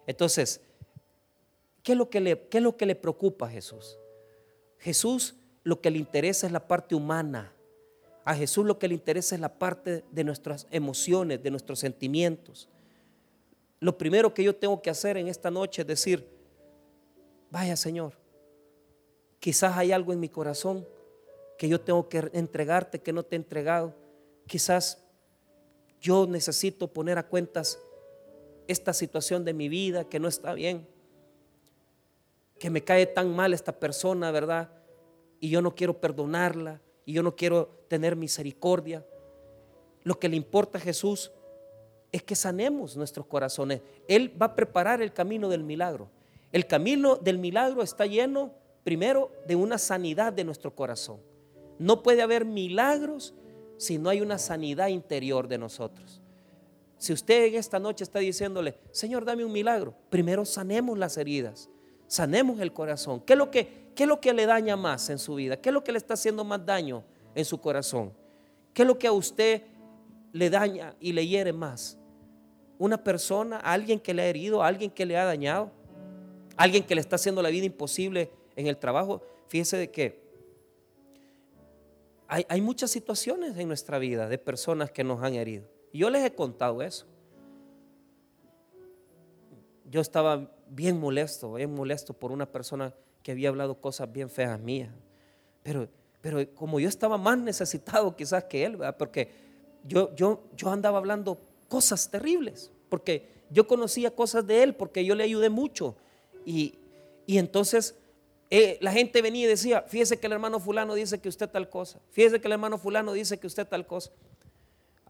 Entonces, 0.07 0.63
¿qué 1.83 1.93
es, 1.93 1.99
lo 1.99 2.09
que 2.09 2.21
le, 2.21 2.49
¿qué 2.49 2.59
es 2.59 2.65
lo 2.65 2.77
que 2.77 2.87
le 2.87 2.95
preocupa 2.95 3.47
a 3.47 3.51
Jesús? 3.51 3.99
Jesús 4.79 5.35
lo 5.63 5.81
que 5.81 5.91
le 5.91 5.99
interesa 5.99 6.47
es 6.47 6.53
la 6.53 6.67
parte 6.67 6.95
humana. 6.95 7.53
A 8.29 8.35
Jesús 8.35 8.67
lo 8.67 8.79
que 8.79 8.89
le 8.89 8.93
interesa 8.93 9.37
es 9.37 9.41
la 9.41 9.59
parte 9.59 10.05
de 10.11 10.23
nuestras 10.23 10.67
emociones, 10.71 11.43
de 11.43 11.51
nuestros 11.51 11.79
sentimientos. 11.79 12.69
Lo 13.81 13.97
primero 13.97 14.35
que 14.35 14.45
yo 14.45 14.55
tengo 14.55 14.83
que 14.83 14.91
hacer 14.91 15.17
en 15.17 15.29
esta 15.29 15.51
noche 15.51 15.81
es 15.81 15.89
decir, 15.89 16.29
vaya 17.51 17.75
Señor, 17.75 18.13
quizás 19.41 19.79
hay 19.79 19.93
algo 19.93 20.13
en 20.13 20.21
mi 20.21 20.29
corazón 20.29 20.87
que 21.57 21.71
yo 21.71 21.81
tengo 21.81 22.11
que 22.11 22.29
entregarte 22.35 23.01
que 23.01 23.15
no 23.15 23.23
te 23.23 23.35
he 23.35 23.39
entregado. 23.39 23.95
Quizás 24.47 25.03
yo 25.99 26.27
necesito 26.27 26.93
poner 26.93 27.17
a 27.17 27.27
cuentas 27.27 27.81
esta 28.67 28.93
situación 28.93 29.43
de 29.47 29.55
mi 29.55 29.71
vida 29.71 30.05
que 30.05 30.21
no 30.21 30.29
está 30.29 30.53
bien, 30.53 30.87
que 32.59 32.69
me 32.69 32.85
cae 32.85 33.07
tan 33.07 33.35
mal 33.35 33.55
esta 33.55 33.81
persona, 33.81 34.31
¿verdad? 34.31 34.71
Y 35.41 35.49
yo 35.49 35.63
no 35.63 35.75
quiero 35.75 35.99
perdonarla 35.99 36.83
y 37.09 37.15
yo 37.15 37.23
no 37.23 37.35
quiero 37.35 37.71
tener 37.89 38.17
misericordia. 38.17 39.03
Lo 40.03 40.19
que 40.19 40.29
le 40.29 40.37
importa 40.37 40.77
a 40.77 40.81
Jesús 40.83 41.33
es 42.13 42.23
que 42.23 42.37
sanemos 42.37 42.99
nuestros 42.99 43.25
corazones. 43.25 43.81
Él 44.09 44.31
va 44.39 44.45
a 44.45 44.55
preparar 44.55 45.01
el 45.01 45.15
camino 45.15 45.49
del 45.49 45.65
milagro. 45.65 46.11
El 46.53 46.67
camino 46.67 47.17
del 47.17 47.39
milagro 47.39 47.83
está 47.83 48.05
lleno 48.05 48.53
primero 48.85 49.33
de 49.47 49.57
una 49.57 49.79
sanidad 49.79 50.35
de 50.35 50.45
nuestro 50.45 50.75
corazón. 50.75 51.19
No 51.79 52.03
puede 52.03 52.21
haber 52.21 52.45
milagros 52.45 53.33
si 53.79 53.97
no 53.97 54.11
hay 54.11 54.21
una 54.21 54.37
sanidad 54.37 54.89
interior 54.89 55.49
de 55.49 55.57
nosotros. 55.57 56.21
Si 56.99 57.15
usted 57.15 57.47
en 57.47 57.55
esta 57.55 57.79
noche 57.79 58.05
está 58.05 58.19
diciéndole, 58.19 58.75
Señor, 58.91 59.25
dame 59.25 59.47
un 59.47 59.53
milagro, 59.53 59.95
primero 60.11 60.45
sanemos 60.45 60.99
las 60.99 61.17
heridas, 61.17 61.71
sanemos 62.07 62.61
el 62.61 62.75
corazón. 62.75 63.23
¿Qué 63.23 63.33
es 63.33 63.39
lo 63.39 63.51
que, 63.51 63.88
qué 63.99 64.05
es 64.05 64.09
lo 64.09 64.21
que 64.21 64.33
le 64.33 64.47
daña 64.47 64.77
más 64.77 65.11
en 65.11 65.19
su 65.19 65.35
vida? 65.35 65.57
¿Qué 65.57 65.71
es 65.71 65.73
lo 65.73 65.83
que 65.83 65.91
le 65.91 65.99
está 65.99 66.15
haciendo 66.15 66.45
más 66.45 66.65
daño 66.65 67.03
en 67.35 67.45
su 67.45 67.61
corazón? 67.61 68.13
¿Qué 68.73 68.83
es 68.83 68.87
lo 68.87 68.97
que 68.97 69.09
a 69.09 69.13
usted 69.13 69.65
le 70.31 70.49
daña 70.49 70.95
y 71.01 71.13
le 71.13 71.27
hiere 71.27 71.53
más? 71.53 71.99
Una 72.79 73.03
persona, 73.03 73.57
alguien 73.57 73.99
que 73.99 74.15
le 74.15 74.23
ha 74.23 74.27
herido, 74.27 74.63
alguien 74.63 74.89
que 74.89 75.05
le 75.05 75.17
ha 75.17 75.25
dañado, 75.25 75.73
alguien 76.57 76.85
que 76.85 76.95
le 76.95 77.01
está 77.01 77.17
haciendo 77.17 77.43
la 77.43 77.49
vida 77.49 77.67
imposible 77.67 78.31
en 78.55 78.69
el 78.69 78.77
trabajo. 78.77 79.21
Fíjese 79.49 79.77
de 79.77 79.91
que 79.91 80.23
hay, 82.29 82.61
muchas 82.61 82.93
situaciones 82.93 83.59
en 83.59 83.67
nuestra 83.67 83.99
vida 83.99 84.29
de 84.29 84.39
personas 84.39 84.93
que 84.93 85.03
nos 85.03 85.25
han 85.25 85.35
herido. 85.35 85.69
yo 85.93 86.09
les 86.09 86.25
he 86.25 86.33
contado 86.33 86.83
eso. 86.83 87.05
Yo 89.91 90.01
estaba 90.01 90.53
bien 90.69 91.01
molesto, 91.01 91.55
bien 91.55 91.75
molesto 91.75 92.13
por 92.13 92.31
una 92.31 92.47
persona 92.47 92.95
que 93.29 93.33
había 93.33 93.51
hablado 93.51 93.79
cosas 93.79 94.11
bien 94.11 94.31
feas 94.31 94.59
mías. 94.59 94.89
Pero, 95.63 95.87
pero 96.23 96.51
como 96.55 96.81
yo 96.81 96.89
estaba 96.89 97.19
más 97.19 97.37
necesitado 97.37 98.17
quizás 98.17 98.45
que 98.45 98.65
él, 98.65 98.79
porque 98.99 99.29
yo, 99.85 100.17
yo, 100.17 100.45
yo 100.57 100.71
andaba 100.71 100.97
hablando 100.97 101.39
cosas 101.69 102.11
terribles, 102.11 102.73
porque 102.89 103.29
yo 103.51 103.67
conocía 103.67 104.11
cosas 104.13 104.47
de 104.47 104.63
él, 104.63 104.75
porque 104.75 105.05
yo 105.05 105.15
le 105.15 105.25
ayudé 105.25 105.51
mucho. 105.51 105.95
Y, 106.47 106.77
y 107.27 107.37
entonces 107.37 107.99
eh, 108.49 108.79
la 108.81 108.93
gente 108.93 109.21
venía 109.21 109.45
y 109.45 109.47
decía, 109.47 109.83
fíjese 109.83 110.19
que 110.19 110.27
el 110.27 110.33
hermano 110.33 110.59
fulano 110.59 110.95
dice 110.95 111.19
que 111.19 111.29
usted 111.29 111.51
tal 111.51 111.69
cosa, 111.69 112.01
fíjese 112.13 112.41
que 112.41 112.49
el 112.49 112.53
hermano 112.53 112.79
fulano 112.79 113.13
dice 113.13 113.39
que 113.39 113.47
usted 113.47 113.69
tal 113.69 113.87
cosa. 113.87 114.11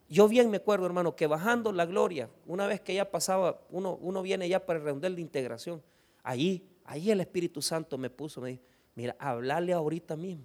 Yo 0.08 0.26
bien 0.26 0.50
me 0.50 0.56
acuerdo, 0.56 0.86
hermano, 0.86 1.14
que 1.14 1.28
bajando 1.28 1.70
la 1.70 1.86
gloria, 1.86 2.28
una 2.48 2.66
vez 2.66 2.80
que 2.80 2.94
ya 2.94 3.12
pasaba, 3.12 3.60
uno, 3.70 3.96
uno 4.00 4.22
viene 4.22 4.48
ya 4.48 4.66
para 4.66 4.80
el 4.80 4.86
redondel 4.86 5.14
de 5.14 5.22
integración, 5.22 5.80
ahí, 6.24 6.68
ahí 6.88 7.10
el 7.10 7.20
Espíritu 7.20 7.62
Santo 7.62 7.98
me 7.98 8.10
puso, 8.10 8.40
me 8.40 8.50
dijo, 8.50 8.62
mira, 8.94 9.14
hablarle 9.18 9.72
ahorita 9.72 10.16
mismo, 10.16 10.44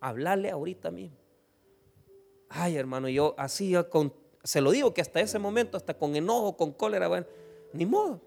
hablarle 0.00 0.50
ahorita 0.50 0.90
mismo. 0.90 1.16
Ay, 2.48 2.76
hermano, 2.76 3.08
yo 3.08 3.34
así, 3.38 3.74
con, 3.90 4.12
se 4.44 4.60
lo 4.60 4.70
digo 4.70 4.92
que 4.92 5.00
hasta 5.00 5.20
ese 5.20 5.38
momento, 5.38 5.78
hasta 5.78 5.94
con 5.94 6.14
enojo, 6.14 6.56
con 6.56 6.72
cólera, 6.72 7.08
bueno, 7.08 7.26
ni 7.72 7.86
modo. 7.86 8.20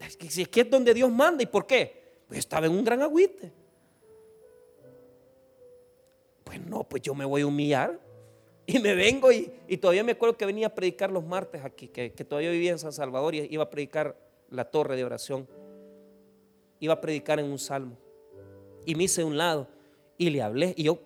Es 0.00 0.16
que, 0.16 0.26
es 0.26 0.48
que 0.48 0.60
es 0.62 0.70
donde 0.70 0.92
Dios 0.92 1.10
manda, 1.10 1.42
¿y 1.42 1.46
por 1.46 1.66
qué? 1.66 2.20
Pues 2.26 2.40
estaba 2.40 2.66
en 2.66 2.72
un 2.72 2.84
gran 2.84 3.00
agüite. 3.00 3.52
Pues 6.42 6.60
no, 6.66 6.82
pues 6.84 7.02
yo 7.02 7.14
me 7.14 7.24
voy 7.24 7.42
a 7.42 7.46
humillar. 7.46 8.00
Y 8.66 8.80
me 8.80 8.96
vengo 8.96 9.30
y, 9.30 9.46
todavía 9.80 10.02
me 10.02 10.12
acuerdo 10.12 10.36
que 10.36 10.44
venía 10.44 10.66
a 10.66 10.74
predicar 10.74 11.12
los 11.12 11.24
martes 11.24 11.64
aquí, 11.64 11.86
que, 11.86 12.10
todavía 12.10 12.50
vivía 12.50 12.72
en 12.72 12.80
San 12.80 12.92
Salvador 12.92 13.36
y 13.36 13.46
iba 13.48 13.62
a 13.62 13.70
predicar 13.70 14.16
la 14.50 14.64
torre 14.64 14.96
de 14.96 15.04
oración. 15.04 15.46
Iba 16.80 16.94
a 16.94 17.00
predicar 17.00 17.38
en 17.40 17.46
un 17.46 17.58
salmo. 17.58 17.96
Y 18.84 18.94
me 18.94 19.04
hice 19.04 19.22
de 19.22 19.26
un 19.26 19.36
lado 19.36 19.68
y 20.18 20.30
le 20.30 20.42
hablé. 20.42 20.74
Y 20.76 20.84
yo 20.84 20.96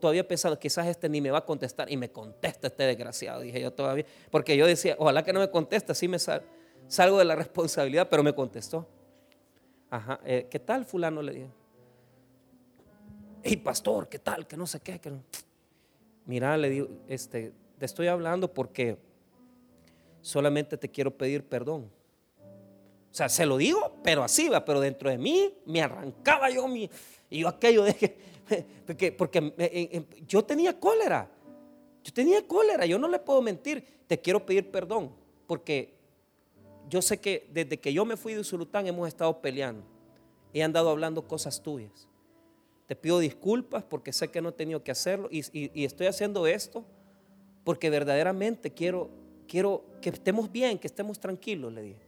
todavía 0.00 0.26
pensando, 0.26 0.58
quizás 0.58 0.86
este 0.86 1.08
ni 1.08 1.20
me 1.20 1.30
va 1.30 1.38
a 1.38 1.44
contestar. 1.44 1.90
Y 1.90 1.96
me 1.96 2.10
contesta 2.10 2.68
este 2.68 2.84
desgraciado, 2.84 3.40
dije 3.40 3.60
yo 3.60 3.72
todavía. 3.72 4.04
Porque 4.30 4.56
yo 4.56 4.66
decía, 4.66 4.96
ojalá 4.98 5.22
que 5.22 5.32
no 5.32 5.40
me 5.40 5.50
conteste, 5.50 5.92
así 5.92 6.08
me 6.08 6.18
salgo 6.18 7.18
de 7.18 7.24
la 7.24 7.36
responsabilidad, 7.36 8.08
pero 8.08 8.22
me 8.22 8.34
contestó. 8.34 8.86
Ajá, 9.90 10.20
eh, 10.24 10.46
¿qué 10.50 10.58
tal 10.58 10.84
fulano? 10.84 11.22
Le 11.22 11.32
dijo. 11.32 11.48
Hey, 13.42 13.56
pastor, 13.56 14.08
¿qué 14.08 14.18
tal? 14.18 14.46
Que 14.46 14.56
no 14.56 14.66
sé 14.66 14.80
qué. 14.80 14.98
Que 14.98 15.12
Mira, 16.24 16.56
le 16.56 16.68
digo, 16.68 16.88
este, 17.08 17.52
te 17.78 17.86
estoy 17.86 18.08
hablando 18.08 18.52
porque 18.52 18.98
solamente 20.20 20.76
te 20.76 20.90
quiero 20.90 21.16
pedir 21.16 21.44
perdón. 21.44 21.88
O 23.16 23.18
sea, 23.18 23.30
se 23.30 23.46
lo 23.46 23.56
digo, 23.56 23.96
pero 24.02 24.22
así 24.22 24.50
va, 24.50 24.62
pero 24.62 24.78
dentro 24.78 25.08
de 25.08 25.16
mí 25.16 25.50
me 25.64 25.80
arrancaba 25.80 26.50
yo 26.50 26.68
mi, 26.68 26.90
y 27.30 27.38
yo 27.38 27.48
aquello 27.48 27.84
de 27.84 27.94
que, 27.94 28.14
porque, 28.86 29.10
porque 29.10 29.38
eh, 29.56 29.88
eh, 29.90 30.04
yo 30.28 30.44
tenía 30.44 30.78
cólera, 30.78 31.26
yo 32.04 32.12
tenía 32.12 32.46
cólera, 32.46 32.84
yo 32.84 32.98
no 32.98 33.08
le 33.08 33.18
puedo 33.18 33.40
mentir, 33.40 33.82
te 34.06 34.20
quiero 34.20 34.44
pedir 34.44 34.70
perdón, 34.70 35.14
porque 35.46 35.94
yo 36.90 37.00
sé 37.00 37.18
que 37.18 37.48
desde 37.54 37.80
que 37.80 37.90
yo 37.90 38.04
me 38.04 38.18
fui 38.18 38.34
de 38.34 38.40
Usulután 38.40 38.86
hemos 38.86 39.08
estado 39.08 39.40
peleando. 39.40 39.82
He 40.52 40.62
andado 40.62 40.90
hablando 40.90 41.26
cosas 41.26 41.62
tuyas. 41.62 42.06
Te 42.86 42.96
pido 42.96 43.18
disculpas 43.18 43.82
porque 43.82 44.12
sé 44.12 44.28
que 44.28 44.42
no 44.42 44.50
he 44.50 44.52
tenido 44.52 44.84
que 44.84 44.90
hacerlo 44.90 45.30
y, 45.30 45.84
estoy 45.86 46.06
haciendo 46.06 46.46
esto 46.46 46.84
porque 47.64 47.88
verdaderamente 47.88 48.74
quiero, 48.74 49.08
quiero 49.48 49.86
que 50.02 50.10
estemos 50.10 50.52
bien, 50.52 50.78
que 50.78 50.86
estemos 50.86 51.18
tranquilos, 51.18 51.72
le 51.72 51.80
dije. 51.80 52.05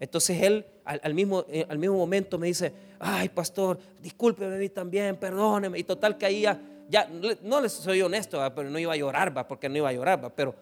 Entonces 0.00 0.40
él 0.42 0.66
al, 0.84 1.14
mismo, 1.14 1.44
eh, 1.48 1.66
al 1.68 1.78
mismo 1.78 1.96
momento 1.96 2.38
me 2.38 2.46
dice, 2.46 2.72
ay 2.98 3.28
pastor, 3.28 3.78
discúlpeme 4.00 4.54
a 4.54 4.58
mí 4.58 4.68
también, 4.68 5.16
perdóneme. 5.16 5.78
Y 5.78 5.84
total 5.84 6.16
que 6.16 6.26
ahí 6.26 6.42
ya, 6.42 6.60
ya 6.88 7.08
no 7.42 7.60
les 7.60 7.72
soy 7.72 8.00
honesto, 8.00 8.40
pero 8.54 8.70
no 8.70 8.78
iba 8.78 8.92
a 8.92 8.96
llorar, 8.96 9.36
¿va? 9.36 9.46
porque 9.46 9.68
no 9.68 9.76
iba 9.76 9.88
a 9.88 9.92
llorar, 9.92 10.24
¿va? 10.24 10.30
pero, 10.34 10.54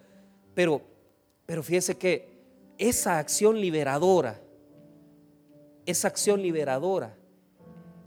pero, 0.55 0.81
pero 1.45 1.63
fíjese 1.63 1.97
que 1.97 2.37
esa 2.79 3.19
acción 3.19 3.61
liberadora, 3.61 4.41
esa 5.85 6.09
acción 6.09 6.43
liberadora 6.43 7.15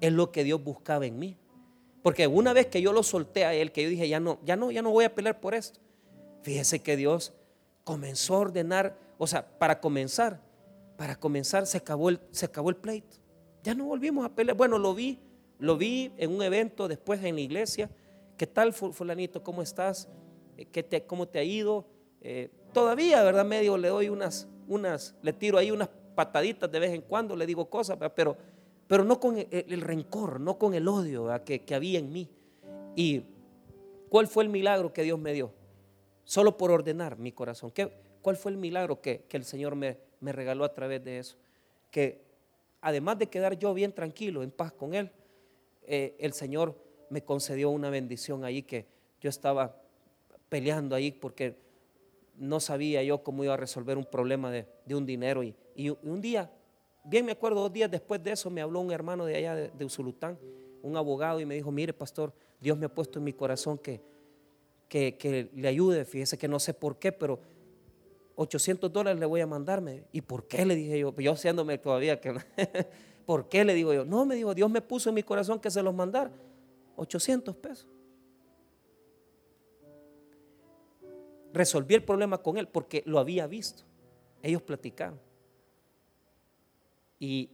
es 0.02 0.12
lo 0.12 0.32
que 0.32 0.44
Dios 0.44 0.63
buscaba 0.63 1.06
en 1.06 1.20
mí. 1.20 1.38
Porque 2.02 2.28
una 2.28 2.54
vez 2.54 2.68
que 2.68 2.82
yo 2.82 2.94
lo 2.94 3.04
solté 3.04 3.46
a 3.46 3.54
él, 3.54 3.72
que 3.72 3.84
yo 3.84 3.89
dije, 3.89 4.08
ya 4.08 4.20
no, 4.20 4.39
ya 4.46 4.56
no, 4.56 4.72
ya 4.72 4.82
no 4.82 4.92
voy 4.92 5.06
a 5.06 5.13
pelear 5.13 5.39
por 5.39 5.54
esto. 5.54 5.80
Fíjese 6.44 6.80
que 6.80 6.96
Dios 6.96 7.34
comenzó 7.84 8.36
a 8.36 8.39
ordenar, 8.39 8.98
o 9.18 9.28
sea, 9.28 9.46
para 9.60 9.80
comenzar, 9.82 10.39
para 11.00 11.16
comenzar 11.16 11.66
se 11.66 11.78
acabó 11.78 12.10
el, 12.10 12.20
se 12.32 12.46
acabó 12.46 12.70
el 12.70 12.76
pleito. 12.76 13.16
Ya 13.64 13.74
no 13.74 13.86
volvimos 13.86 14.26
a 14.26 14.36
pelear. 14.36 14.58
Bueno, 14.58 14.78
lo 14.78 14.94
vi, 14.94 15.18
lo 15.58 15.78
vi 15.78 16.12
en 16.18 16.30
un 16.30 16.42
evento 16.42 16.90
después 16.90 17.24
en 17.24 17.36
la 17.36 17.42
iglesia. 17.42 17.90
¿Qué 18.36 18.46
tal, 18.46 18.74
fulanito? 18.74 19.42
¿Cómo 19.42 19.62
estás? 19.62 20.10
¿Qué 20.74 20.84
te, 20.84 21.06
¿Cómo 21.06 21.26
te 21.26 21.40
ha 21.40 21.44
ido? 21.44 21.88
Eh, 22.20 22.50
todavía, 22.74 23.24
¿verdad? 23.24 23.46
Medio 23.46 23.78
le 23.78 23.88
doy 23.88 24.10
unas, 24.10 24.50
unas, 24.68 25.16
le 25.22 25.32
tiro 25.32 25.58
ahí 25.58 25.72
unas 25.72 25.88
pataditas 26.16 26.70
de 26.70 26.80
vez 26.80 26.92
en 26.92 27.04
cuando, 27.04 27.34
le 27.34 27.46
digo 27.46 27.70
cosas, 27.70 27.98
pero, 28.14 28.36
pero 28.86 29.06
no 29.06 29.22
con 29.22 29.38
el, 29.38 29.80
rencor, 29.80 30.42
no 30.42 30.58
con 30.58 30.74
el 30.74 30.86
odio 30.86 31.30
que, 31.46 31.64
que 31.64 31.76
había 31.76 32.00
en 32.00 32.12
mí. 32.12 32.30
¿Y 32.98 33.24
cuál 34.10 34.28
fue 34.28 34.44
el 34.44 34.50
milagro 34.50 34.92
que 34.92 35.04
Dios 35.04 35.18
me 35.18 35.32
dio? 35.32 35.54
Solo 36.26 36.58
por 36.58 36.72
ordenar 36.72 37.18
mi 37.18 37.32
corazón. 37.32 37.72
¿Qué, 37.72 37.90
¿Cuál 38.22 38.36
fue 38.36 38.52
el 38.52 38.58
milagro 38.58 39.00
que, 39.00 39.24
que 39.30 39.38
el 39.38 39.46
Señor 39.46 39.76
me, 39.76 40.09
me 40.19 40.32
regaló 40.32 40.63
a 40.63 40.73
través 40.73 41.03
de 41.03 41.19
eso? 41.19 41.38
Que 41.91 42.21
además 42.82 43.17
de 43.19 43.27
quedar 43.27 43.58
yo 43.58 43.73
bien 43.73 43.93
tranquilo, 43.93 44.43
en 44.43 44.51
paz 44.51 44.71
con 44.71 44.93
Él, 44.93 45.12
eh, 45.86 46.15
el 46.19 46.34
Señor 46.34 46.75
me 47.10 47.23
concedió 47.23 47.69
una 47.69 47.89
bendición 47.89 48.43
ahí 48.43 48.62
que 48.62 48.86
yo 49.21 49.29
estaba 49.29 49.75
peleando 50.49 50.95
ahí 50.95 51.12
porque 51.12 51.55
no 52.38 52.60
sabía 52.60 53.03
yo 53.03 53.23
cómo 53.23 53.43
iba 53.43 53.53
a 53.53 53.58
resolver 53.58 53.97
un 53.97 54.05
problema 54.05 54.51
de, 54.51 54.67
un 54.95 55.05
dinero. 55.05 55.43
Y, 55.43 55.55
un 56.03 56.21
día, 56.21 56.49
bien 57.03 57.25
me 57.25 57.34
acuerdo, 57.34 57.62
dos 57.62 57.73
días 57.73 57.91
después 57.91 58.23
de 58.23 58.32
eso, 58.32 58.49
me 58.49 58.62
habló 58.62 58.79
un 58.79 58.91
hermano 58.91 59.25
de 59.25 59.36
allá 59.36 59.55
de, 59.55 59.86
Usulután, 59.86 60.38
un 60.82 60.95
abogado, 60.95 61.39
y 61.39 61.45
me 61.45 61.55
dijo, 61.55 61.71
mire 61.71 61.93
pastor, 61.93 62.34
Dios 62.62 62.77
me 62.77 62.86
ha 62.86 62.89
puesto 62.89 63.19
en 63.19 63.25
mi 63.25 63.34
corazón 63.34 63.77
que, 63.77 64.01
que, 64.88 65.17
que 65.17 65.49
le 65.53 65.67
ayude, 65.67 66.05
fíjese 66.05 66.38
que 66.38 66.47
no 66.47 66.60
sé 66.60 66.73
por 66.73 66.97
qué, 66.97 67.12
pero 67.12 67.39
800 68.41 68.93
dólares 68.93 69.19
le 69.19 69.25
voy 69.25 69.41
a 69.41 69.47
mandarme. 69.47 70.06
¿Y 70.13 70.21
por 70.21 70.47
qué? 70.47 70.65
Le 70.65 70.73
dije 70.73 70.97
yo, 70.97 71.13
yo 71.13 71.34
haciéndome 71.34 71.78
todavía 71.78 72.21
que... 72.21 72.34
¿Por 73.25 73.49
qué? 73.49 73.65
Le 73.65 73.73
digo 73.73 73.93
yo. 73.93 74.06
No, 74.06 74.25
me 74.25 74.34
dijo, 74.34 74.56
Dios 74.56 74.71
me 74.71 74.82
puso 74.82 75.10
en 75.10 75.15
mi 75.15 75.23
corazón 75.23 75.60
que 75.60 75.69
se 75.69 75.84
los 75.84 75.93
mandara. 75.93 76.32
800 76.95 77.54
pesos. 77.58 77.88
Resolví 81.52 81.95
el 81.95 82.04
problema 82.04 82.38
con 82.38 82.58
él 82.58 82.69
porque 82.69 83.04
lo 83.06 83.19
había 83.19 83.45
visto. 83.45 83.84
Ellos 84.41 84.62
platicaron. 84.62 85.19
Y 87.19 87.49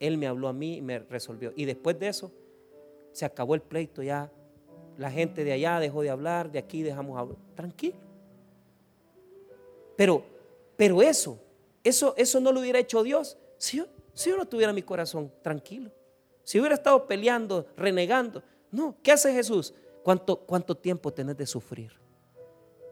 él 0.00 0.18
me 0.18 0.26
habló 0.26 0.48
a 0.48 0.52
mí 0.52 0.78
y 0.78 0.82
me 0.82 0.98
resolvió. 0.98 1.52
Y 1.54 1.64
después 1.64 1.96
de 1.96 2.08
eso, 2.08 2.32
se 3.12 3.24
acabó 3.24 3.54
el 3.54 3.62
pleito 3.62 4.02
ya. 4.02 4.32
La 4.96 5.12
gente 5.12 5.44
de 5.44 5.52
allá 5.52 5.78
dejó 5.78 6.02
de 6.02 6.10
hablar, 6.10 6.50
de 6.50 6.58
aquí 6.58 6.82
dejamos 6.82 7.16
hablar. 7.16 7.38
Tranquilo. 7.54 8.07
Pero, 9.98 10.24
pero 10.76 11.02
eso, 11.02 11.40
eso, 11.82 12.14
eso 12.16 12.38
no 12.38 12.52
lo 12.52 12.60
hubiera 12.60 12.78
hecho 12.78 13.02
Dios 13.02 13.36
si 13.56 13.78
yo, 13.78 13.86
si 14.14 14.30
yo 14.30 14.36
no 14.36 14.46
tuviera 14.46 14.72
mi 14.72 14.82
corazón 14.82 15.32
tranquilo. 15.42 15.90
Si 16.44 16.60
hubiera 16.60 16.76
estado 16.76 17.04
peleando, 17.08 17.66
renegando. 17.76 18.40
No, 18.70 18.96
¿qué 19.02 19.10
hace 19.10 19.32
Jesús? 19.32 19.74
¿Cuánto, 20.04 20.38
cuánto 20.38 20.76
tiempo 20.76 21.12
tenés 21.12 21.36
de 21.36 21.46
sufrir? 21.46 21.90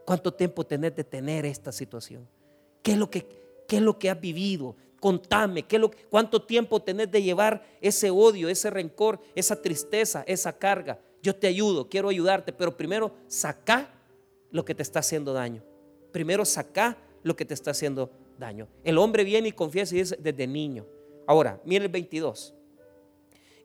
¿Cuánto 0.04 0.34
tiempo 0.34 0.66
tenés 0.66 0.96
de 0.96 1.04
tener 1.04 1.46
esta 1.46 1.70
situación? 1.70 2.28
¿Qué 2.82 2.92
es 2.92 2.98
lo 2.98 3.08
que, 3.08 3.24
qué 3.68 3.76
es 3.76 3.82
lo 3.82 3.96
que 3.96 4.10
has 4.10 4.20
vivido? 4.20 4.74
Contame, 4.98 5.62
¿qué 5.62 5.78
lo, 5.78 5.92
¿cuánto 6.10 6.42
tiempo 6.42 6.82
tenés 6.82 7.08
de 7.12 7.22
llevar 7.22 7.64
ese 7.80 8.10
odio, 8.10 8.48
ese 8.48 8.68
rencor, 8.68 9.20
esa 9.36 9.62
tristeza, 9.62 10.24
esa 10.26 10.58
carga? 10.58 10.98
Yo 11.22 11.36
te 11.36 11.46
ayudo, 11.46 11.88
quiero 11.88 12.08
ayudarte, 12.08 12.52
pero 12.52 12.76
primero 12.76 13.12
saca 13.28 13.94
lo 14.50 14.64
que 14.64 14.74
te 14.74 14.82
está 14.82 14.98
haciendo 14.98 15.32
daño 15.32 15.62
primero 16.16 16.46
saca 16.46 16.96
lo 17.22 17.37
que 17.37 17.44
te 17.44 17.52
está 17.52 17.72
haciendo 17.72 18.11
daño. 18.38 18.68
El 18.85 18.96
hombre 18.96 19.22
viene 19.22 19.48
y 19.48 19.52
confiesa 19.52 19.94
y 19.94 19.98
dice 19.98 20.16
desde 20.18 20.46
niño. 20.46 20.87
Ahora, 21.26 21.61
mire 21.62 21.85
el 21.85 21.90
22. 21.90 22.55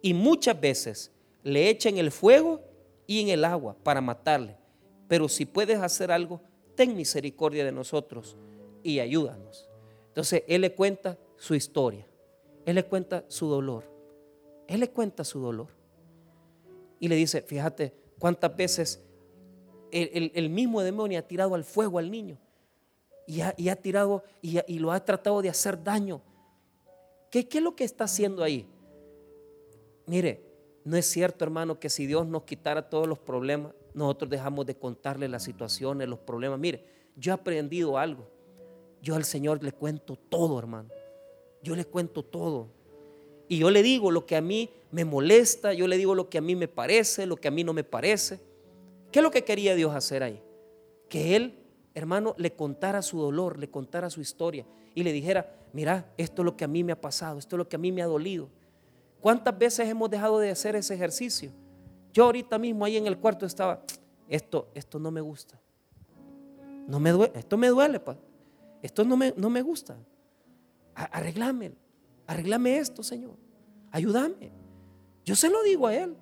Y 0.01 0.13
muchas 0.13 0.59
veces 0.59 1.13
le 1.43 1.69
echan 1.69 1.97
el 1.97 2.11
fuego 2.11 2.59
y 3.07 3.21
en 3.21 3.29
el 3.29 3.45
agua 3.45 3.77
para 3.81 4.01
matarle. 4.01 4.57
Pero 5.07 5.29
si 5.29 5.45
puedes 5.45 5.79
hacer 5.79 6.11
algo, 6.11 6.41
ten 6.75 6.93
misericordia 6.93 7.63
de 7.63 7.71
nosotros 7.71 8.35
y 8.83 8.99
ayúdanos. 8.99 9.69
Entonces, 10.09 10.43
él 10.45 10.59
le 10.59 10.73
cuenta 10.73 11.17
su 11.37 11.55
historia. 11.55 12.05
Él 12.65 12.75
le 12.75 12.83
cuenta 12.83 13.23
su 13.29 13.47
dolor. 13.47 13.85
Él 14.67 14.81
le 14.81 14.89
cuenta 14.89 15.23
su 15.23 15.39
dolor. 15.39 15.69
Y 16.99 17.07
le 17.07 17.15
dice, 17.15 17.43
fíjate 17.43 17.93
cuántas 18.19 18.53
veces 18.57 19.01
el, 19.91 20.49
mismo 20.49 20.81
demonio 20.81 21.19
ha 21.19 21.21
tirado 21.21 21.55
al 21.55 21.63
fuego 21.63 21.99
al 21.99 22.09
niño 22.09 22.37
y 23.27 23.41
ha, 23.41 23.75
tirado 23.75 24.23
y, 24.41 24.79
lo 24.79 24.91
ha 24.91 25.03
tratado 25.03 25.41
de 25.41 25.49
hacer 25.49 25.81
daño. 25.81 26.21
¿Qué, 27.29 27.47
¿Qué 27.47 27.59
es 27.59 27.63
lo 27.63 27.75
que 27.75 27.83
está 27.83 28.03
haciendo 28.03 28.43
ahí? 28.43 28.67
Mire, 30.05 30.43
no 30.83 30.97
es 30.97 31.05
cierto, 31.05 31.45
hermano, 31.45 31.79
que 31.79 31.89
si 31.89 32.05
Dios 32.05 32.25
nos 32.27 32.43
quitara 32.43 32.89
todos 32.89 33.07
los 33.07 33.19
problemas, 33.19 33.73
nosotros 33.93 34.29
dejamos 34.29 34.65
de 34.65 34.75
contarle 34.75 35.27
las 35.29 35.43
situaciones, 35.43 36.07
los 36.07 36.19
problemas. 36.19 36.59
Mire, 36.59 36.83
yo 37.15 37.31
he 37.31 37.35
aprendido 37.35 37.97
algo. 37.97 38.27
Yo 39.01 39.15
al 39.15 39.23
Señor 39.23 39.63
le 39.63 39.71
cuento 39.71 40.15
todo, 40.15 40.59
hermano. 40.59 40.89
Yo 41.63 41.75
le 41.75 41.85
cuento 41.85 42.23
todo. 42.23 42.67
Y 43.47 43.59
yo 43.59 43.69
le 43.69 43.83
digo 43.83 44.11
lo 44.11 44.25
que 44.25 44.35
a 44.35 44.41
mí 44.41 44.69
me 44.91 45.05
molesta, 45.05 45.73
yo 45.73 45.87
le 45.87 45.97
digo 45.97 46.15
lo 46.15 46.29
que 46.29 46.37
a 46.37 46.41
mí 46.41 46.55
me 46.55 46.67
parece, 46.67 47.25
lo 47.25 47.35
que 47.35 47.47
a 47.47 47.51
mí 47.51 47.63
no 47.63 47.73
me 47.73 47.83
parece. 47.83 48.39
¿Qué 49.11 49.19
es 49.19 49.23
lo 49.23 49.31
que 49.31 49.43
quería 49.43 49.75
Dios 49.75 49.93
hacer 49.93 50.23
ahí? 50.23 50.41
Que 51.09 51.35
Él, 51.35 51.59
hermano, 51.93 52.33
le 52.37 52.53
contara 52.53 53.01
su 53.01 53.19
dolor, 53.19 53.59
le 53.59 53.69
contara 53.69 54.09
su 54.09 54.21
historia 54.21 54.65
y 54.95 55.03
le 55.03 55.11
dijera, 55.11 55.53
mira, 55.73 56.11
esto 56.17 56.41
es 56.41 56.45
lo 56.45 56.55
que 56.55 56.63
a 56.63 56.67
mí 56.67 56.83
me 56.83 56.93
ha 56.93 56.99
pasado, 56.99 57.39
esto 57.39 57.55
es 57.55 57.57
lo 57.57 57.67
que 57.67 57.75
a 57.75 57.79
mí 57.79 57.91
me 57.91 58.01
ha 58.01 58.07
dolido. 58.07 58.49
¿Cuántas 59.19 59.57
veces 59.57 59.87
hemos 59.87 60.09
dejado 60.09 60.39
de 60.39 60.51
hacer 60.51 60.75
ese 60.75 60.95
ejercicio? 60.95 61.51
Yo 62.13 62.25
ahorita 62.25 62.57
mismo 62.57 62.85
ahí 62.85 62.97
en 62.97 63.07
el 63.07 63.17
cuarto 63.17 63.45
estaba, 63.45 63.83
esto, 64.27 64.69
esto 64.73 64.99
no 64.99 65.11
me 65.11 65.21
gusta. 65.21 65.59
No 66.87 66.99
me 66.99 67.11
duele, 67.11 67.33
esto 67.35 67.57
me 67.57 67.67
duele, 67.67 68.01
esto 68.81 69.05
no 69.05 69.15
me, 69.15 69.33
no 69.37 69.49
me 69.49 69.61
gusta. 69.61 69.97
Arreglame, 70.95 71.73
arreglame 72.27 72.77
esto, 72.77 73.03
Señor. 73.03 73.35
Ayúdame. 73.91 74.51
Yo 75.23 75.35
se 75.35 75.49
lo 75.49 75.61
digo 75.63 75.87
a 75.87 75.95
Él. 75.95 76.15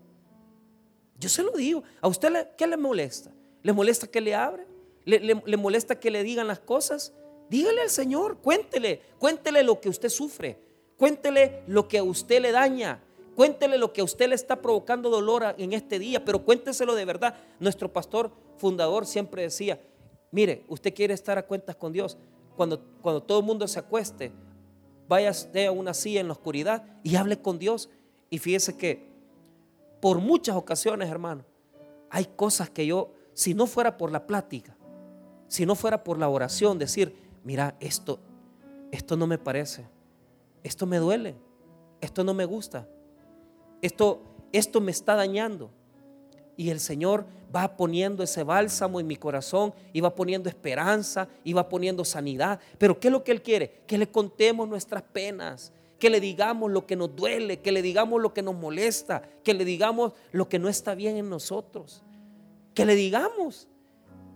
Yo 1.19 1.29
se 1.29 1.43
lo 1.43 1.51
digo. 1.51 1.83
¿A 2.01 2.07
usted 2.07 2.49
qué 2.57 2.65
le 2.65 2.77
molesta? 2.77 3.31
¿Le 3.61 3.73
molesta 3.73 4.07
que 4.07 4.21
le 4.21 4.33
abre? 4.33 4.65
¿Le, 5.05 5.57
molesta 5.57 5.99
que 5.99 6.09
le 6.09 6.23
digan 6.23 6.47
las 6.47 6.59
cosas? 6.59 7.13
Dígale 7.49 7.81
al 7.81 7.89
Señor, 7.89 8.37
cuéntele, 8.37 9.01
cuéntele 9.17 9.63
lo 9.63 9.81
que 9.81 9.89
usted 9.89 10.09
sufre, 10.09 10.59
cuéntele 10.97 11.63
lo 11.65 11.87
que 11.87 11.97
a 11.97 12.03
usted 12.03 12.41
le 12.41 12.51
daña, 12.51 13.01
cuéntele 13.35 13.79
lo 13.79 13.91
que 13.91 14.01
a 14.01 14.03
usted 14.03 14.29
le 14.29 14.35
está 14.35 14.61
provocando 14.61 15.09
dolor 15.09 15.55
en 15.57 15.73
este 15.73 15.97
día, 15.97 16.23
pero 16.23 16.45
cuénteselo 16.45 16.93
de 16.93 17.05
verdad. 17.05 17.35
Nuestro 17.59 17.91
pastor 17.91 18.31
fundador 18.57 19.07
siempre 19.07 19.41
decía, 19.41 19.81
mire, 20.31 20.63
usted 20.67 20.93
quiere 20.93 21.15
estar 21.15 21.39
a 21.39 21.47
cuentas 21.47 21.75
con 21.75 21.91
Dios, 21.91 22.17
cuando, 22.55 22.79
cuando 23.01 23.23
todo 23.23 23.39
el 23.39 23.45
mundo 23.45 23.67
se 23.67 23.79
acueste, 23.79 24.31
vaya 25.07 25.31
a 25.31 25.71
una 25.71 25.95
silla 25.95 26.21
en 26.21 26.27
la 26.27 26.33
oscuridad 26.33 26.85
y 27.03 27.15
hable 27.15 27.41
con 27.41 27.57
Dios. 27.57 27.89
Y 28.29 28.37
fíjese 28.37 28.77
que 28.77 29.08
por 29.99 30.19
muchas 30.19 30.55
ocasiones, 30.55 31.09
hermano, 31.09 31.43
hay 32.09 32.25
cosas 32.25 32.69
que 32.69 32.85
yo, 32.85 33.11
si 33.33 33.53
no 33.53 33.67
fuera 33.67 33.97
por 33.97 34.11
la 34.11 34.25
plática, 34.25 34.75
si 35.47 35.65
no 35.65 35.75
fuera 35.75 36.03
por 36.03 36.17
la 36.17 36.29
oración, 36.29 36.77
decir, 36.77 37.15
mira, 37.43 37.75
esto, 37.79 38.19
esto 38.91 39.17
no 39.17 39.27
me 39.27 39.37
parece, 39.37 39.87
esto 40.63 40.85
me 40.85 40.97
duele, 40.97 41.35
esto 42.01 42.23
no 42.23 42.33
me 42.33 42.45
gusta, 42.45 42.87
esto, 43.81 44.21
esto 44.51 44.81
me 44.81 44.91
está 44.91 45.15
dañando. 45.15 45.71
Y 46.55 46.71
el 46.71 46.81
Señor 46.81 47.25
va 47.55 47.77
poniendo 47.77 48.21
ese 48.21 48.43
bálsamo 48.43 48.99
en 48.99 49.07
mi 49.07 49.15
corazón 49.15 49.73
y 49.93 50.01
va 50.01 50.13
poniendo 50.13 50.49
esperanza 50.49 51.29
y 51.43 51.53
va 51.53 51.69
poniendo 51.69 52.03
sanidad. 52.03 52.59
Pero 52.77 52.99
¿qué 52.99 53.07
es 53.07 53.11
lo 53.13 53.23
que 53.23 53.31
Él 53.31 53.41
quiere? 53.41 53.81
Que 53.87 53.97
le 53.97 54.11
contemos 54.11 54.67
nuestras 54.67 55.01
penas, 55.01 55.71
que 55.99 56.09
le 56.09 56.21
digamos 56.21 56.71
lo 56.71 56.87
que 56.87 56.95
nos 56.95 57.15
duele, 57.15 57.59
que 57.59 57.71
le 57.71 57.81
digamos 57.81 58.21
lo 58.21 58.33
que 58.33 58.41
nos 58.41 58.55
molesta, 58.55 59.21
que 59.43 59.53
le 59.53 59.65
digamos 59.65 60.13
lo 60.31 60.47
que 60.47 60.57
no 60.57 60.69
está 60.69 60.95
bien 60.95 61.17
en 61.17 61.29
nosotros, 61.29 62.03
que 62.73 62.85
le 62.85 62.95
digamos. 62.95 63.67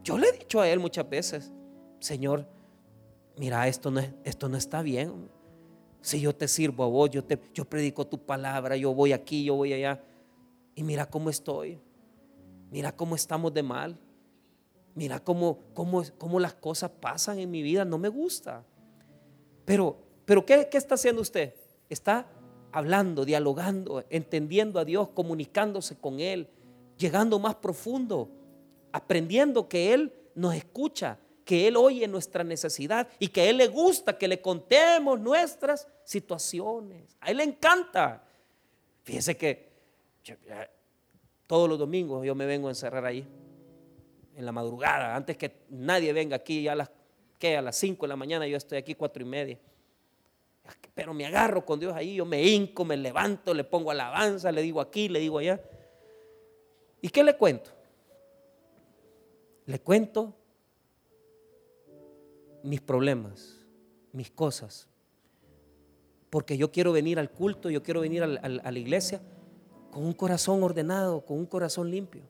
Yo 0.03 0.17
le 0.17 0.27
he 0.27 0.31
dicho 0.33 0.59
a 0.59 0.67
él 0.67 0.79
muchas 0.79 1.09
veces, 1.09 1.53
Señor, 1.99 2.45
mira, 3.37 3.67
esto 3.69 3.89
no, 3.89 4.01
esto 4.25 4.49
no 4.49 4.57
está 4.57 4.81
bien. 4.81 5.29
Si 6.01 6.19
yo 6.19 6.35
te 6.35 6.49
sirvo 6.49 6.83
a 6.83 6.87
vos, 6.87 7.09
yo, 7.09 7.23
te, 7.23 7.39
yo 7.53 7.63
predico 7.63 8.05
tu 8.05 8.19
palabra, 8.19 8.75
yo 8.75 8.93
voy 8.93 9.13
aquí, 9.13 9.45
yo 9.45 9.55
voy 9.55 9.71
allá, 9.71 10.03
y 10.75 10.83
mira 10.83 11.05
cómo 11.05 11.29
estoy, 11.29 11.79
mira 12.69 12.93
cómo 12.93 13.15
estamos 13.15 13.53
de 13.53 13.63
mal, 13.63 13.97
mira 14.95 15.23
cómo, 15.23 15.59
cómo, 15.73 16.03
cómo 16.17 16.41
las 16.41 16.55
cosas 16.55 16.91
pasan 16.91 17.39
en 17.39 17.49
mi 17.49 17.61
vida, 17.61 17.85
no 17.85 17.97
me 17.97 18.09
gusta. 18.09 18.65
Pero 19.63 20.02
pero 20.25 20.45
¿qué, 20.45 20.67
está 20.71 20.95
haciendo 20.95 21.21
usted? 21.21 21.53
Está 21.89 22.27
hablando, 22.71 23.25
dialogando, 23.25 24.03
entendiendo 24.09 24.79
a 24.79 24.85
Dios, 24.85 25.09
comunicándose 25.09 25.95
con 25.97 26.19
Él, 26.19 26.47
llegando 26.97 27.39
más 27.39 27.55
profundo, 27.55 28.29
aprendiendo 28.91 29.67
que 29.67 29.93
Él 29.93 30.13
nos 30.35 30.55
escucha, 30.55 31.17
que 31.45 31.67
Él 31.67 31.75
oye 31.75 32.07
nuestra 32.07 32.43
necesidad 32.43 33.07
y 33.19 33.27
que 33.27 33.41
a 33.41 33.49
Él 33.49 33.57
le 33.57 33.67
gusta 33.67 34.17
que 34.17 34.27
le 34.27 34.41
contemos 34.41 35.19
nuestras 35.19 35.87
situaciones. 36.03 37.17
A 37.19 37.31
Él 37.31 37.37
le 37.37 37.43
encanta. 37.43 38.23
Fíjese 39.03 39.35
que 39.35 39.73
todos 41.45 41.67
los 41.67 41.77
domingos 41.77 42.25
yo 42.25 42.33
me 42.33 42.45
vengo 42.45 42.69
a 42.69 42.71
encerrar 42.71 43.05
ahí, 43.05 43.27
en 44.35 44.45
la 44.45 44.51
madrugada, 44.51 45.15
antes 45.15 45.37
que 45.37 45.65
nadie 45.69 46.11
venga 46.11 46.37
aquí, 46.37 46.63
ya 46.63 46.73
las 46.73 46.89
que 47.37 47.57
a 47.57 47.61
las 47.61 47.75
5 47.75 48.05
de 48.05 48.07
la 48.07 48.15
mañana 48.15 48.47
yo 48.47 48.55
estoy 48.55 48.77
aquí 48.77 48.95
cuatro 48.95 49.21
y 49.21 49.25
media. 49.25 49.59
Pero 50.93 51.13
me 51.13 51.25
agarro 51.25 51.65
con 51.65 51.79
Dios 51.79 51.93
ahí, 51.93 52.15
yo 52.15 52.25
me 52.25 52.43
hinco, 52.43 52.85
me 52.85 52.95
levanto, 52.95 53.53
le 53.53 53.63
pongo 53.63 53.91
alabanza, 53.91 54.51
le 54.51 54.61
digo 54.61 54.79
aquí, 54.79 55.09
le 55.09 55.19
digo 55.19 55.39
allá. 55.39 55.61
¿Y 57.01 57.09
qué 57.09 57.23
le 57.23 57.35
cuento? 57.35 57.71
Le 59.65 59.79
cuento 59.79 60.33
mis 62.63 62.79
problemas, 62.81 63.65
mis 64.11 64.29
cosas. 64.29 64.87
Porque 66.29 66.57
yo 66.57 66.71
quiero 66.71 66.91
venir 66.91 67.19
al 67.19 67.31
culto, 67.31 67.69
yo 67.69 67.83
quiero 67.83 68.01
venir 68.01 68.23
a 68.23 68.27
la 68.27 68.79
iglesia 68.79 69.21
con 69.91 70.05
un 70.05 70.13
corazón 70.13 70.63
ordenado, 70.63 71.23
con 71.25 71.37
un 71.37 71.45
corazón 71.45 71.91
limpio. 71.91 72.23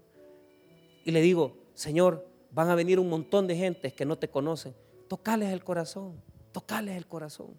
Y 1.06 1.12
le 1.12 1.22
digo, 1.22 1.56
Señor, 1.74 2.28
van 2.52 2.69
a 2.69 2.76
venir 2.76 3.00
un 3.00 3.10
montón 3.10 3.48
de 3.48 3.56
gentes 3.56 3.93
que 3.93 4.06
no 4.06 4.17
te 4.17 4.30
conocen. 4.30 4.76
Tocales 5.08 5.52
el 5.52 5.63
corazón, 5.63 6.22
tocales 6.52 6.98
el 6.98 7.08
corazón. 7.08 7.58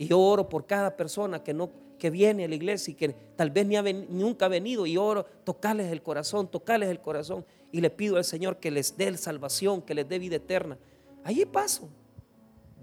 Y 0.00 0.06
yo 0.06 0.18
oro 0.18 0.48
por 0.48 0.64
cada 0.64 0.96
persona 0.96 1.44
que, 1.44 1.52
no, 1.52 1.68
que 1.98 2.08
viene 2.08 2.46
a 2.46 2.48
la 2.48 2.54
iglesia 2.54 2.90
y 2.90 2.94
que 2.94 3.10
tal 3.36 3.50
vez 3.50 3.66
ni 3.66 3.76
nunca 4.08 4.46
ha 4.46 4.48
venido. 4.48 4.86
Y 4.86 4.96
oro, 4.96 5.26
tocales 5.44 5.92
el 5.92 6.02
corazón, 6.02 6.50
tocales 6.50 6.88
el 6.88 7.00
corazón. 7.00 7.44
Y 7.70 7.82
le 7.82 7.90
pido 7.90 8.16
al 8.16 8.24
Señor 8.24 8.56
que 8.56 8.70
les 8.70 8.96
dé 8.96 9.14
salvación, 9.18 9.82
que 9.82 9.94
les 9.94 10.08
dé 10.08 10.18
vida 10.18 10.36
eterna. 10.36 10.78
Allí 11.22 11.44
paso. 11.44 11.90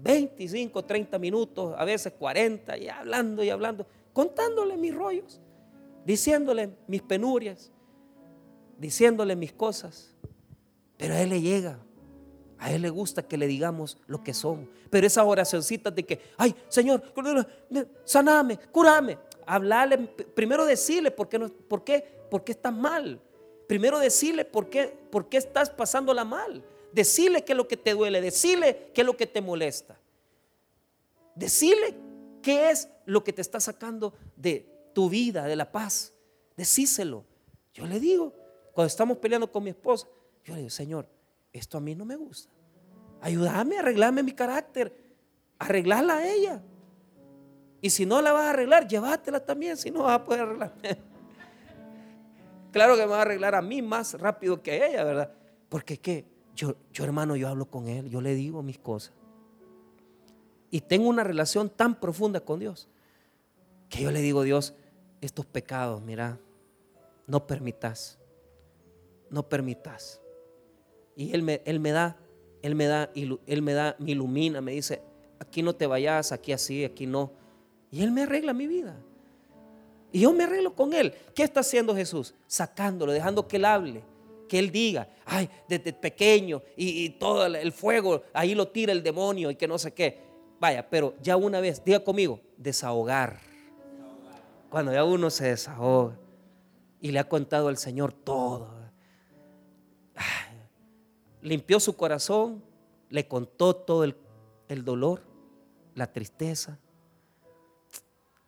25, 0.00 0.84
30 0.84 1.18
minutos, 1.18 1.74
a 1.76 1.84
veces 1.84 2.12
40, 2.16 2.78
y 2.78 2.88
hablando 2.88 3.42
y 3.42 3.50
hablando, 3.50 3.84
contándole 4.12 4.76
mis 4.76 4.94
rollos, 4.94 5.40
diciéndole 6.06 6.70
mis 6.86 7.02
penurias, 7.02 7.72
diciéndole 8.78 9.34
mis 9.34 9.52
cosas. 9.52 10.14
Pero 10.96 11.14
a 11.14 11.20
Él 11.20 11.30
le 11.30 11.40
llega. 11.40 11.80
A 12.58 12.72
Él 12.72 12.82
le 12.82 12.90
gusta 12.90 13.22
que 13.22 13.38
le 13.38 13.46
digamos 13.46 13.98
lo 14.06 14.22
que 14.22 14.34
somos. 14.34 14.68
Pero 14.90 15.06
esas 15.06 15.24
oracioncitas 15.24 15.94
de 15.94 16.04
que, 16.04 16.20
ay, 16.36 16.54
Señor, 16.68 17.02
saname, 18.04 18.58
curame. 18.72 19.18
Hablarle, 19.46 19.98
primero 19.98 20.66
decirle 20.66 21.10
por 21.10 21.28
qué, 21.28 21.38
no, 21.38 21.48
por 21.48 21.84
qué, 21.84 22.04
por 22.30 22.44
qué 22.44 22.52
estás 22.52 22.74
mal. 22.74 23.20
Primero 23.66 23.98
decirle 23.98 24.44
por 24.44 24.68
qué, 24.68 24.88
por 25.10 25.28
qué 25.28 25.36
estás 25.36 25.70
pasándola 25.70 26.24
mal. 26.24 26.64
Decirle 26.92 27.44
qué 27.44 27.52
es 27.52 27.56
lo 27.56 27.68
que 27.68 27.76
te 27.76 27.94
duele, 27.94 28.20
decirle 28.20 28.90
qué 28.92 29.02
es 29.02 29.06
lo 29.06 29.16
que 29.16 29.26
te 29.26 29.40
molesta. 29.40 29.98
Decirle 31.34 31.94
qué 32.42 32.70
es 32.70 32.88
lo 33.06 33.22
que 33.22 33.32
te 33.32 33.42
está 33.42 33.60
sacando 33.60 34.14
de 34.36 34.66
tu 34.94 35.08
vida, 35.08 35.44
de 35.44 35.54
la 35.54 35.70
paz. 35.70 36.12
Decíselo. 36.56 37.24
Yo 37.72 37.86
le 37.86 38.00
digo, 38.00 38.32
cuando 38.72 38.88
estamos 38.88 39.18
peleando 39.18 39.50
con 39.50 39.62
mi 39.62 39.70
esposa, 39.70 40.08
yo 40.44 40.54
le 40.54 40.60
digo, 40.60 40.70
Señor, 40.70 41.06
esto 41.58 41.78
a 41.78 41.80
mí 41.80 41.94
no 41.94 42.04
me 42.04 42.16
gusta. 42.16 42.50
Ayúdame 43.20 43.76
a 43.76 43.80
arreglarme 43.80 44.22
mi 44.22 44.32
carácter, 44.32 44.94
arreglarla 45.58 46.18
a 46.18 46.26
ella. 46.26 46.62
Y 47.80 47.90
si 47.90 48.06
no 48.06 48.22
la 48.22 48.32
vas 48.32 48.46
a 48.46 48.50
arreglar, 48.50 48.86
llévatela 48.86 49.44
también, 49.44 49.76
si 49.76 49.90
no 49.90 50.04
vas 50.04 50.20
a 50.20 50.24
poder 50.24 50.42
arreglar. 50.42 50.74
claro 52.72 52.96
que 52.96 53.02
me 53.02 53.08
va 53.08 53.18
a 53.18 53.22
arreglar 53.22 53.54
a 53.54 53.62
mí 53.62 53.82
más 53.82 54.14
rápido 54.14 54.62
que 54.62 54.72
a 54.72 54.86
ella, 54.86 55.04
¿verdad? 55.04 55.32
Porque 55.68 55.98
qué, 55.98 56.26
yo, 56.54 56.76
yo 56.92 57.04
hermano, 57.04 57.36
yo 57.36 57.48
hablo 57.48 57.66
con 57.66 57.88
él, 57.88 58.08
yo 58.08 58.20
le 58.20 58.34
digo 58.34 58.62
mis 58.62 58.78
cosas. 58.78 59.14
Y 60.70 60.80
tengo 60.80 61.08
una 61.08 61.24
relación 61.24 61.70
tan 61.70 61.98
profunda 61.98 62.40
con 62.40 62.60
Dios 62.60 62.88
que 63.88 64.02
yo 64.02 64.10
le 64.10 64.20
digo, 64.20 64.42
Dios, 64.42 64.74
estos 65.20 65.46
pecados, 65.46 66.02
mira, 66.02 66.38
no 67.26 67.46
permitas, 67.46 68.18
no 69.30 69.48
permitas. 69.48 70.20
Y 71.18 71.34
Él 71.34 71.42
me, 71.42 71.60
él 71.64 71.80
me 71.80 71.90
da, 71.90 72.16
Él 72.62 72.76
me 72.76 72.86
da, 72.86 73.10
Él 73.12 73.60
me 73.60 73.72
da, 73.72 73.96
me 73.98 74.12
ilumina, 74.12 74.60
me 74.60 74.70
dice, 74.70 75.02
aquí 75.40 75.64
no 75.64 75.74
te 75.74 75.88
vayas, 75.88 76.30
aquí 76.30 76.52
así, 76.52 76.84
aquí 76.84 77.08
no. 77.08 77.32
Y 77.90 78.04
Él 78.04 78.12
me 78.12 78.22
arregla 78.22 78.52
mi 78.52 78.68
vida. 78.68 78.96
Y 80.12 80.20
yo 80.20 80.32
me 80.32 80.44
arreglo 80.44 80.76
con 80.76 80.94
Él. 80.94 81.12
¿Qué 81.34 81.42
está 81.42 81.58
haciendo 81.58 81.92
Jesús? 81.92 82.36
Sacándolo, 82.46 83.10
dejando 83.10 83.48
que 83.48 83.56
Él 83.56 83.64
hable, 83.64 84.04
que 84.48 84.60
Él 84.60 84.70
diga, 84.70 85.08
ay, 85.24 85.50
desde 85.68 85.92
pequeño 85.92 86.62
y, 86.76 87.10
todo 87.10 87.46
el 87.46 87.72
fuego, 87.72 88.22
ahí 88.32 88.54
lo 88.54 88.68
tira 88.68 88.92
el 88.92 89.02
demonio 89.02 89.50
y 89.50 89.56
que 89.56 89.66
no 89.66 89.76
sé 89.76 89.92
qué. 89.92 90.20
Vaya, 90.60 90.88
pero 90.88 91.14
ya 91.20 91.36
una 91.36 91.58
vez, 91.58 91.84
diga 91.84 91.98
conmigo, 92.04 92.40
desahogar. 92.56 93.40
Cuando 94.70 94.92
ya 94.92 95.02
uno 95.02 95.30
se 95.30 95.48
desahoga 95.48 96.16
y 97.00 97.10
le 97.10 97.18
ha 97.18 97.28
contado 97.28 97.66
al 97.66 97.76
Señor 97.76 98.12
todo 98.12 98.77
limpió 101.48 101.80
su 101.80 101.96
corazón, 101.96 102.62
le 103.08 103.26
contó 103.26 103.74
todo 103.74 104.04
el, 104.04 104.84
dolor, 104.84 105.22
la 105.94 106.12
tristeza. 106.12 106.78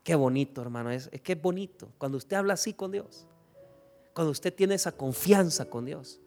Qué 0.05 0.15
bonito, 0.15 0.61
hermano, 0.61 0.91
es, 0.91 1.09
que 1.09 1.33
es 1.33 1.43
bonito 1.43 1.89
cuando 1.99 2.19
usted 2.19 2.37
habla 2.37 2.55
así 2.55 2.75
con 2.75 2.93
Dios, 2.93 3.27
cuando 4.15 4.31
usted 4.31 4.55
tiene 4.55 4.75
esa 4.75 4.93
confianza 4.93 5.65
con 5.65 5.85
Dios. 5.87 6.21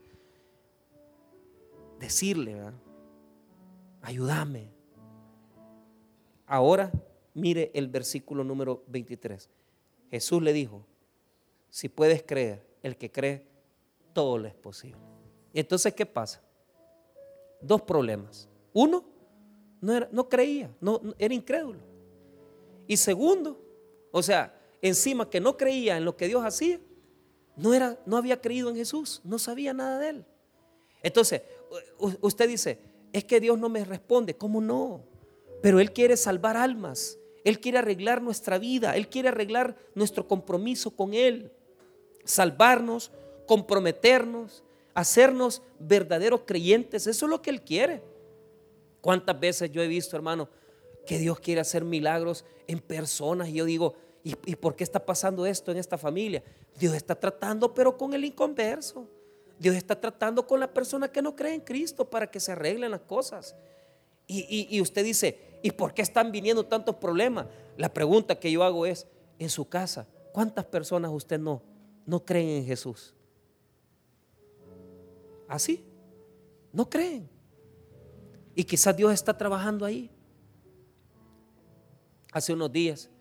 Decirle, 2.00 2.60
ayúdame. 4.02 4.72
Ahora 6.46 6.92
mire 7.34 7.72
el 7.74 7.88
versículo 7.88 8.44
número 8.44 8.84
23. 8.88 9.50
Jesús 10.12 10.42
le 10.42 10.54
dijo, 10.54 10.86
si 11.70 11.88
puedes 11.90 12.24
creer, 12.24 12.68
el 12.84 12.98
que 12.98 13.12
cree, 13.12 13.48
todo 14.14 14.38
le 14.38 14.50
es 14.50 14.56
posible. 14.56 15.02
Y 15.54 15.60
entonces, 15.60 15.94
¿qué 15.94 16.06
pasa? 16.06 16.43
Dos 17.64 17.82
problemas. 17.82 18.48
Uno, 18.74 19.04
no, 19.82 19.94
era, 19.94 20.10
no 20.12 20.30
creía, 20.30 20.70
no, 20.80 21.02
era 21.18 21.34
incrédulo. 21.34 21.80
Y 22.88 22.98
segundo, 22.98 23.60
o 24.12 24.22
sea, 24.22 24.58
encima 24.82 25.30
que 25.30 25.40
no 25.40 25.58
creía 25.58 25.98
en 25.98 26.06
lo 26.06 26.16
que 26.16 26.28
Dios 26.28 26.44
hacía, 26.44 26.80
no, 27.56 27.74
era, 27.74 28.00
no 28.06 28.18
había 28.18 28.42
creído 28.42 28.70
en 28.70 28.76
Jesús, 28.76 29.22
no 29.24 29.40
sabía 29.40 29.74
nada 29.74 30.00
de 30.00 30.10
él. 30.10 30.26
Entonces, 31.02 31.42
usted 32.22 32.48
dice, 32.48 32.80
es 33.12 33.26
que 33.26 33.40
Dios 33.40 33.60
no 33.60 33.70
me 33.70 33.86
responde, 33.86 34.36
¿cómo 34.36 34.62
no? 34.62 35.04
Pero 35.62 35.80
Él 35.80 35.94
quiere 35.94 36.18
salvar 36.18 36.58
almas, 36.58 37.18
Él 37.44 37.60
quiere 37.60 37.78
arreglar 37.78 38.22
nuestra 38.22 38.58
vida, 38.58 38.96
Él 38.96 39.08
quiere 39.08 39.30
arreglar 39.30 39.76
nuestro 39.96 40.28
compromiso 40.28 40.92
con 40.92 41.14
Él, 41.14 41.52
salvarnos, 42.26 43.12
comprometernos, 43.46 44.64
hacernos 44.94 45.62
verdaderos 45.80 46.42
creyentes. 46.46 47.08
Eso 47.08 47.26
es 47.26 47.30
lo 47.30 47.42
que 47.42 47.50
Él 47.50 47.62
quiere. 47.62 48.04
¿Cuántas 49.02 49.40
veces 49.40 49.72
yo 49.72 49.82
he 49.82 49.88
visto, 49.88 50.16
hermano, 50.16 50.50
que 51.06 51.18
Dios 51.20 51.40
quiere 51.40 51.62
hacer 51.62 51.84
milagros 51.84 52.46
en 52.68 52.80
personas? 52.80 53.50
Y 53.50 53.54
yo 53.54 53.66
digo, 53.66 53.96
¿y, 54.24 54.56
por 54.56 54.76
qué 54.76 54.84
está 54.84 55.06
pasando 55.06 55.46
esto 55.46 55.72
en 55.72 55.78
esta 55.78 55.98
familia? 55.98 56.44
Dios 56.78 56.94
está 56.94 57.16
tratando, 57.16 57.74
pero 57.74 57.98
con 57.98 58.14
el 58.14 58.24
inconverso. 58.24 59.08
Dios 59.60 59.76
está 59.76 60.00
tratando 60.00 60.48
con 60.48 60.60
la 60.60 60.74
persona 60.74 61.12
que 61.12 61.22
no 61.22 61.36
cree 61.36 61.54
en 61.54 61.62
Cristo 61.62 62.10
para 62.10 62.30
que 62.30 62.40
se 62.40 62.52
arreglen 62.52 62.92
las 62.92 63.02
cosas. 63.02 63.56
Y, 64.26 64.68
y 64.70 64.82
usted 64.82 65.04
dice, 65.04 65.60
¿y 65.62 65.72
por 65.72 65.94
qué 65.94 66.02
están 66.02 66.32
viniendo 66.32 66.66
tantos 66.66 66.96
problemas? 66.96 67.48
La 67.78 67.94
pregunta 67.94 68.40
que 68.40 68.52
yo 68.52 68.64
hago 68.64 68.86
es, 68.86 69.06
en 69.40 69.50
su 69.50 69.68
casa, 69.68 70.08
¿cuántas 70.32 70.66
personas 70.66 71.12
usted 71.12 71.40
no, 71.40 71.62
no 72.06 72.24
creen 72.24 72.50
en 72.50 72.66
Jesús? 72.66 73.14
Así. 75.54 75.86
No 76.72 76.90
creen. 76.90 77.30
Y 78.56 78.64
quizás 78.64 78.98
Dios 78.98 79.14
está 79.14 79.38
trabajando 79.38 79.86
ahí. 79.86 80.10
Hace 82.32 82.54
unos 82.54 82.72
días 82.72 83.12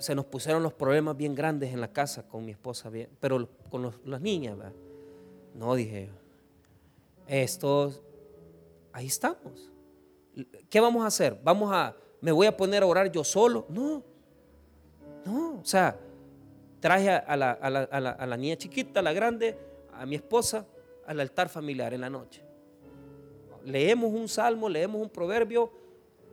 se 0.00 0.14
nos 0.16 0.24
pusieron 0.24 0.60
los 0.60 0.72
problemas 0.72 1.16
bien 1.16 1.36
grandes 1.36 1.72
en 1.72 1.80
la 1.80 1.92
casa 1.92 2.26
con 2.26 2.44
mi 2.44 2.50
esposa, 2.50 2.90
pero 3.20 3.48
con 3.70 3.92
las 4.06 4.20
niñas. 4.20 4.56
No, 5.54 5.76
dije, 5.76 6.10
esto, 7.28 7.92
ahí 8.92 9.06
estamos. 9.06 9.70
¿Qué 10.68 10.80
vamos 10.80 11.04
a 11.04 11.06
hacer? 11.06 11.38
¿Vamos 11.44 11.70
a, 11.72 11.94
me 12.20 12.32
voy 12.32 12.48
a 12.48 12.56
poner 12.56 12.82
a 12.82 12.86
orar 12.86 13.12
yo 13.12 13.22
solo? 13.22 13.66
No, 13.68 14.02
no, 15.24 15.60
o 15.60 15.64
sea, 15.64 15.96
traje 16.80 17.08
a 17.08 17.36
la, 17.36 17.52
a 17.52 18.26
la 18.26 18.36
niña 18.36 18.56
chiquita, 18.56 18.98
a 18.98 19.02
la 19.04 19.12
grande, 19.12 19.56
a 19.92 20.04
mi 20.04 20.16
esposa, 20.16 20.66
al 21.08 21.20
altar 21.20 21.48
familiar 21.48 21.94
en 21.94 22.02
la 22.02 22.10
noche. 22.10 22.42
Leemos 23.64 24.12
un 24.12 24.28
salmo, 24.28 24.68
leemos 24.68 25.00
un 25.00 25.08
proverbio, 25.08 25.72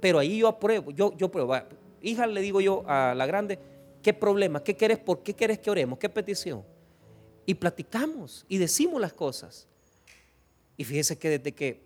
pero 0.01 0.19
ahí 0.19 0.39
yo 0.39 0.49
apruebo, 0.49 0.91
yo, 0.91 1.15
yo 1.15 1.32
pruebo. 1.32 1.55
Hija, 2.01 2.28
le 2.28 2.41
digo 2.41 2.59
yo 2.59 2.84
a 2.86 3.15
la 3.15 3.26
grande, 3.26 3.57
¿qué 4.03 4.13
problema? 4.13 4.61
¿Qué 4.61 4.76
quieres? 4.76 4.99
¿Por 4.99 5.23
qué 5.23 5.34
quieres 5.34 5.59
que 5.59 5.71
oremos? 5.71 5.97
¿Qué 5.97 6.09
petición? 6.09 6.63
Y 7.45 7.53
platicamos 7.53 8.45
y 8.49 8.57
decimos 8.57 8.99
las 8.99 9.13
cosas. 9.13 9.67
Y 10.76 10.84
fíjese 10.84 11.17
que 11.17 11.30
desde 11.30 11.53
que, 11.53 11.82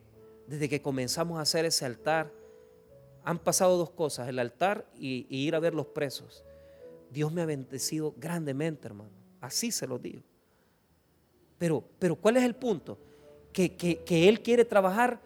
desde 0.47 0.67
que 0.67 0.81
comenzamos 0.81 1.37
a 1.37 1.41
hacer 1.41 1.65
ese 1.65 1.85
altar, 1.85 2.31
han 3.23 3.37
pasado 3.37 3.77
dos 3.77 3.91
cosas, 3.91 4.27
el 4.27 4.39
altar 4.39 4.89
y 4.97 5.27
ir 5.29 5.53
a 5.53 5.59
ver 5.59 5.75
los 5.75 5.85
presos. 5.85 6.43
Dios 7.11 7.31
me 7.31 7.43
ha 7.43 7.45
bendecido 7.45 8.15
grandemente, 8.17 8.87
hermano. 8.87 9.11
Así 9.41 9.71
se 9.71 9.85
lo 9.85 9.99
digo. 9.99 10.23
Pero, 11.59 11.83
pero 11.99 12.15
¿cuál 12.15 12.37
es 12.37 12.43
el 12.43 12.55
punto? 12.55 12.97
Que, 13.53 14.01
Él 14.07 14.41
quiere 14.41 14.65
trabajar 14.65 15.19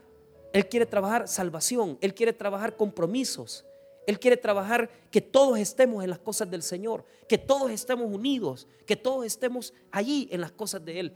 Él 0.51 0.67
quiere 0.67 0.85
trabajar 0.85 1.27
salvación, 1.27 1.97
Él 2.01 2.13
quiere 2.13 2.33
trabajar 2.33 2.75
compromisos, 2.75 3.63
Él 4.07 4.19
quiere 4.19 4.35
trabajar 4.35 4.89
que 5.11 5.21
todos 5.21 5.59
estemos 5.59 6.03
en 6.03 6.09
las 6.09 6.19
cosas 6.19 6.49
del 6.49 6.63
Señor, 6.63 7.05
que 7.29 7.37
todos 7.37 7.71
estemos 7.71 8.11
unidos, 8.11 8.67
que 8.85 8.95
todos 8.95 9.25
estemos 9.25 9.73
allí 9.91 10.27
en 10.31 10.41
las 10.41 10.51
cosas 10.51 10.83
de 10.83 10.99
Él. 10.99 11.13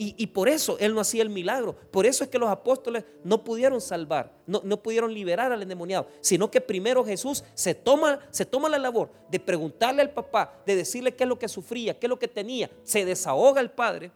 Y, 0.00 0.28
por 0.28 0.48
eso 0.48 0.76
Él 0.78 0.94
no 0.94 1.00
hacía 1.00 1.22
el 1.22 1.28
milagro. 1.28 1.74
Por 1.90 2.06
eso 2.06 2.22
es 2.22 2.30
que 2.30 2.38
los 2.38 2.48
apóstoles 2.48 3.04
no 3.24 3.42
pudieron 3.42 3.80
salvar, 3.80 4.32
no, 4.46 4.80
pudieron 4.80 5.12
liberar 5.12 5.50
al 5.50 5.60
endemoniado, 5.60 6.06
sino 6.20 6.52
que 6.52 6.60
primero 6.60 7.04
Jesús 7.04 7.42
se 7.54 7.74
toma, 7.74 8.20
se 8.30 8.46
toma 8.46 8.68
la 8.68 8.78
labor 8.78 9.10
de 9.28 9.40
preguntarle 9.40 10.00
al 10.00 10.10
papá, 10.10 10.62
de 10.64 10.76
decirle 10.76 11.16
qué 11.16 11.24
es 11.24 11.28
lo 11.28 11.36
que 11.36 11.48
sufría, 11.48 11.98
qué 11.98 12.06
es 12.06 12.08
lo 12.08 12.18
que 12.18 12.28
tenía. 12.28 12.70
Se 12.84 13.04
desahoga 13.04 13.60
el 13.60 13.72
padre, 13.72 14.12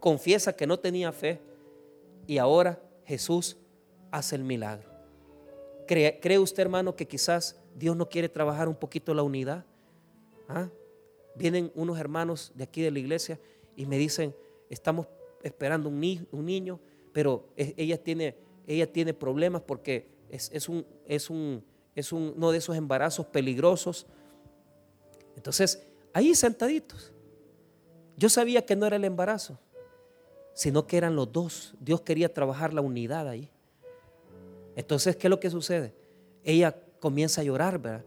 confiesa 0.00 0.54
que 0.54 0.66
no 0.66 0.78
tenía 0.78 1.12
fe 1.12 1.40
y 2.26 2.38
ahora 2.38 2.80
Jesús 3.04 3.56
hace 4.10 4.36
el 4.36 4.44
milagro. 4.44 4.90
¿Cree, 5.86 6.18
¿Cree, 6.20 6.38
usted, 6.38 6.62
hermano, 6.62 6.96
que 6.96 7.06
quizás 7.06 7.60
Dios 7.74 7.96
no 7.96 8.08
quiere 8.08 8.28
trabajar 8.28 8.68
un 8.68 8.74
poquito 8.74 9.14
la 9.14 9.22
unidad? 9.22 9.64
¿Ah? 10.48 10.68
Vienen 11.36 11.70
unos 11.74 11.98
hermanos 11.98 12.52
de 12.54 12.64
aquí 12.64 12.82
de 12.82 12.90
la 12.90 12.98
iglesia 12.98 13.38
y 13.76 13.86
me 13.86 13.98
dicen, 13.98 14.34
estamos 14.68 15.06
esperando 15.42 15.88
un, 15.88 16.00
niño, 16.00 16.80
pero 17.12 17.48
ella 17.56 18.02
tiene, 18.02 18.36
ella 18.66 18.90
tiene 18.90 19.14
problemas 19.14 19.62
porque 19.62 20.08
es, 20.30 20.68
un, 20.68 20.84
es, 21.06 21.30
un, 21.30 21.64
es 21.94 22.12
uno 22.12 22.50
de 22.50 22.58
esos 22.58 22.76
embarazos 22.76 23.26
peligrosos. 23.26 24.06
Entonces, 25.36 25.86
ahí 26.12 26.34
sentaditos, 26.34 27.12
yo 28.16 28.28
sabía 28.28 28.64
que 28.64 28.74
no 28.74 28.86
era 28.86 28.96
el 28.96 29.04
embarazo, 29.04 29.58
sino 30.56 30.86
que 30.86 30.96
eran 30.96 31.14
los 31.14 31.30
dos. 31.30 31.74
Dios 31.80 32.00
quería 32.00 32.32
trabajar 32.32 32.72
la 32.72 32.80
unidad 32.80 33.28
ahí. 33.28 33.50
Entonces, 34.74 35.14
¿qué 35.14 35.26
es 35.26 35.30
lo 35.30 35.38
que 35.38 35.50
sucede? 35.50 35.94
Ella 36.42 36.74
comienza 36.98 37.42
a 37.42 37.44
llorar, 37.44 37.78
¿verdad? 37.78 38.04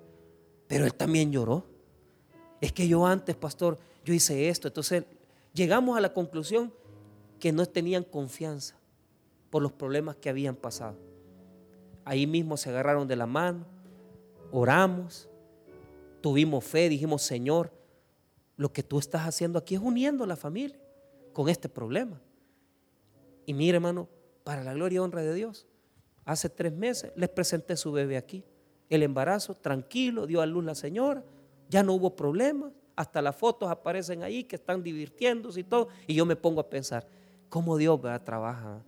Pero 0.67 0.85
él 0.85 0.93
también 0.95 1.31
lloró. 1.31 1.63
Es 2.59 2.73
que 2.73 2.87
yo 2.87 3.05
antes, 3.05 3.35
pastor, 3.35 3.77
yo 4.03 4.15
hice 4.15 4.49
esto. 4.49 4.67
Entonces 4.67 5.03
llegamos 5.53 5.95
a 5.95 6.01
la 6.01 6.11
conclusión 6.11 6.73
que 7.39 7.51
no 7.51 7.67
tenían 7.67 8.03
confianza 8.03 8.75
por 9.51 9.61
los 9.61 9.71
problemas 9.71 10.15
que 10.15 10.29
habían 10.29 10.55
pasado. 10.55 10.97
Ahí 12.03 12.25
mismo 12.25 12.57
se 12.57 12.71
agarraron 12.71 13.07
de 13.07 13.15
la 13.15 13.27
mano, 13.27 13.63
oramos, 14.51 15.29
tuvimos 16.19 16.65
fe, 16.65 16.89
dijimos, 16.89 17.21
Señor, 17.21 17.71
lo 18.57 18.73
que 18.73 18.81
tú 18.81 18.97
estás 18.97 19.27
haciendo 19.27 19.59
aquí 19.59 19.75
es 19.75 19.81
uniendo 19.81 20.23
a 20.23 20.27
la 20.27 20.35
familia 20.35 20.79
con 21.31 21.47
este 21.47 21.69
problema. 21.69 22.19
Y 23.49 23.53
mire, 23.55 23.77
hermano, 23.77 24.07
para 24.43 24.63
la 24.63 24.75
gloria 24.75 24.97
y 24.97 24.99
honra 24.99 25.23
de 25.23 25.33
Dios, 25.33 25.65
hace 26.23 26.49
tres 26.49 26.71
meses 26.71 27.11
les 27.15 27.29
presenté 27.29 27.75
su 27.77 27.91
bebé 27.91 28.15
aquí. 28.15 28.45
El 28.91 29.01
embarazo, 29.01 29.55
tranquilo, 29.55 30.27
dio 30.27 30.41
a 30.41 30.45
luz 30.45 30.63
la 30.63 30.75
señora, 30.75 31.23
ya 31.67 31.81
no 31.81 31.93
hubo 31.93 32.15
problemas 32.15 32.71
hasta 32.95 33.23
las 33.23 33.35
fotos 33.35 33.71
aparecen 33.71 34.21
ahí 34.21 34.43
que 34.43 34.57
están 34.57 34.83
divirtiéndose 34.83 35.61
y 35.61 35.63
todo, 35.63 35.87
y 36.05 36.13
yo 36.13 36.27
me 36.27 36.35
pongo 36.35 36.61
a 36.61 36.69
pensar, 36.69 37.07
¿cómo 37.49 37.75
Dios 37.75 38.05
a 38.05 38.23
trabaja? 38.23 38.83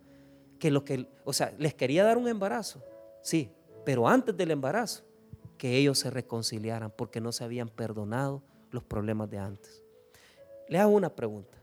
Que 0.60 0.70
lo 0.70 0.86
que, 0.86 1.08
o 1.24 1.34
sea, 1.34 1.56
les 1.58 1.74
quería 1.74 2.04
dar 2.04 2.20
un 2.20 2.28
embarazo, 2.28 2.84
sí, 3.24 3.50
pero 3.84 4.08
antes 4.08 4.38
del 4.38 4.52
embarazo, 4.52 5.04
que 5.58 5.76
ellos 5.76 5.98
se 5.98 6.12
reconciliaran 6.12 6.94
porque 6.96 7.20
no 7.20 7.32
se 7.32 7.44
habían 7.44 7.68
perdonado 7.68 8.44
los 8.70 8.84
problemas 8.84 9.28
de 9.28 9.40
antes. 9.40 9.82
Le 10.70 10.78
hago 10.78 10.92
una 10.92 11.10
pregunta. 11.10 11.58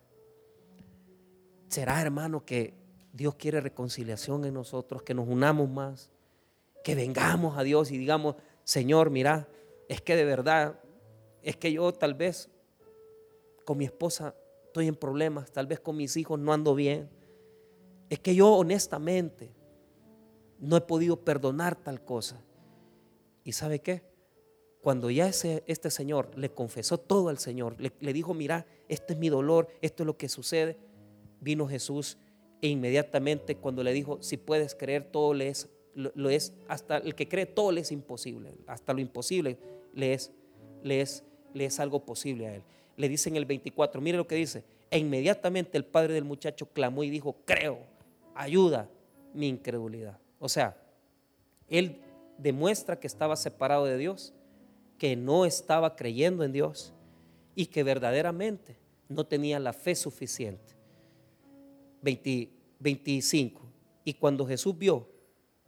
¿Será, 1.68 2.03
hermano, 2.03 2.44
que 2.44 2.88
Dios 3.18 3.34
quiere 3.34 3.60
reconciliación 3.60 4.44
en 4.44 4.54
nosotros, 4.54 5.02
que 5.02 5.12
nos 5.12 5.26
unamos 5.26 5.68
más, 5.68 6.08
que 6.84 6.94
vengamos 6.94 7.58
a 7.58 7.64
Dios 7.64 7.90
y 7.90 7.98
digamos, 7.98 8.36
Señor, 8.62 9.10
mira, 9.10 9.48
es 9.88 10.00
que 10.00 10.14
de 10.14 10.24
verdad 10.24 10.78
es 11.42 11.56
que 11.56 11.72
yo 11.72 11.92
tal 11.92 12.14
vez 12.14 12.48
con 13.64 13.76
mi 13.76 13.86
esposa 13.86 14.36
estoy 14.66 14.86
en 14.86 14.94
problemas, 14.94 15.50
tal 15.50 15.66
vez 15.66 15.80
con 15.80 15.96
mis 15.96 16.16
hijos 16.16 16.38
no 16.38 16.52
ando 16.52 16.76
bien. 16.76 17.10
Es 18.08 18.20
que 18.20 18.36
yo 18.36 18.52
honestamente 18.52 19.50
no 20.60 20.76
he 20.76 20.80
podido 20.80 21.16
perdonar 21.24 21.74
tal 21.74 22.04
cosa. 22.04 22.40
¿Y 23.42 23.50
sabe 23.50 23.80
qué? 23.80 24.04
Cuando 24.80 25.10
ya 25.10 25.26
ese, 25.26 25.64
este 25.66 25.90
señor 25.90 26.30
le 26.38 26.50
confesó 26.50 26.98
todo 26.98 27.30
al 27.30 27.38
Señor, 27.38 27.74
le, 27.80 28.12
dijo, 28.12 28.32
mira, 28.32 28.64
este 28.86 29.14
es 29.14 29.18
mi 29.18 29.28
dolor, 29.28 29.66
esto 29.82 30.04
es 30.04 30.06
lo 30.06 30.16
que 30.16 30.28
sucede, 30.28 30.78
vino 31.40 31.66
Jesús 31.66 32.16
e 32.61 32.68
inmediatamente 32.68 33.56
cuando 33.56 33.82
le 33.82 33.92
dijo, 33.92 34.22
si 34.22 34.36
puedes 34.36 34.74
creer, 34.74 35.04
todo 35.04 35.34
le 35.34 35.48
es, 35.48 35.68
lo, 35.94 36.30
es, 36.30 36.54
hasta 36.68 36.98
el 36.98 37.14
que 37.14 37.28
cree, 37.28 37.46
todo 37.46 37.72
le 37.72 37.80
es 37.82 37.92
imposible, 37.92 38.54
hasta 38.66 38.92
lo 38.92 39.00
imposible 39.00 39.59
le 39.94 40.14
es, 40.14 40.32
le 40.82 41.00
es 41.00 41.24
le 41.54 41.64
es 41.64 41.80
algo 41.80 42.04
posible 42.04 42.46
a 42.46 42.54
él. 42.56 42.62
Le 42.96 43.09
dice 43.09 43.28
en 43.28 43.36
el 43.36 43.44
24, 43.44 44.00
mire 44.00 44.16
lo 44.16 44.26
que 44.26 44.34
dice, 44.34 44.64
e 44.90 44.98
inmediatamente 44.98 45.76
el 45.76 45.84
padre 45.84 46.14
del 46.14 46.24
muchacho 46.24 46.66
clamó 46.72 47.04
y 47.04 47.11
dijo, 47.11 47.36
creo, 47.44 47.80
ayuda 48.34 48.88
mi 49.34 49.48
incredulidad. 49.48 50.18
O 50.38 50.48
sea, 50.48 50.76
él 51.68 52.00
demuestra 52.38 52.98
que 52.98 53.06
estaba 53.06 53.36
separado 53.36 53.84
de 53.84 53.98
Dios, 53.98 54.34
que 54.98 55.16
no 55.16 55.44
estaba 55.44 55.96
creyendo 55.96 56.44
en 56.44 56.52
Dios 56.52 56.94
y 57.54 57.66
que 57.66 57.82
verdaderamente 57.82 58.78
no 59.09 59.26
tenía 59.26 59.61
la 59.61 59.72
fe 59.72 59.94
suficiente. 59.94 60.77
25. 62.03 63.61
Y 64.05 64.14
cuando 64.14 64.46
Jesús 64.46 64.76
vio, 64.76 65.09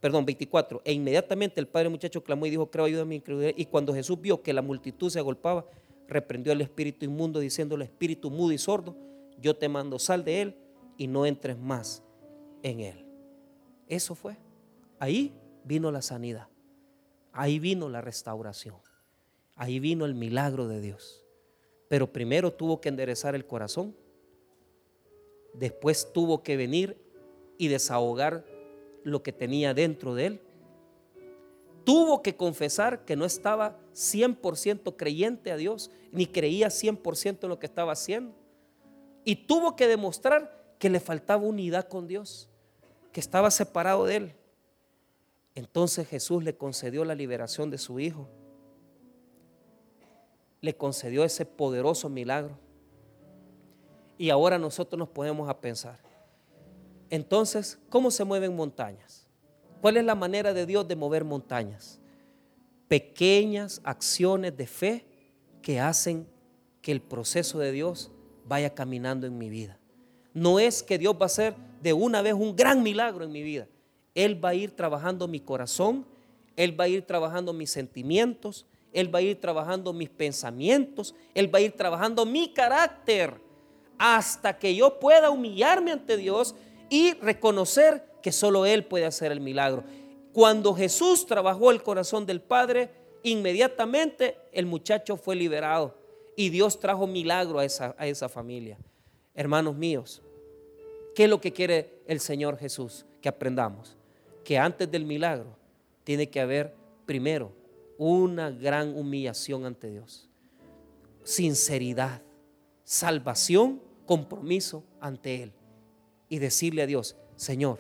perdón, 0.01 0.25
24, 0.25 0.83
e 0.85 0.93
inmediatamente 0.93 1.61
el 1.61 1.69
padre 1.69 1.89
muchacho 1.89 2.23
clamó 2.25 2.47
y 2.47 2.51
dijo, 2.51 2.71
creo, 2.71 2.87
ayuda 2.87 3.03
a 3.03 3.05
mi 3.05 3.17
incredulidad. 3.17 3.53
Y 3.57 3.67
cuando 3.67 3.95
Jesús 3.95 4.21
vio 4.21 4.43
que 4.43 4.53
la 4.53 4.63
multitud 4.63 5.11
se 5.11 5.19
agolpaba, 5.19 5.67
reprendió 6.09 6.53
al 6.53 6.61
espíritu 6.61 7.05
inmundo 7.05 7.41
diciéndole, 7.41 7.85
espíritu 7.85 8.31
mudo 8.31 8.53
y 8.53 8.59
sordo, 8.59 8.97
yo 9.39 9.57
te 9.57 9.69
mando, 9.69 9.99
sal 9.99 10.25
de 10.25 10.43
él 10.43 10.57
y 10.97 11.07
no 11.07 11.25
entres 11.27 11.59
más 11.59 12.03
en 12.63 12.81
él. 12.81 13.07
Eso 13.89 14.15
fue. 14.15 14.37
Ahí 14.99 15.33
vino 15.65 15.91
la 15.91 16.03
sanidad. 16.03 16.49
Ahí 17.33 17.59
vino 17.59 17.89
la 17.89 18.01
restauración. 18.01 18.77
Ahí 19.57 19.79
vino 19.79 20.05
el 20.05 20.15
milagro 20.15 20.69
de 20.69 20.81
Dios. 20.81 21.25
Pero 21.89 22.13
primero 22.13 22.53
tuvo 22.53 22.81
que 22.81 22.89
enderezar 22.89 23.35
el 23.35 23.47
corazón. 23.47 23.97
Después 25.55 26.13
tuvo 26.13 26.43
que 26.43 26.57
venir 26.57 26.97
y 27.59 27.69
desahogar 27.69 28.45
lo 29.03 29.23
que 29.23 29.33
tenía 29.33 29.75
dentro 29.75 30.15
de 30.15 30.27
él 30.27 30.41
tuvo 31.85 32.23
que 32.23 32.37
confesar 32.37 33.05
que 33.05 33.17
no 33.17 33.25
estaba 33.25 33.77
100% 33.95 34.95
creyente 34.97 35.51
a 35.51 35.57
Dios, 35.57 35.91
ni 36.13 36.27
creía 36.27 36.69
100% 36.69 37.39
en 37.43 37.49
lo 37.49 37.59
que 37.59 37.67
estaba 37.67 37.93
haciendo. 37.93 38.35
Y 39.25 39.35
tuvo 39.35 39.77
que 39.77 39.87
demostrar 39.87 40.75
que 40.79 40.91
le 40.91 41.01
faltaba 41.01 41.43
unidad 41.43 41.89
con 41.89 42.07
Dios, 42.07 42.49
que 43.13 43.21
estaba 43.21 43.51
separado 43.51 44.07
de 44.07 44.17
Él. 44.17 44.35
Entonces 45.57 46.07
Jesús 46.09 46.45
le 46.45 46.57
concedió 46.57 47.05
la 47.05 47.15
liberación 47.15 47.71
de 47.71 47.79
su 47.79 47.99
Hijo. 47.99 48.29
Le 50.61 50.77
concedió 50.77 51.25
ese 51.25 51.45
poderoso 51.45 52.09
milagro. 52.09 52.57
Y 54.21 54.29
ahora 54.29 54.59
nosotros 54.59 54.99
nos 54.99 55.09
podemos 55.09 55.49
a 55.49 55.59
pensar. 55.63 55.99
Entonces, 57.09 57.79
¿cómo 57.89 58.11
se 58.11 58.23
mueven 58.23 58.55
montañas? 58.55 59.27
¿Cuál 59.81 59.97
es 59.97 60.05
la 60.05 60.15
manera 60.15 60.53
de 60.53 60.67
Dios 60.67 60.87
de 60.87 60.95
mover 60.95 61.25
montañas? 61.25 61.99
Pequeñas 62.87 63.81
acciones 63.83 64.55
de 64.59 64.67
fe 64.67 65.07
que 65.63 65.81
hacen 65.81 66.27
que 66.83 66.93
el 66.93 67.01
proceso 67.01 67.61
de 67.61 67.73
Dios 67.73 68.11
vaya 68.45 68.75
caminando 68.75 69.27
en 69.27 69.39
mi 69.39 69.49
vida. 69.49 69.79
No 70.35 70.61
es 70.61 70.83
que 70.83 70.99
Dios 70.99 71.15
va 71.15 71.23
a 71.23 71.25
hacer 71.25 71.55
de 71.81 71.95
una 71.95 72.21
vez 72.21 72.35
un 72.35 72.55
gran 72.55 72.83
milagro 72.83 73.25
en 73.25 73.33
mi 73.33 73.43
vida. 73.43 73.69
Él 74.15 74.45
va 74.45 74.51
a 74.51 74.55
ir 74.55 74.73
trabajando 74.73 75.29
mi 75.29 75.41
corazón, 75.41 76.05
Él 76.57 76.79
va 76.79 76.85
a 76.85 76.89
ir 76.89 77.07
trabajando 77.07 77.55
mis 77.55 77.71
sentimientos, 77.71 78.67
Él 78.93 79.15
va 79.15 79.21
a 79.21 79.23
ir 79.23 79.41
trabajando 79.41 79.95
mis 79.95 80.11
pensamientos, 80.11 81.15
Él 81.33 81.55
va 81.55 81.61
a 81.61 81.63
ir 81.63 81.73
trabajando 81.73 82.27
mi 82.27 82.53
carácter 82.53 83.49
hasta 84.03 84.59
que 84.59 84.75
yo 84.75 84.99
pueda 84.99 85.29
humillarme 85.29 85.93
ante 85.93 86.17
Dios 86.17 86.55
y 86.89 87.13
reconocer 87.21 88.03
que 88.23 88.33
solo 88.33 88.65
Él 88.65 88.87
puede 88.87 89.05
hacer 89.05 89.31
el 89.31 89.41
milagro. 89.41 89.85
Cuando 90.33 90.75
Jesús 90.75 91.27
trabajó 91.27 91.71
el 91.71 91.83
corazón 91.83 92.25
del 92.25 92.41
Padre, 92.41 92.91
inmediatamente 93.23 94.39
el 94.53 94.65
muchacho 94.65 95.19
fue 95.19 95.37
liberado 95.37 95.95
y 96.35 96.49
Dios 96.49 96.81
trajo 96.81 97.07
milagro 97.07 97.59
a 97.59 97.67
esa, 97.67 97.95
a 97.99 98.07
esa 98.07 98.31
familia. 98.31 98.79
Hermanos 99.35 99.77
míos, 99.77 100.23
¿qué 101.15 101.25
es 101.25 101.31
lo 101.31 101.39
que 101.39 101.53
quiere 101.53 102.01
el 102.07 102.21
Señor 102.21 102.57
Jesús? 102.57 103.05
Que 103.21 103.29
aprendamos 103.29 103.99
que 104.45 104.57
antes 104.57 104.91
del 104.91 105.05
milagro 105.05 105.59
tiene 106.05 106.31
que 106.31 106.41
haber 106.41 106.75
primero 107.05 107.53
una 107.99 108.51
gran 108.51 108.97
humillación 108.97 109.67
ante 109.67 109.91
Dios, 109.91 110.27
sinceridad, 111.23 112.23
salvación, 112.83 113.90
compromiso 114.11 114.83
ante 114.99 115.41
Él 115.41 115.53
y 116.29 116.41
decirle 116.41 116.83
a 116.83 116.87
Dios, 116.87 117.15
Señor, 117.37 117.79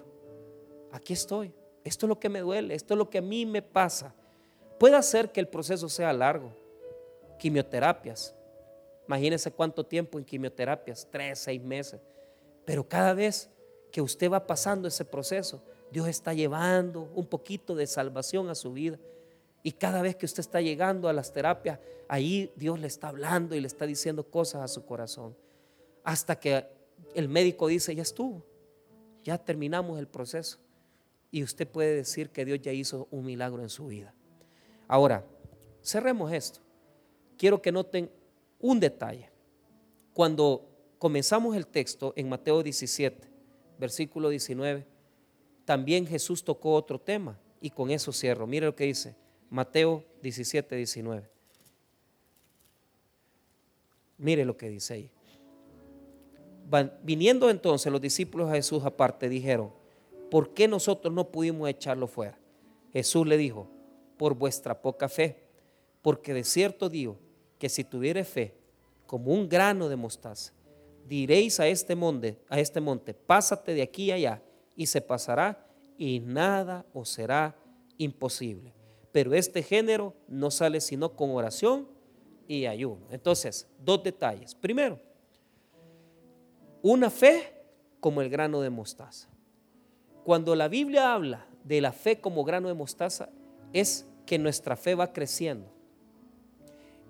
aquí 0.92 1.12
estoy. 1.12 1.52
esto 1.82 2.06
es 2.06 2.08
lo 2.08 2.20
que 2.20 2.28
me 2.28 2.38
duele, 2.38 2.76
esto 2.76 2.94
es 2.94 2.98
lo 2.98 3.10
que 3.10 3.18
a 3.18 3.20
mí 3.20 3.44
me 3.44 3.62
pasa. 3.62 4.14
Puede 4.78 5.02
ser 5.02 5.32
que 5.32 5.40
el 5.40 5.48
proceso 5.48 5.88
sea 5.88 6.12
largo. 6.12 6.52
Quimioterapias. 7.36 8.32
Imagínense 9.08 9.50
cuánto 9.50 9.84
tiempo 9.84 10.20
en 10.20 10.24
quimioterapias, 10.24 11.04
tres, 11.10 11.40
seis 11.40 11.60
meses. 11.60 12.00
Pero 12.64 12.86
cada 12.86 13.12
vez 13.12 13.50
que 13.90 14.00
usted 14.00 14.30
va 14.30 14.46
pasando 14.46 14.86
ese 14.86 15.04
proceso, 15.04 15.60
Dios 15.90 16.06
está 16.06 16.32
llevando 16.32 17.10
un 17.12 17.26
poquito 17.26 17.74
de 17.74 17.88
salvación 17.88 18.48
a 18.50 18.54
su 18.54 18.72
vida. 18.72 19.00
Y 19.64 19.72
cada 19.72 20.00
vez 20.00 20.14
que 20.14 20.26
usted 20.26 20.42
está 20.42 20.60
llegando 20.60 21.08
a 21.08 21.12
las 21.12 21.32
terapias, 21.32 21.80
ahí 22.06 22.52
Dios 22.54 22.78
le 22.78 22.86
está 22.86 23.08
hablando 23.08 23.56
y 23.56 23.60
le 23.60 23.66
está 23.66 23.84
diciendo 23.84 24.22
cosas 24.30 24.62
a 24.62 24.68
su 24.68 24.86
corazón. 24.86 25.34
Hasta 26.04 26.38
que 26.38 26.66
el 27.14 27.28
médico 27.28 27.68
dice, 27.68 27.94
ya 27.94 28.02
estuvo, 28.02 28.44
ya 29.22 29.38
terminamos 29.38 29.98
el 29.98 30.08
proceso. 30.08 30.58
Y 31.30 31.42
usted 31.42 31.68
puede 31.68 31.94
decir 31.94 32.30
que 32.30 32.44
Dios 32.44 32.60
ya 32.60 32.72
hizo 32.72 33.06
un 33.10 33.24
milagro 33.24 33.62
en 33.62 33.68
su 33.68 33.86
vida. 33.86 34.12
Ahora, 34.88 35.24
cerremos 35.82 36.32
esto. 36.32 36.60
Quiero 37.36 37.62
que 37.62 37.70
noten 37.70 38.10
un 38.58 38.80
detalle. 38.80 39.30
Cuando 40.12 40.66
comenzamos 40.98 41.56
el 41.56 41.66
texto 41.66 42.12
en 42.16 42.28
Mateo 42.28 42.62
17, 42.62 43.28
versículo 43.78 44.28
19, 44.28 44.86
también 45.64 46.06
Jesús 46.06 46.42
tocó 46.42 46.74
otro 46.74 47.00
tema 47.00 47.38
y 47.60 47.70
con 47.70 47.90
eso 47.90 48.12
cierro. 48.12 48.46
Mire 48.46 48.66
lo 48.66 48.74
que 48.74 48.84
dice 48.84 49.14
Mateo 49.48 50.04
17, 50.22 50.76
19. 50.76 51.30
Mire 54.18 54.44
lo 54.44 54.56
que 54.56 54.68
dice 54.68 54.94
ahí. 54.94 55.10
Viniendo 57.02 57.50
entonces 57.50 57.90
los 57.90 58.00
discípulos 58.00 58.48
a 58.50 58.54
Jesús 58.54 58.84
aparte, 58.84 59.28
dijeron, 59.28 59.72
¿por 60.30 60.54
qué 60.54 60.68
nosotros 60.68 61.12
no 61.12 61.30
pudimos 61.30 61.68
echarlo 61.68 62.06
fuera? 62.06 62.38
Jesús 62.92 63.26
le 63.26 63.36
dijo, 63.36 63.68
por 64.16 64.34
vuestra 64.34 64.80
poca 64.80 65.08
fe, 65.08 65.42
porque 66.02 66.34
de 66.34 66.44
cierto 66.44 66.88
digo 66.88 67.18
que 67.58 67.68
si 67.68 67.84
tuviere 67.84 68.24
fe 68.24 68.54
como 69.06 69.32
un 69.32 69.48
grano 69.48 69.88
de 69.88 69.96
mostaza, 69.96 70.52
diréis 71.06 71.58
a 71.58 71.66
este 71.66 71.96
monte, 71.96 72.38
a 72.48 72.60
este 72.60 72.80
monte, 72.80 73.14
pásate 73.14 73.74
de 73.74 73.82
aquí 73.82 74.12
allá 74.12 74.42
y 74.76 74.86
se 74.86 75.00
pasará 75.00 75.66
y 75.98 76.20
nada 76.20 76.86
os 76.94 77.08
será 77.08 77.56
imposible. 77.98 78.72
Pero 79.12 79.34
este 79.34 79.62
género 79.62 80.14
no 80.28 80.50
sale 80.50 80.80
sino 80.80 81.14
con 81.14 81.30
oración 81.30 81.88
y 82.46 82.66
ayuno. 82.66 83.06
Entonces, 83.10 83.66
dos 83.84 84.02
detalles. 84.02 84.54
Primero, 84.54 85.00
una 86.82 87.10
fe 87.10 87.52
como 88.00 88.22
el 88.22 88.30
grano 88.30 88.60
de 88.60 88.70
mostaza. 88.70 89.28
Cuando 90.24 90.54
la 90.54 90.68
Biblia 90.68 91.14
habla 91.14 91.46
de 91.64 91.80
la 91.80 91.92
fe 91.92 92.20
como 92.20 92.44
grano 92.44 92.68
de 92.68 92.74
mostaza, 92.74 93.28
es 93.72 94.06
que 94.26 94.38
nuestra 94.38 94.76
fe 94.76 94.94
va 94.94 95.12
creciendo. 95.12 95.68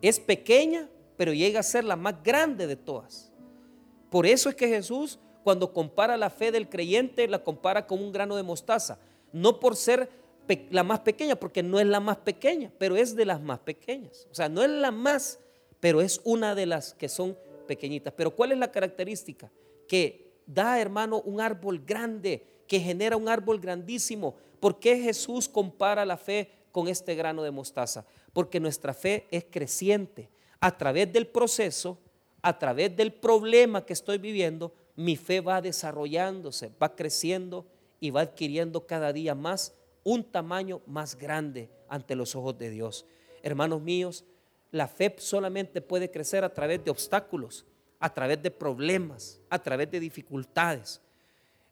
Es 0.03 0.19
pequeña, 0.19 0.89
pero 1.17 1.33
llega 1.33 1.61
a 1.61 1.65
ser 1.65 1.85
la 1.85 1.97
más 1.97 2.23
grande 2.23 2.67
de 2.67 2.77
todas. 2.77 3.31
Por 4.11 4.27
eso 4.27 4.49
es 4.49 4.55
que 4.55 4.69
Jesús, 4.69 5.19
cuando 5.45 5.73
compara 5.73 6.17
la 6.17 6.31
fe 6.31 6.51
del 6.51 6.69
creyente, 6.69 7.29
la 7.29 7.45
compara 7.45 7.87
con 7.87 8.03
un 8.03 8.13
grano 8.13 8.37
de 8.37 8.43
mostaza. 8.43 8.99
No 9.33 9.61
por 9.61 9.77
ser 9.77 10.09
la 10.71 10.83
más 10.83 11.01
pequeña, 11.01 11.37
porque 11.37 11.63
no 11.63 11.79
es 11.79 11.87
la 11.87 12.01
más 12.01 12.17
pequeña, 12.19 12.73
pero 12.79 12.97
es 12.97 13.15
de 13.15 13.25
las 13.25 13.41
más 13.41 13.61
pequeñas. 13.61 14.27
O 14.31 14.35
sea, 14.35 14.49
no 14.49 14.63
es 14.63 14.71
la 14.71 14.91
más, 14.91 15.39
pero 15.79 16.01
es 16.01 16.21
una 16.25 16.55
de 16.55 16.67
las 16.67 16.95
que 16.95 17.09
son 17.09 17.37
pequeñitas. 17.71 18.13
Pero 18.17 18.35
¿cuál 18.35 18.51
es 18.51 18.59
la 18.59 18.73
característica? 18.73 19.49
Que 19.87 20.33
da, 20.45 20.81
hermano, 20.81 21.23
un 21.25 21.41
árbol 21.41 21.79
grande, 21.87 22.45
que 22.67 22.81
genera 22.81 23.17
un 23.17 23.29
árbol 23.29 23.61
grandísimo. 23.61 24.35
¿Por 24.59 24.81
qué 24.81 24.99
Jesús 24.99 25.49
compara 25.49 26.05
la 26.05 26.17
fe 26.17 26.51
con 26.73 26.89
este 26.89 27.15
grano 27.15 27.45
de 27.45 27.53
mostaza? 27.53 28.05
Porque 28.33 28.59
nuestra 28.59 28.93
fe 28.93 29.29
es 29.31 29.45
creciente. 29.49 30.29
A 30.59 30.77
través 30.77 31.13
del 31.13 31.29
proceso, 31.29 31.97
a 32.43 32.59
través 32.59 32.97
del 32.97 33.13
problema 33.13 33.87
que 33.87 33.93
estoy 33.93 34.19
viviendo, 34.19 34.75
mi 34.97 35.15
fe 35.15 35.41
va 35.41 35.63
desarrollándose, 35.63 36.73
va 36.83 36.97
creciendo 36.97 37.67
y 38.01 38.11
va 38.11 38.23
adquiriendo 38.23 38.85
cada 38.85 39.13
día 39.13 39.37
más 39.37 39.75
un 40.03 40.25
tamaño 40.25 40.81
más 40.87 41.17
grande 41.17 41.71
ante 41.89 42.17
los 42.17 42.35
ojos 42.35 42.59
de 42.59 42.71
Dios. 42.71 43.07
Hermanos 43.45 43.81
míos, 43.81 44.25
la 44.71 44.89
fe 44.89 45.15
solamente 45.19 45.81
puede 45.81 46.11
crecer 46.11 46.45
a 46.45 46.53
través 46.53 46.85
de 46.85 46.91
obstáculos, 46.91 47.67
a 47.99 48.13
través 48.13 48.43
de 48.43 48.51
problemas, 48.51 49.41
a 49.51 49.59
través 49.59 49.91
de 49.91 50.01
dificultades. 50.01 51.01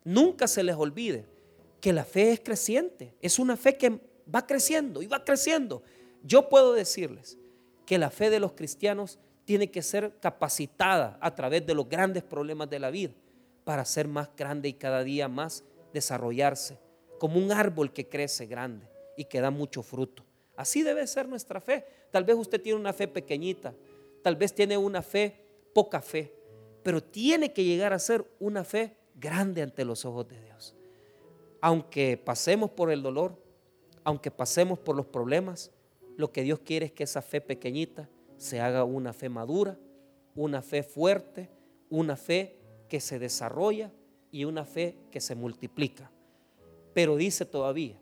Nunca 0.04 0.46
se 0.46 0.62
les 0.62 0.76
olvide 0.76 1.26
que 1.80 1.92
la 1.92 2.04
fe 2.04 2.32
es 2.32 2.40
creciente, 2.40 3.14
es 3.20 3.38
una 3.38 3.56
fe 3.56 3.76
que 3.76 4.00
va 4.32 4.46
creciendo 4.46 5.02
y 5.02 5.06
va 5.06 5.24
creciendo. 5.24 5.82
Yo 6.22 6.48
puedo 6.48 6.72
decirles 6.72 7.38
que 7.86 7.98
la 7.98 8.10
fe 8.10 8.30
de 8.30 8.40
los 8.40 8.52
cristianos 8.52 9.18
tiene 9.44 9.70
que 9.70 9.82
ser 9.82 10.18
capacitada 10.20 11.16
a 11.20 11.34
través 11.34 11.64
de 11.64 11.74
los 11.74 11.88
grandes 11.88 12.22
problemas 12.22 12.68
de 12.68 12.78
la 12.78 12.90
vida 12.90 13.14
para 13.64 13.84
ser 13.84 14.08
más 14.08 14.28
grande 14.36 14.68
y 14.68 14.74
cada 14.74 15.04
día 15.04 15.28
más 15.28 15.64
desarrollarse, 15.94 16.78
como 17.18 17.38
un 17.38 17.52
árbol 17.52 17.92
que 17.92 18.08
crece 18.08 18.46
grande 18.46 18.86
y 19.16 19.24
que 19.24 19.40
da 19.40 19.50
mucho 19.50 19.82
fruto. 19.82 20.27
Así 20.58 20.82
debe 20.82 21.06
ser 21.06 21.28
nuestra 21.28 21.60
fe. 21.60 21.86
Tal 22.10 22.24
vez 22.24 22.34
usted 22.34 22.60
tiene 22.60 22.80
una 22.80 22.92
fe 22.92 23.06
pequeñita, 23.06 23.72
tal 24.24 24.34
vez 24.34 24.52
tiene 24.52 24.76
una 24.76 25.02
fe, 25.02 25.40
poca 25.72 26.02
fe, 26.02 26.34
pero 26.82 27.00
tiene 27.00 27.52
que 27.52 27.62
llegar 27.62 27.92
a 27.92 27.98
ser 28.00 28.28
una 28.40 28.64
fe 28.64 28.96
grande 29.14 29.62
ante 29.62 29.84
los 29.84 30.04
ojos 30.04 30.26
de 30.26 30.42
Dios. 30.42 30.74
Aunque 31.60 32.16
pasemos 32.16 32.70
por 32.70 32.90
el 32.90 33.04
dolor, 33.04 33.40
aunque 34.02 34.32
pasemos 34.32 34.80
por 34.80 34.96
los 34.96 35.06
problemas, 35.06 35.70
lo 36.16 36.32
que 36.32 36.42
Dios 36.42 36.58
quiere 36.58 36.86
es 36.86 36.92
que 36.92 37.04
esa 37.04 37.22
fe 37.22 37.40
pequeñita 37.40 38.08
se 38.36 38.60
haga 38.60 38.82
una 38.82 39.12
fe 39.12 39.28
madura, 39.28 39.78
una 40.34 40.60
fe 40.60 40.82
fuerte, 40.82 41.50
una 41.88 42.16
fe 42.16 42.56
que 42.88 42.98
se 42.98 43.20
desarrolla 43.20 43.92
y 44.32 44.44
una 44.44 44.64
fe 44.64 44.96
que 45.12 45.20
se 45.20 45.36
multiplica. 45.36 46.10
Pero 46.94 47.14
dice 47.14 47.44
todavía 47.44 48.00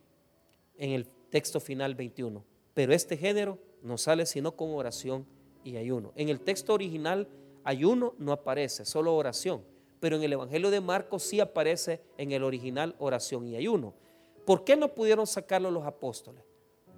en 0.78 0.92
el 0.92 1.06
texto 1.30 1.60
final 1.60 1.94
21, 1.94 2.44
pero 2.74 2.92
este 2.92 3.16
género 3.16 3.58
no 3.82 3.98
sale 3.98 4.26
sino 4.26 4.56
con 4.56 4.70
oración 4.70 5.26
y 5.64 5.76
ayuno. 5.76 6.12
En 6.16 6.28
el 6.28 6.40
texto 6.40 6.74
original 6.74 7.28
ayuno 7.64 8.14
no 8.18 8.32
aparece, 8.32 8.84
solo 8.84 9.14
oración 9.14 9.62
pero 10.00 10.16
en 10.16 10.22
el 10.22 10.32
Evangelio 10.32 10.70
de 10.70 10.80
Marcos 10.80 11.22
sí 11.22 11.40
aparece 11.40 12.00
en 12.18 12.32
el 12.32 12.44
original 12.44 12.94
oración 12.98 13.46
y 13.46 13.56
ayuno. 13.56 13.94
¿Por 14.44 14.64
qué 14.64 14.76
no 14.76 14.94
pudieron 14.94 15.26
sacarlo 15.26 15.70
los 15.70 15.84
apóstoles? 15.84 16.42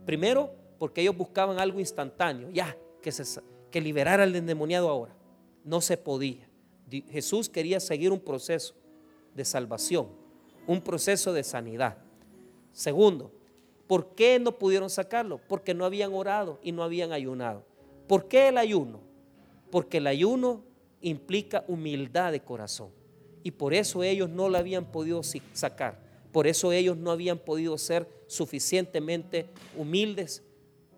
Primero, 0.04 0.50
porque 0.78 1.00
ellos 1.00 1.16
buscaban 1.16 1.58
algo 1.58 1.80
instantáneo, 1.80 2.50
ya, 2.50 2.76
que, 3.00 3.12
que 3.70 3.80
liberara 3.80 4.24
al 4.24 4.34
endemoniado 4.34 4.88
ahora. 4.88 5.16
No 5.64 5.80
se 5.80 5.96
podía. 5.96 6.48
Jesús 6.90 7.48
quería 7.48 7.80
seguir 7.80 8.12
un 8.12 8.20
proceso 8.20 8.74
de 9.34 9.44
salvación, 9.44 10.08
un 10.66 10.80
proceso 10.80 11.32
de 11.32 11.44
sanidad. 11.44 11.98
Segundo, 12.72 13.32
¿por 13.88 14.14
qué 14.14 14.38
no 14.38 14.52
pudieron 14.52 14.90
sacarlo? 14.90 15.40
Porque 15.48 15.74
no 15.74 15.84
habían 15.84 16.14
orado 16.14 16.60
y 16.62 16.70
no 16.70 16.84
habían 16.84 17.10
ayunado. 17.10 17.64
¿Por 18.06 18.28
qué 18.28 18.48
el 18.48 18.58
ayuno? 18.58 19.00
Porque 19.70 19.96
el 19.96 20.06
ayuno 20.06 20.62
implica 21.00 21.64
humildad 21.66 22.30
de 22.30 22.40
corazón. 22.40 22.90
Y 23.42 23.50
por 23.50 23.74
eso 23.74 24.04
ellos 24.04 24.28
no 24.28 24.48
la 24.48 24.58
habían 24.58 24.84
podido 24.84 25.22
sacar. 25.52 25.98
Por 26.32 26.46
eso 26.46 26.70
ellos 26.70 26.96
no 26.96 27.10
habían 27.10 27.38
podido 27.38 27.78
ser 27.78 28.08
suficientemente 28.26 29.46
humildes, 29.76 30.42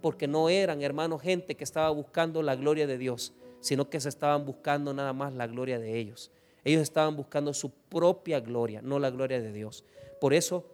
porque 0.01 0.27
no 0.27 0.49
eran, 0.49 0.83
hermanos, 0.83 1.23
gente 1.23 1.55
que 1.55 1.65
estaba 1.65 1.91
buscando 1.91 2.43
la 2.43 2.57
gloria 2.57 2.87
de 2.87 2.99
Dios, 2.99 3.33
sino 3.61 3.89
que 3.89 4.01
se 4.01 4.09
estaban 4.09 4.45
buscando 4.45 4.93
nada 4.93 5.13
más 5.13 5.33
la 5.33 5.47
gloria 5.47 5.79
de 5.79 5.99
ellos. 5.99 6.33
Ellos 6.65 6.83
estaban 6.83 7.17
buscando 7.17 7.55
su 7.55 7.71
propia 7.71 8.41
gloria, 8.41 8.83
no 8.83 8.99
la 8.99 9.11
gloria 9.11 9.41
de 9.41 9.53
Dios. 9.53 9.85
Por 10.21 10.35
eso 10.35 10.67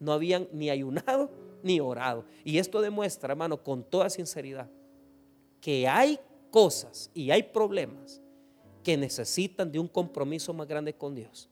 no 0.00 0.12
habían 0.12 0.48
ni 0.52 0.70
ayunado 0.70 1.30
ni 1.62 1.80
orado. 1.80 2.24
Y 2.44 2.58
esto 2.58 2.80
demuestra, 2.80 3.32
hermano, 3.32 3.62
con 3.62 3.82
toda 3.82 4.10
sinceridad, 4.10 4.70
que 5.60 5.86
hay 5.86 6.18
cosas 6.50 7.10
y 7.14 7.30
hay 7.30 7.42
problemas 7.42 8.20
que 8.82 8.96
necesitan 8.96 9.70
de 9.70 9.78
un 9.78 9.88
compromiso 9.88 10.52
más 10.52 10.66
grande 10.66 10.94
con 10.94 11.14
Dios. 11.14 11.48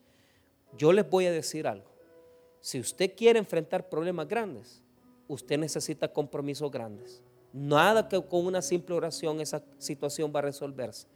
Yo 0.77 0.93
les 0.93 1.09
voy 1.09 1.27
a 1.27 1.33
decir 1.33 1.67
algo. 1.67 1.91
Si 2.61 2.81
usted 2.81 3.15
quiere 3.17 3.39
enfrentar 3.39 3.89
problemas 3.89 4.29
grandes, 4.29 4.83
usted 5.29 5.59
necesita 5.59 6.13
compromisos 6.13 6.71
grandes. 6.71 7.23
Nada 7.53 8.09
que 8.09 8.21
con 8.23 8.47
una 8.47 8.63
simple 8.63 8.95
oración 8.95 9.41
esa 9.41 9.63
situación 9.79 10.33
va 10.35 10.41
a 10.41 10.43
resolverse. 10.43 11.07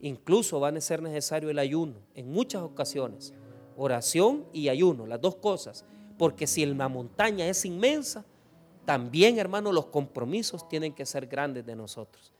Incluso 0.00 0.58
va 0.60 0.68
a 0.68 0.80
ser 0.80 1.00
necesario 1.00 1.48
el 1.48 1.58
ayuno 1.58 1.94
en 2.14 2.30
muchas 2.30 2.62
ocasiones. 2.62 3.32
Oración 3.76 4.44
y 4.52 4.68
ayuno, 4.68 5.06
las 5.06 5.20
dos 5.20 5.36
cosas. 5.36 5.84
Porque 6.18 6.46
si 6.46 6.64
la 6.66 6.88
montaña 6.88 7.46
es 7.48 7.64
inmensa, 7.64 8.24
también, 8.84 9.38
hermano, 9.38 9.72
los 9.72 9.86
compromisos 9.86 10.68
tienen 10.68 10.92
que 10.92 11.06
ser 11.06 11.26
grandes 11.26 11.64
de 11.64 11.76
nosotros. 11.76 12.32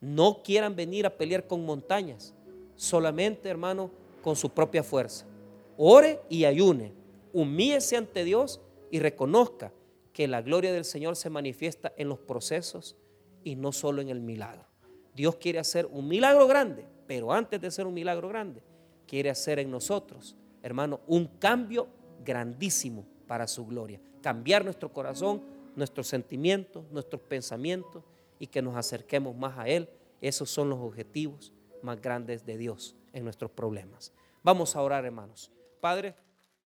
No 0.00 0.42
quieran 0.42 0.74
venir 0.74 1.04
a 1.06 1.16
pelear 1.16 1.46
con 1.46 1.64
montañas 1.64 2.34
solamente, 2.76 3.48
hermano, 3.48 3.90
con 4.22 4.36
su 4.36 4.50
propia 4.50 4.82
fuerza. 4.82 5.26
Ore 5.76 6.20
y 6.28 6.44
ayune. 6.44 6.92
Humíese 7.32 7.96
ante 7.96 8.24
Dios 8.24 8.60
y 8.90 8.98
reconozca 8.98 9.72
que 10.12 10.26
la 10.26 10.42
gloria 10.42 10.72
del 10.72 10.84
Señor 10.84 11.16
se 11.16 11.30
manifiesta 11.30 11.92
en 11.96 12.08
los 12.08 12.18
procesos 12.18 12.96
y 13.44 13.56
no 13.56 13.72
solo 13.72 14.02
en 14.02 14.08
el 14.08 14.20
milagro. 14.20 14.64
Dios 15.14 15.36
quiere 15.36 15.58
hacer 15.58 15.86
un 15.86 16.08
milagro 16.08 16.46
grande, 16.46 16.86
pero 17.06 17.32
antes 17.32 17.60
de 17.60 17.70
ser 17.70 17.86
un 17.86 17.94
milagro 17.94 18.28
grande, 18.28 18.62
quiere 19.06 19.30
hacer 19.30 19.58
en 19.58 19.70
nosotros, 19.70 20.36
hermano, 20.62 21.00
un 21.06 21.26
cambio 21.26 21.88
grandísimo 22.24 23.06
para 23.30 23.46
su 23.46 23.64
gloria. 23.64 24.00
Cambiar 24.22 24.64
nuestro 24.64 24.92
corazón, 24.92 25.40
nuestros 25.76 26.08
sentimientos, 26.08 26.90
nuestros 26.90 27.22
pensamientos 27.22 28.02
y 28.40 28.48
que 28.48 28.60
nos 28.60 28.74
acerquemos 28.74 29.36
más 29.36 29.56
a 29.56 29.68
Él. 29.68 29.88
Esos 30.20 30.50
son 30.50 30.68
los 30.68 30.80
objetivos 30.80 31.52
más 31.80 32.00
grandes 32.00 32.44
de 32.44 32.58
Dios 32.58 32.96
en 33.12 33.22
nuestros 33.22 33.52
problemas. 33.52 34.12
Vamos 34.42 34.74
a 34.74 34.82
orar, 34.82 35.04
hermanos. 35.04 35.52
Padre. 35.80 36.16